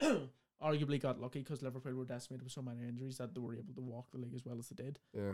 Arguably 0.62 1.01
got 1.01 1.20
lucky 1.20 1.41
because 1.41 1.61
Liverpool 1.62 1.95
were 1.95 2.05
decimated 2.05 2.45
with 2.45 2.53
so 2.53 2.62
many 2.62 2.87
injuries 2.87 3.18
that 3.18 3.35
they 3.35 3.41
were 3.41 3.55
able 3.55 3.75
to 3.75 3.81
walk 3.83 4.07
the 4.12 4.18
league 4.18 4.35
as 4.35 4.45
well 4.45 4.59
as 4.59 4.68
they 4.68 4.83
did. 4.85 4.99
Yeah. 5.12 5.33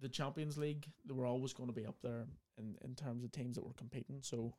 The 0.00 0.08
Champions 0.08 0.56
League, 0.56 0.86
they 1.06 1.12
were 1.12 1.26
always 1.26 1.52
going 1.52 1.68
to 1.68 1.74
be 1.74 1.86
up 1.86 1.96
there 2.02 2.24
in, 2.58 2.76
in 2.84 2.94
terms 2.94 3.22
of 3.24 3.32
teams 3.32 3.56
that 3.56 3.66
were 3.66 3.74
competing. 3.74 4.18
So, 4.22 4.54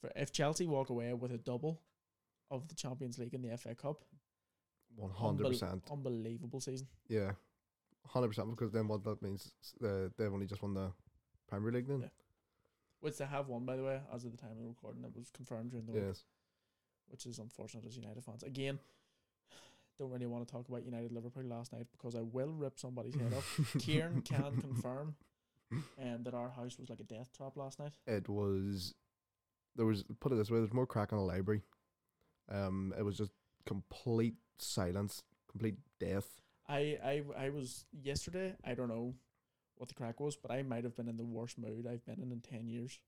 for 0.00 0.10
if 0.16 0.32
Chelsea 0.32 0.66
walk 0.66 0.90
away 0.90 1.12
with 1.14 1.32
a 1.32 1.38
double 1.38 1.80
of 2.50 2.68
the 2.68 2.74
Champions 2.74 3.18
League 3.18 3.34
and 3.34 3.44
the 3.44 3.56
FA 3.56 3.74
Cup, 3.74 4.04
One 4.94 5.10
hundred 5.10 5.48
percent. 5.48 5.82
unbelievable 5.90 6.60
season. 6.60 6.86
Yeah. 7.08 7.32
Hundred 8.06 8.28
percent 8.28 8.50
because 8.50 8.72
then 8.72 8.88
what 8.88 9.02
that 9.04 9.20
means 9.20 9.52
uh, 9.84 10.08
they've 10.16 10.32
only 10.32 10.46
just 10.46 10.62
won 10.62 10.74
the 10.74 10.92
Premier 11.48 11.72
League 11.72 11.88
then. 11.88 12.02
Yeah. 12.02 12.08
Which 13.00 13.18
they 13.18 13.26
have 13.26 13.48
won, 13.48 13.64
by 13.66 13.76
the 13.76 13.82
way, 13.84 14.00
as 14.14 14.24
of 14.24 14.30
the 14.30 14.38
time 14.38 14.52
of 14.52 14.58
the 14.58 14.64
recording. 14.64 15.04
It 15.04 15.10
was 15.14 15.30
confirmed 15.30 15.70
during 15.70 15.86
the 15.86 15.92
week. 15.92 16.04
Yes. 16.06 16.24
which 17.08 17.26
is 17.26 17.38
unfortunate 17.38 17.84
as 17.86 17.96
United 17.96 18.24
fans. 18.24 18.42
Again, 18.42 18.78
don't 19.98 20.10
really 20.10 20.26
want 20.26 20.46
to 20.46 20.52
talk 20.52 20.68
about 20.68 20.84
United 20.84 21.12
Liverpool 21.12 21.44
last 21.44 21.72
night 21.72 21.86
because 21.92 22.14
I 22.14 22.22
will 22.22 22.52
rip 22.52 22.78
somebody's 22.78 23.14
head 23.14 23.32
off. 23.34 23.76
Ciaran 23.78 24.22
can 24.22 24.60
confirm 24.60 25.16
um, 25.72 26.22
that 26.22 26.34
our 26.34 26.50
house 26.50 26.78
was 26.78 26.90
like 26.90 27.00
a 27.00 27.04
death 27.04 27.30
trap 27.36 27.56
last 27.56 27.78
night. 27.78 27.92
It 28.06 28.28
was 28.28 28.94
there 29.76 29.86
was 29.86 30.04
put 30.20 30.32
it 30.32 30.36
this 30.36 30.50
way, 30.50 30.58
there's 30.58 30.72
more 30.72 30.86
crack 30.86 31.12
in 31.12 31.18
the 31.18 31.24
library. 31.24 31.62
Um 32.50 32.94
it 32.98 33.02
was 33.02 33.16
just 33.16 33.32
complete 33.66 34.34
silence, 34.58 35.22
complete 35.50 35.76
death. 36.00 36.40
I, 36.68 36.98
I, 37.04 37.22
I 37.38 37.50
was 37.50 37.84
yesterday, 38.02 38.54
I 38.64 38.74
don't 38.74 38.88
know 38.88 39.14
what 39.76 39.88
the 39.88 39.94
crack 39.94 40.20
was, 40.20 40.36
but 40.36 40.50
I 40.50 40.62
might 40.62 40.84
have 40.84 40.96
been 40.96 41.08
in 41.08 41.16
the 41.16 41.24
worst 41.24 41.58
mood 41.58 41.86
I've 41.86 42.04
been 42.04 42.20
in 42.20 42.32
in 42.32 42.40
10 42.40 42.66
years. 42.66 42.98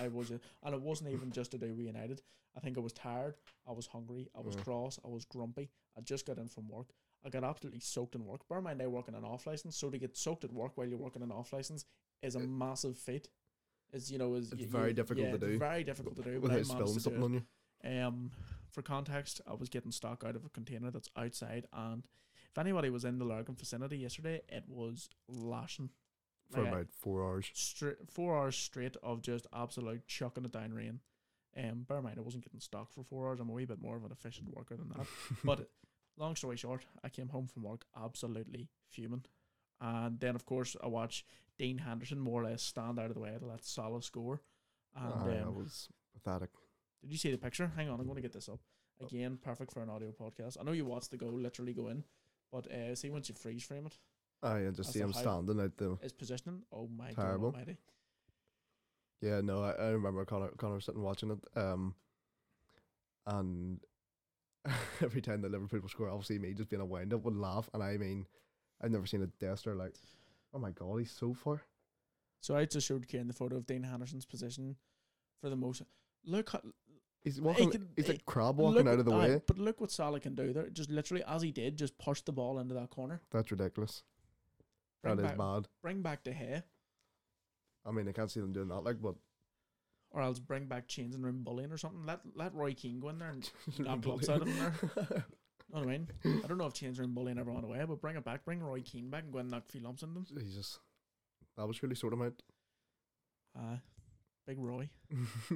I 0.00 0.08
was, 0.08 0.30
and 0.62 0.74
it 0.74 0.80
wasn't 0.80 1.10
even 1.10 1.30
just 1.30 1.50
to 1.52 1.58
do 1.58 1.72
reunited. 1.74 2.22
I 2.56 2.60
think 2.60 2.76
I 2.76 2.80
was 2.80 2.92
tired. 2.92 3.34
I 3.68 3.72
was 3.72 3.86
hungry. 3.86 4.28
I 4.36 4.40
was 4.40 4.54
Yeah. 4.56 4.62
cross. 4.62 4.98
I 5.04 5.08
was 5.08 5.24
grumpy. 5.24 5.68
I 5.96 6.00
just 6.00 6.26
got 6.26 6.38
in 6.38 6.48
from 6.48 6.68
work. 6.68 6.88
I 7.24 7.28
got 7.30 7.44
absolutely 7.44 7.80
soaked 7.80 8.14
in 8.14 8.24
work. 8.24 8.48
Bear 8.48 8.58
in 8.58 8.64
mind, 8.64 8.80
I 8.82 8.86
work 8.86 9.08
in 9.08 9.14
an 9.14 9.24
off 9.24 9.46
license, 9.46 9.76
so 9.76 9.90
to 9.90 9.98
get 9.98 10.16
soaked 10.16 10.44
at 10.44 10.52
work 10.52 10.76
while 10.76 10.86
you're 10.86 10.98
working 10.98 11.22
an 11.22 11.32
off 11.32 11.52
license 11.52 11.84
is 12.22 12.36
a 12.36 12.40
It- 12.40 12.48
massive 12.48 12.96
feat. 12.98 13.28
Is 13.92 14.10
you 14.12 14.18
know 14.18 14.34
is 14.34 14.52
It's 14.52 14.60
y- 14.62 14.66
very 14.68 14.88
you- 14.88 14.94
difficult 14.94 15.24
yeah, 15.26 15.30
to 15.30 15.36
it's 15.36 15.44
do 15.44 15.58
Very 15.58 15.82
difficult 15.84 16.16
to 16.16 16.22
do. 16.22 16.40
without 16.40 16.66
spilling 16.66 16.98
something 16.98 17.22
on 17.22 17.32
you. 17.34 17.46
Um, 17.84 18.30
for 18.70 18.82
context, 18.82 19.40
I 19.46 19.54
was 19.54 19.68
getting 19.68 19.92
stock 19.92 20.24
out 20.24 20.36
of 20.36 20.44
a 20.44 20.48
container 20.50 20.90
that's 20.90 21.08
outside, 21.16 21.66
and 21.72 22.04
if 22.50 22.58
anybody 22.58 22.90
was 22.90 23.04
in 23.04 23.18
the 23.18 23.24
Lurgan 23.24 23.54
vicinity 23.54 23.96
yesterday, 23.98 24.42
it 24.48 24.68
was 24.68 25.08
lashing. 25.28 25.90
For 26.50 26.62
Like, 26.62 26.72
about 26.72 26.86
four 26.90 27.22
hours. 27.24 27.50
straight 27.52 28.10
four 28.10 28.38
hours 28.38 28.56
straight 28.56 28.96
of 29.02 29.22
just 29.22 29.46
absolute 29.52 30.06
chucking 30.06 30.44
it 30.44 30.52
down 30.52 30.72
rain. 30.72 31.00
Um, 31.56 31.84
bear 31.88 31.98
in 31.98 32.04
mind, 32.04 32.18
I 32.18 32.22
wasn't 32.22 32.44
getting 32.44 32.60
stock 32.60 32.92
for 32.92 33.02
four 33.04 33.28
hours. 33.28 33.40
I'm 33.40 33.48
a 33.50 33.52
wee 33.52 33.64
bit 33.64 33.80
more 33.80 33.96
of 33.96 34.04
an 34.04 34.12
efficient 34.12 34.48
worker 34.54 34.76
than 34.76 34.88
that. 34.90 35.06
but 35.44 35.68
long 36.16 36.36
story 36.36 36.56
short, 36.56 36.86
I 37.02 37.08
came 37.08 37.28
home 37.28 37.48
from 37.48 37.64
work 37.64 37.84
absolutely 38.00 38.68
fuming, 38.88 39.24
and 39.80 40.20
then 40.20 40.34
of 40.34 40.46
course 40.46 40.76
I 40.82 40.86
watched 40.86 41.24
Dean 41.58 41.78
Henderson 41.78 42.18
more 42.18 42.42
or 42.42 42.44
less 42.44 42.62
stand 42.62 42.98
out 42.98 43.06
of 43.06 43.14
the 43.14 43.20
way 43.20 43.34
to 43.38 43.46
let 43.46 43.64
Salah 43.64 44.02
score. 44.02 44.40
And 44.96 45.26
that 45.26 45.46
um, 45.46 45.54
was 45.54 45.88
pathetic. 46.14 46.50
did 47.02 47.12
you 47.12 47.18
see 47.18 47.30
the 47.30 47.38
picture? 47.38 47.72
Hang 47.76 47.88
on, 47.88 47.98
I'm 48.00 48.06
going 48.06 48.16
to 48.16 48.22
get 48.22 48.32
this 48.32 48.48
up 48.48 48.60
again. 49.00 49.38
Perfect 49.42 49.72
for 49.72 49.82
an 49.82 49.90
audio 49.90 50.12
podcast. 50.12 50.56
I 50.60 50.64
know 50.64 50.72
you 50.72 50.84
watched 50.84 51.10
the 51.10 51.16
goal 51.16 51.32
literally 51.32 51.74
go 51.74 51.88
in, 51.88 52.04
but 52.52 52.70
uh, 52.70 52.94
see 52.94 53.10
once 53.10 53.28
you 53.28 53.34
freeze 53.34 53.64
frame 53.64 53.86
it, 53.86 53.98
And 54.42 54.74
just 54.76 54.88
That's 54.88 54.92
see 54.92 55.00
him 55.00 55.12
standing 55.12 55.60
out 55.60 55.76
the. 55.76 55.98
his 56.00 56.12
positioning. 56.12 56.62
Oh 56.72 56.88
my 56.96 57.10
Terrible. 57.12 57.50
god, 57.50 57.58
almighty! 57.60 57.78
Yeah, 59.20 59.40
no, 59.40 59.62
I, 59.64 59.72
I 59.72 59.88
remember 59.88 60.24
Connor 60.24 60.50
Connor 60.58 60.80
sitting 60.80 61.02
watching 61.02 61.30
it. 61.32 61.58
Um, 61.58 61.94
and 63.26 63.80
every 65.02 65.20
time 65.20 65.42
the 65.42 65.48
Liverpool 65.48 65.80
would 65.80 65.90
score, 65.90 66.08
obviously 66.08 66.38
me 66.38 66.54
just 66.54 66.68
being 66.70 66.82
a 66.82 66.86
wind 66.86 67.12
up 67.12 67.24
would 67.24 67.36
laugh, 67.36 67.68
and 67.74 67.82
I 67.82 67.96
mean, 67.96 68.26
I've 68.80 68.90
never 68.92 69.06
seen 69.06 69.22
a 69.22 69.44
Dester 69.44 69.76
like, 69.76 69.94
oh 70.54 70.58
my 70.58 70.70
god, 70.70 70.98
he's 70.98 71.10
so 71.10 71.34
far. 71.34 71.62
So 72.40 72.56
I 72.56 72.64
just 72.64 72.86
showed 72.86 73.08
Ciaran 73.08 73.26
the 73.26 73.34
photo 73.34 73.56
of 73.56 73.66
Dean 73.66 73.82
Henderson's 73.82 74.24
position 74.24 74.76
for 75.40 75.50
the 75.50 75.56
most. 75.56 75.82
Look, 76.24 76.50
how, 76.50 76.60
He's 77.24 77.40
walking. 77.40 77.70
can- 77.70 77.88
he's 77.96 78.06
he- 78.06 78.12
like 78.12 78.24
crab 78.26 78.56
walking 78.58 78.86
out 78.86 79.00
of 79.00 79.04
the 79.04 79.10
what- 79.10 79.28
way. 79.28 79.42
But 79.44 79.58
look 79.58 79.80
what 79.80 79.90
Salah 79.90 80.20
can 80.20 80.36
do 80.36 80.52
there. 80.52 80.68
Just 80.70 80.88
literally, 80.90 81.24
as 81.26 81.42
he 81.42 81.50
did, 81.50 81.76
just 81.76 81.98
push 81.98 82.20
the 82.22 82.30
ball 82.32 82.60
into 82.60 82.74
that 82.74 82.90
corner. 82.90 83.20
That's 83.32 83.50
ridiculous. 83.50 84.04
Bring 85.02 85.16
That 85.16 85.22
is 85.22 85.28
back, 85.30 85.38
mad. 85.38 85.68
bring 85.82 86.02
back 86.02 86.24
De 86.24 86.32
Gea, 86.32 86.62
I 87.86 87.90
mean, 87.90 88.08
I 88.08 88.12
can't 88.12 88.30
see 88.30 88.40
them 88.40 88.52
doing 88.52 88.68
that. 88.68 88.80
Like, 88.80 89.00
but 89.00 89.14
or 90.10 90.22
else 90.22 90.38
bring 90.38 90.66
back 90.66 90.88
chains 90.88 91.14
and 91.14 91.24
room 91.24 91.42
bullying 91.42 91.70
or 91.72 91.78
something. 91.78 92.04
Let 92.04 92.20
let 92.34 92.54
Roy 92.54 92.74
Keane 92.74 93.00
go 93.00 93.08
in 93.10 93.18
there 93.18 93.30
and 93.30 93.50
knock 93.78 94.02
clubs 94.02 94.28
out 94.28 94.42
of 94.42 94.48
him 94.48 94.58
there. 94.58 95.24
know 95.72 95.80
what 95.80 95.82
I 95.82 95.86
mean? 95.86 96.08
I 96.24 96.46
don't 96.46 96.58
know 96.58 96.66
if 96.66 96.74
chains 96.74 96.98
room 96.98 97.14
bullying 97.14 97.38
ever 97.38 97.52
went 97.52 97.64
away, 97.64 97.84
but 97.86 98.00
bring 98.00 98.16
it 98.16 98.24
back. 98.24 98.44
Bring 98.44 98.62
Roy 98.62 98.80
Keane 98.80 99.10
back 99.10 99.24
and 99.24 99.32
go 99.32 99.38
and 99.38 99.50
knock 99.50 99.64
a 99.68 99.72
few 99.72 99.80
lumps 99.80 100.02
in 100.02 100.14
them. 100.14 100.26
Jesus, 100.36 100.78
that 101.56 101.66
was 101.66 101.82
really 101.82 101.94
sort 101.94 102.12
of 102.12 102.22
out. 102.22 102.42
Aye, 103.58 103.80
big 104.46 104.58
Roy 104.58 104.88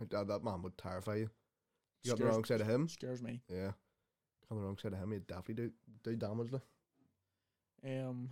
I 0.00 0.04
doubt 0.08 0.28
that 0.28 0.44
man 0.44 0.62
would 0.62 0.76
terrify 0.76 1.16
you. 1.16 1.30
You 2.02 2.10
got 2.12 2.18
the 2.18 2.26
wrong 2.26 2.44
side 2.44 2.60
of 2.60 2.68
him. 2.68 2.88
scares 2.88 3.22
me. 3.22 3.42
Yeah, 3.48 3.72
on 4.50 4.56
the 4.56 4.62
wrong 4.62 4.76
side 4.76 4.92
of 4.92 4.98
him, 4.98 5.12
he'd 5.12 5.26
definitely 5.26 5.54
do 5.54 5.70
do 6.02 6.16
damage. 6.16 6.52
Like. 6.52 6.62
Um, 7.84 8.30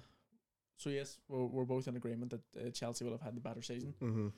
so 0.82 0.90
yes, 0.90 1.18
we're, 1.28 1.44
we're 1.44 1.64
both 1.64 1.86
in 1.86 1.96
agreement 1.96 2.32
that 2.32 2.66
uh, 2.66 2.70
Chelsea 2.70 3.04
will 3.04 3.12
have 3.12 3.20
had 3.20 3.36
the 3.36 3.40
better 3.40 3.62
season. 3.62 3.94
Mm-hmm. 4.02 4.28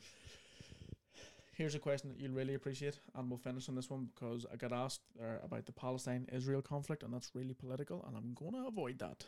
Here's 1.57 1.74
a 1.74 1.78
question 1.78 2.11
that 2.11 2.20
you'll 2.20 2.32
really 2.32 2.55
appreciate, 2.55 2.99
and 3.14 3.30
we'll 3.30 3.38
finish 3.38 3.68
on 3.68 3.76
this 3.76 3.88
one 3.88 4.09
because 4.14 4.45
I 4.53 4.57
got 4.57 4.72
asked 4.72 5.01
there 5.18 5.40
about 5.42 5.64
the 5.64 5.72
Palestine-Israel 5.72 6.62
conflict, 6.62 7.03
and 7.03 7.14
that's 7.14 7.30
really 7.34 7.55
political, 7.55 8.05
and 8.07 8.16
I'm 8.16 8.34
going 8.34 8.53
to 8.53 8.68
avoid 8.68 8.99
that. 8.99 9.24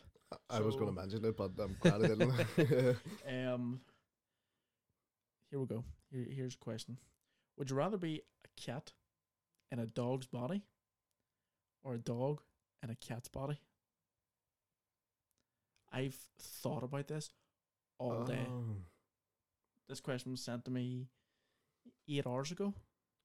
I 0.51 0.61
was 0.61 0.75
gonna 0.75 0.93
mention 0.93 1.25
it, 1.25 1.37
but 1.37 1.53
I'm 1.59 1.77
glad 1.81 2.05
I 2.05 2.09
didn't. 2.09 2.97
Um, 3.55 3.81
here 5.51 5.61
we 5.61 5.67
go. 5.67 5.85
Here, 6.11 6.27
here's 6.29 6.55
a 6.55 6.59
question: 6.59 6.99
Would 7.57 7.71
you 7.71 7.77
rather 7.77 7.97
be 7.97 8.23
a 8.45 8.61
cat 8.61 8.93
in 9.71 9.79
a 9.79 9.87
dog's 9.87 10.27
body, 10.27 10.65
or 11.85 11.95
a 11.95 11.99
dog 11.99 12.43
in 12.83 12.91
a 12.91 12.97
cat's 12.97 13.29
body? 13.29 13.61
I've 15.97 16.17
thought 16.39 16.83
about 16.83 17.09
this 17.09 17.31
all 17.99 18.25
day. 18.25 18.47
Oh. 18.51 18.65
This 19.89 20.01
question 20.01 20.31
was 20.33 20.43
sent 20.43 20.65
to 20.67 20.71
me 20.71 21.07
eight 22.09 22.27
hours 22.27 22.51
ago. 22.53 22.75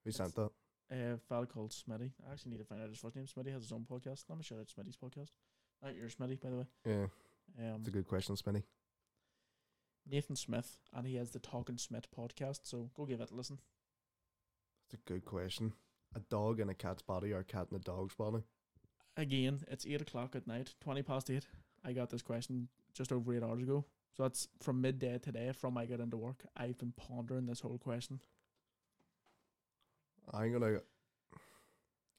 Who 0.04 0.10
sent 0.10 0.34
that? 0.36 0.50
A 0.90 1.18
fella 1.28 1.46
called 1.46 1.72
Smitty. 1.72 2.12
I 2.26 2.32
actually 2.32 2.52
need 2.52 2.58
to 2.58 2.64
find 2.64 2.82
out 2.82 2.88
his 2.88 2.98
first 2.98 3.16
name. 3.16 3.26
Smitty 3.26 3.52
has 3.52 3.62
his 3.62 3.72
own 3.72 3.86
podcast. 3.90 4.24
Let 4.28 4.38
me 4.38 4.44
shout 4.44 4.58
out 4.58 4.68
Smitty's 4.68 4.96
podcast. 4.96 5.30
Not 5.82 5.96
your 5.96 6.08
Smitty, 6.08 6.40
by 6.40 6.50
the 6.50 6.56
way. 6.56 6.66
Yeah, 6.86 7.06
Um, 7.58 7.76
it's 7.80 7.88
a 7.88 7.92
good 7.92 8.06
question, 8.08 8.36
Smitty. 8.36 8.62
Nathan 10.10 10.36
Smith, 10.36 10.78
and 10.94 11.06
he 11.06 11.16
has 11.16 11.30
the 11.30 11.38
Talking 11.38 11.78
Smith 11.78 12.06
podcast. 12.16 12.60
So 12.64 12.90
go 12.96 13.04
give 13.04 13.20
it 13.20 13.30
a 13.30 13.34
listen. 13.34 13.58
That's 14.90 15.02
a 15.02 15.12
good 15.12 15.24
question. 15.24 15.74
A 16.14 16.20
dog 16.20 16.60
in 16.60 16.68
a 16.68 16.74
cat's 16.74 17.02
body 17.02 17.32
or 17.32 17.38
a 17.40 17.44
cat 17.44 17.68
in 17.70 17.76
a 17.76 17.80
dog's 17.80 18.14
body? 18.14 18.42
Again, 19.16 19.60
it's 19.68 19.86
eight 19.86 20.00
o'clock 20.02 20.34
at 20.36 20.46
night, 20.46 20.74
twenty 20.80 21.02
past 21.02 21.30
eight. 21.30 21.46
I 21.84 21.92
got 21.92 22.10
this 22.10 22.22
question 22.22 22.68
just 22.94 23.12
over 23.12 23.34
eight 23.34 23.42
hours 23.42 23.62
ago. 23.62 23.84
So 24.16 24.24
that's 24.24 24.48
from 24.60 24.80
midday 24.80 25.18
today, 25.18 25.52
from 25.52 25.78
I 25.78 25.86
got 25.86 26.00
into 26.00 26.16
work. 26.16 26.44
I've 26.56 26.78
been 26.78 26.92
pondering 26.92 27.46
this 27.46 27.60
whole 27.60 27.78
question. 27.78 28.20
I'm 30.32 30.52
gonna, 30.52 30.78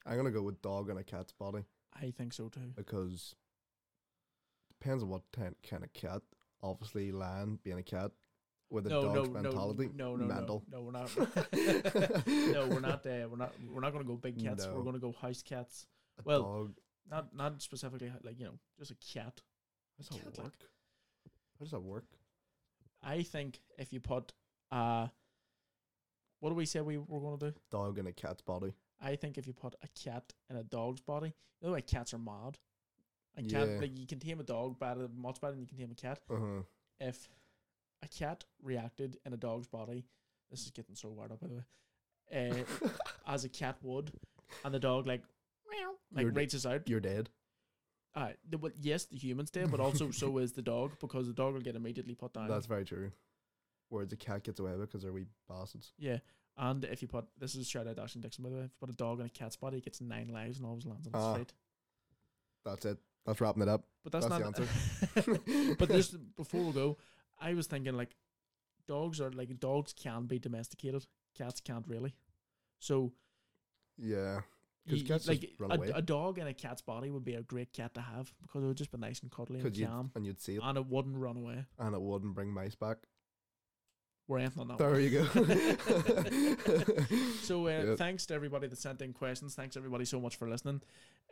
I'm 0.05 0.17
gonna 0.17 0.31
go 0.31 0.41
with 0.41 0.61
dog 0.61 0.89
in 0.89 0.97
a 0.97 1.03
cat's 1.03 1.31
body 1.31 1.63
I 1.93 2.11
think 2.11 2.33
so 2.33 2.49
too. 2.49 2.73
because 2.75 3.35
depends 4.79 5.03
on 5.03 5.09
what 5.09 5.21
ten, 5.31 5.55
kind 5.67 5.83
of 5.83 5.93
cat. 5.93 6.21
Obviously, 6.61 7.11
lion 7.11 7.59
being 7.63 7.77
a 7.77 7.83
cat 7.83 8.11
with 8.69 8.87
a 8.87 8.89
No, 8.89 9.01
no, 9.01 9.15
dog's 9.15 9.29
no, 9.29 9.41
mentality, 9.41 9.89
no, 9.95 10.15
no, 10.15 10.25
mental. 10.25 10.63
no, 10.71 10.77
no, 10.77 10.83
we're 10.83 10.91
not. 10.91 11.17
no, 12.27 12.67
we're 12.67 12.79
not. 12.79 13.05
Uh, 13.05 13.27
we're 13.29 13.37
not. 13.37 13.53
We're 13.71 13.81
not 13.81 13.91
going 13.91 14.03
to 14.03 14.07
go 14.07 14.15
big 14.15 14.43
cats. 14.43 14.67
We're 14.67 14.81
going 14.81 14.95
to 14.95 14.99
go 14.99 15.13
house 15.13 15.43
cats. 15.43 15.85
A 16.19 16.23
well, 16.25 16.41
dog. 16.41 16.73
Not 17.09 17.35
not 17.35 17.61
specifically 17.61 18.11
like 18.23 18.39
you 18.39 18.45
know 18.45 18.59
just 18.79 18.91
a 18.91 18.95
cat. 18.95 19.41
How 20.09 20.17
does 20.17 20.33
that 20.35 20.43
work? 20.43 20.53
How 21.59 21.63
does 21.65 21.71
that 21.71 21.79
work? 21.83 22.05
I 23.01 23.23
think 23.23 23.59
if 23.77 23.91
you 23.93 23.99
put 23.99 24.33
uh, 24.71 25.07
what 26.39 26.49
do 26.49 26.55
we 26.55 26.65
say 26.65 26.81
we 26.81 26.97
were 26.97 27.19
going 27.19 27.37
to 27.39 27.51
do? 27.51 27.57
Dog 27.71 27.99
in 27.99 28.07
a 28.07 28.11
cat's 28.13 28.41
body. 28.41 28.73
I 29.01 29.15
think 29.15 29.37
if 29.37 29.47
you 29.47 29.53
put 29.53 29.75
a 29.83 29.87
cat 30.03 30.33
in 30.49 30.55
a 30.57 30.63
dog's 30.63 31.01
body, 31.01 31.33
you 31.61 31.67
know, 31.67 31.73
like 31.73 31.87
cats 31.87 32.13
are 32.13 32.17
mad. 32.17 32.57
And 33.35 33.49
cat, 33.49 33.67
Yeah. 33.67 33.79
like 33.79 33.97
you 33.97 34.05
can 34.05 34.19
tame 34.19 34.39
a 34.39 34.43
dog 34.43 34.79
better, 34.79 35.07
much 35.15 35.39
better 35.41 35.53
than 35.53 35.61
you 35.61 35.67
can 35.67 35.77
tame 35.77 35.91
a 35.91 35.95
cat. 35.95 36.19
Uh 36.29 36.35
huh. 36.37 36.61
If 36.99 37.29
a 38.03 38.07
cat 38.07 38.43
reacted 38.61 39.17
in 39.25 39.33
a 39.33 39.37
dog's 39.37 39.67
body, 39.67 40.05
this 40.51 40.63
is 40.65 40.71
getting 40.71 40.95
so 40.95 41.09
weird 41.09 41.31
up 41.31 41.39
by 41.41 41.47
the 41.47 41.55
way, 41.55 42.61
uh, 42.81 42.89
as 43.27 43.43
a 43.45 43.49
cat 43.49 43.77
would, 43.81 44.11
and 44.63 44.73
the 44.73 44.79
dog 44.79 45.07
like, 45.07 45.23
meow, 45.69 45.93
like 46.13 46.23
You're 46.23 46.31
d- 46.31 46.39
reaches 46.41 46.65
out. 46.65 46.87
You're 46.87 46.99
dead. 46.99 47.29
Uh, 48.15 48.29
the, 48.47 48.57
well, 48.59 48.71
yes, 48.79 49.05
the 49.05 49.17
humans 49.17 49.49
did, 49.49 49.71
but 49.71 49.79
also 49.79 50.11
so 50.11 50.37
is 50.37 50.51
the 50.53 50.61
dog 50.61 50.91
because 50.99 51.25
the 51.27 51.33
dog 51.33 51.53
will 51.53 51.61
get 51.61 51.75
immediately 51.75 52.13
put 52.13 52.33
down. 52.33 52.47
That's 52.47 52.67
very 52.67 52.85
true. 52.85 53.11
Whereas 53.89 54.11
a 54.11 54.15
cat 54.15 54.43
gets 54.43 54.59
away 54.59 54.71
with 54.71 54.81
it 54.81 54.89
because 54.89 55.01
they're 55.03 55.11
wee 55.13 55.25
bastards. 55.49 55.93
yeah. 55.97 56.17
And 56.55 56.83
if 56.85 57.01
you 57.01 57.07
put 57.07 57.25
this 57.39 57.55
is 57.55 57.61
a 57.65 57.69
shout 57.69 57.87
out 57.87 57.95
to 57.95 58.03
Ashton 58.03 58.21
Dixon 58.21 58.43
by 58.43 58.51
the 58.51 58.55
way, 58.57 58.61
if 58.61 58.69
you 58.71 58.77
put 58.79 58.89
a 58.91 58.95
dog 58.95 59.19
in 59.19 59.25
a 59.25 59.29
cat's 59.29 59.55
body, 59.55 59.77
it 59.77 59.85
gets 59.85 59.99
nine 60.01 60.27
lives 60.31 60.57
and 60.59 60.67
always 60.67 60.85
lands 60.85 61.07
on 61.07 61.13
its 61.15 61.23
Ah, 61.23 61.33
feet. 61.35 61.53
That's 62.63 62.85
it. 62.85 62.97
That's 63.25 63.41
wrapping 63.41 63.63
it 63.63 63.69
up. 63.69 63.85
But 64.03 64.11
that's, 64.11 64.27
that's 64.27 64.39
not 64.43 64.55
the 64.55 64.61
answer. 64.61 65.75
but 65.79 65.89
there's 65.89 66.09
before 66.37 66.61
we 66.61 66.71
go, 66.73 66.97
I 67.41 67.55
was 67.55 67.65
thinking 67.65 67.97
like 67.97 68.15
dogs 68.87 69.19
are 69.19 69.31
like 69.31 69.59
dogs 69.59 69.93
can 69.93 70.25
be 70.27 70.37
domesticated, 70.37 71.07
cats 71.35 71.59
can't 71.59 71.87
really. 71.87 72.13
So 72.77 73.13
Yeah. 73.97 74.41
'Cause 74.89 75.03
cats 75.03 75.27
like 75.27 75.53
run 75.59 75.71
a, 75.71 75.75
away. 75.75 75.91
a 75.95 76.01
dog 76.01 76.39
in 76.39 76.47
a 76.47 76.53
cat's 76.53 76.81
body 76.81 77.09
would 77.09 77.23
be 77.23 77.35
a 77.35 77.41
great 77.41 77.71
cat 77.71 77.93
to 77.93 78.01
have 78.01 78.33
because 78.41 78.63
it 78.63 78.67
would 78.67 78.77
just 78.77 78.91
be 78.91 78.97
nice 78.97 79.21
and 79.21 79.31
cuddly 79.31 79.61
and 79.61 79.77
you'd, 79.77 79.87
calm, 79.87 80.11
and 80.15 80.25
you'd 80.25 80.41
see 80.41 80.55
it, 80.55 80.61
and 80.63 80.77
it 80.77 80.85
wouldn't 80.87 81.17
run 81.17 81.37
away. 81.37 81.65
and 81.79 81.95
it 81.95 82.01
wouldn't 82.01 82.35
bring 82.35 82.51
mice 82.51 82.75
back. 82.75 82.97
We're 84.27 84.39
on 84.57 84.67
that. 84.69 84.77
There 84.77 84.91
one. 84.91 85.01
you 85.01 85.09
go. 85.09 85.25
So 87.41 87.67
uh, 87.67 87.95
thanks 87.97 88.25
to 88.27 88.33
everybody 88.33 88.67
that 88.67 88.77
sent 88.77 89.01
in 89.01 89.11
questions. 89.13 89.53
Thanks 89.53 89.75
everybody 89.75 90.05
so 90.05 90.19
much 90.19 90.37
for 90.37 90.49
listening. 90.49 90.81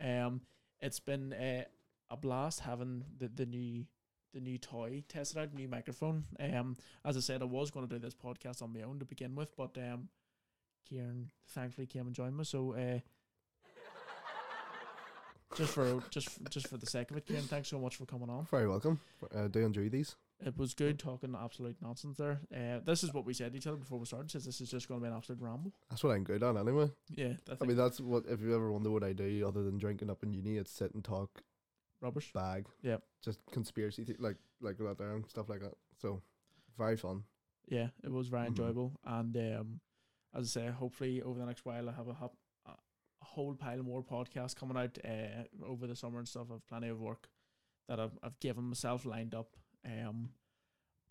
Um, 0.01 0.41
it's 0.81 0.99
been 0.99 1.31
uh, 1.31 1.63
a 2.09 2.17
blast 2.17 2.59
having 2.59 3.05
the, 3.17 3.29
the 3.29 3.45
new 3.45 3.85
the 4.33 4.39
new 4.39 4.57
toy 4.57 5.03
tested 5.09 5.37
out, 5.37 5.53
new 5.53 5.67
microphone. 5.67 6.25
Um, 6.39 6.77
as 7.03 7.17
I 7.17 7.19
said, 7.21 7.41
I 7.41 7.45
was 7.45 7.71
going 7.71 7.87
to 7.87 7.93
do 7.93 7.99
this 7.99 8.15
podcast 8.15 8.61
on 8.61 8.73
my 8.73 8.81
own 8.81 8.99
to 8.99 9.05
begin 9.05 9.35
with, 9.35 9.55
but 9.57 9.77
um, 9.77 10.07
Ciaran 10.87 11.29
thankfully 11.49 11.87
came 11.87 12.07
and 12.07 12.15
joined 12.15 12.37
me. 12.37 12.43
So 12.45 12.73
uh, 12.73 12.99
just 15.57 15.73
for 15.73 16.01
just 16.09 16.29
just 16.49 16.67
for 16.67 16.77
the 16.77 16.85
sake 16.85 17.11
of 17.11 17.17
it, 17.17 17.25
Ken. 17.25 17.41
Thanks 17.41 17.69
so 17.69 17.79
much 17.79 17.95
for 17.95 18.05
coming 18.05 18.29
on. 18.29 18.45
Very 18.49 18.67
welcome. 18.67 18.99
Uh, 19.35 19.47
do 19.47 19.59
enjoy 19.59 19.89
these. 19.89 20.15
It 20.43 20.57
was 20.57 20.73
good 20.73 20.97
talking 20.97 21.35
absolute 21.39 21.75
nonsense 21.81 22.17
there. 22.17 22.39
Uh, 22.55 22.79
this 22.83 23.03
is 23.03 23.13
what 23.13 23.25
we 23.25 23.33
said 23.33 23.51
to 23.51 23.57
each 23.59 23.67
other 23.67 23.77
before 23.77 23.99
we 23.99 24.05
started. 24.05 24.31
Says 24.31 24.43
this 24.45 24.59
is 24.59 24.71
just 24.71 24.87
going 24.87 24.99
to 24.99 25.03
be 25.03 25.09
an 25.11 25.15
absolute 25.15 25.39
ramble. 25.41 25.71
That's 25.89 26.03
what 26.03 26.11
I'm 26.15 26.23
good 26.23 26.41
at 26.41 26.55
anyway. 26.57 26.89
Yeah, 27.15 27.33
I 27.49 27.57
I 27.61 27.65
mean, 27.67 27.77
that's 27.77 27.99
what 27.99 28.23
if 28.27 28.41
you 28.41 28.55
ever 28.55 28.71
wonder 28.71 28.89
what 28.89 29.03
I 29.03 29.13
do 29.13 29.45
other 29.47 29.61
than 29.63 29.77
drinking 29.77 30.09
up 30.09 30.23
in 30.23 30.33
uni, 30.33 30.57
it's 30.57 30.71
sit 30.71 30.93
and 30.95 31.03
talk 31.03 31.43
rubbish. 32.01 32.31
bag. 32.33 32.65
Yeah, 32.81 32.97
Just 33.23 33.39
conspiracy 33.51 34.03
th- 34.05 34.19
like 34.19 34.37
like 34.61 34.77
that 34.79 34.97
there 34.97 35.13
and 35.15 35.29
stuff 35.29 35.47
like 35.49 35.59
that. 35.61 35.73
So 36.01 36.21
very 36.77 36.97
fun. 36.97 37.23
Yeah, 37.67 37.89
it 38.03 38.11
was 38.11 38.27
very 38.27 38.45
Mhm. 38.45 38.49
enjoyable, 38.49 38.93
and 39.05 39.37
um, 39.37 39.79
as 40.33 40.57
I 40.57 40.61
say, 40.61 40.67
hopefully 40.71 41.21
over 41.21 41.37
the 41.39 41.45
next 41.45 41.65
while 41.65 41.87
I 41.87 41.91
have 41.93 42.07
a 42.07 42.13
hop, 42.13 42.33
whole 43.31 43.55
pile 43.55 43.83
more 43.83 44.03
podcasts 44.03 44.55
coming 44.55 44.77
out 44.77 44.97
uh, 45.05 45.65
over 45.65 45.87
the 45.87 45.95
summer 45.95 46.19
and 46.19 46.27
stuff. 46.27 46.47
I've 46.53 46.67
plenty 46.67 46.89
of 46.89 46.99
work 46.99 47.29
that 47.87 47.99
I've 47.99 48.17
I've 48.23 48.39
given 48.39 48.65
myself 48.65 49.05
lined 49.05 49.33
up, 49.33 49.55
um, 49.85 50.29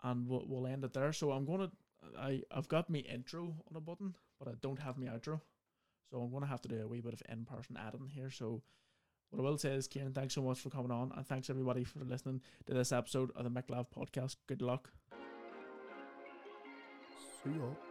and 0.03 0.27
we'll 0.27 0.45
we'll 0.47 0.67
end 0.67 0.83
it 0.85 0.93
there. 0.93 1.13
So 1.13 1.31
I'm 1.31 1.45
gonna 1.45 1.71
I 2.17 2.43
I've 2.51 2.67
got 2.67 2.89
me 2.89 2.99
intro 2.99 3.55
on 3.69 3.75
a 3.75 3.81
button, 3.81 4.15
but 4.39 4.47
I 4.47 4.53
don't 4.61 4.79
have 4.79 4.97
me 4.97 5.07
outro, 5.07 5.41
so 6.09 6.21
I'm 6.21 6.31
gonna 6.31 6.45
have 6.45 6.61
to 6.61 6.69
do 6.69 6.81
a 6.81 6.87
wee 6.87 7.01
bit 7.01 7.13
of 7.13 7.23
in 7.29 7.45
person 7.45 7.77
adding 7.77 8.07
here. 8.07 8.29
So. 8.29 8.61
What 9.33 9.39
I 9.39 9.49
will 9.49 9.57
say 9.57 9.69
is, 9.69 9.87
Ciaran, 9.87 10.11
thanks 10.11 10.35
so 10.35 10.41
much 10.41 10.59
for 10.59 10.69
coming 10.69 10.91
on, 10.91 11.13
and 11.15 11.25
thanks 11.25 11.49
everybody 11.49 11.85
for 11.85 12.03
listening 12.03 12.41
to 12.65 12.73
this 12.73 12.91
episode 12.91 13.31
of 13.33 13.45
the 13.45 13.49
McLav 13.49 13.85
podcast. 13.87 14.35
Good 14.45 14.61
luck. 14.61 14.89
See 17.41 17.51
y'all. 17.51 17.90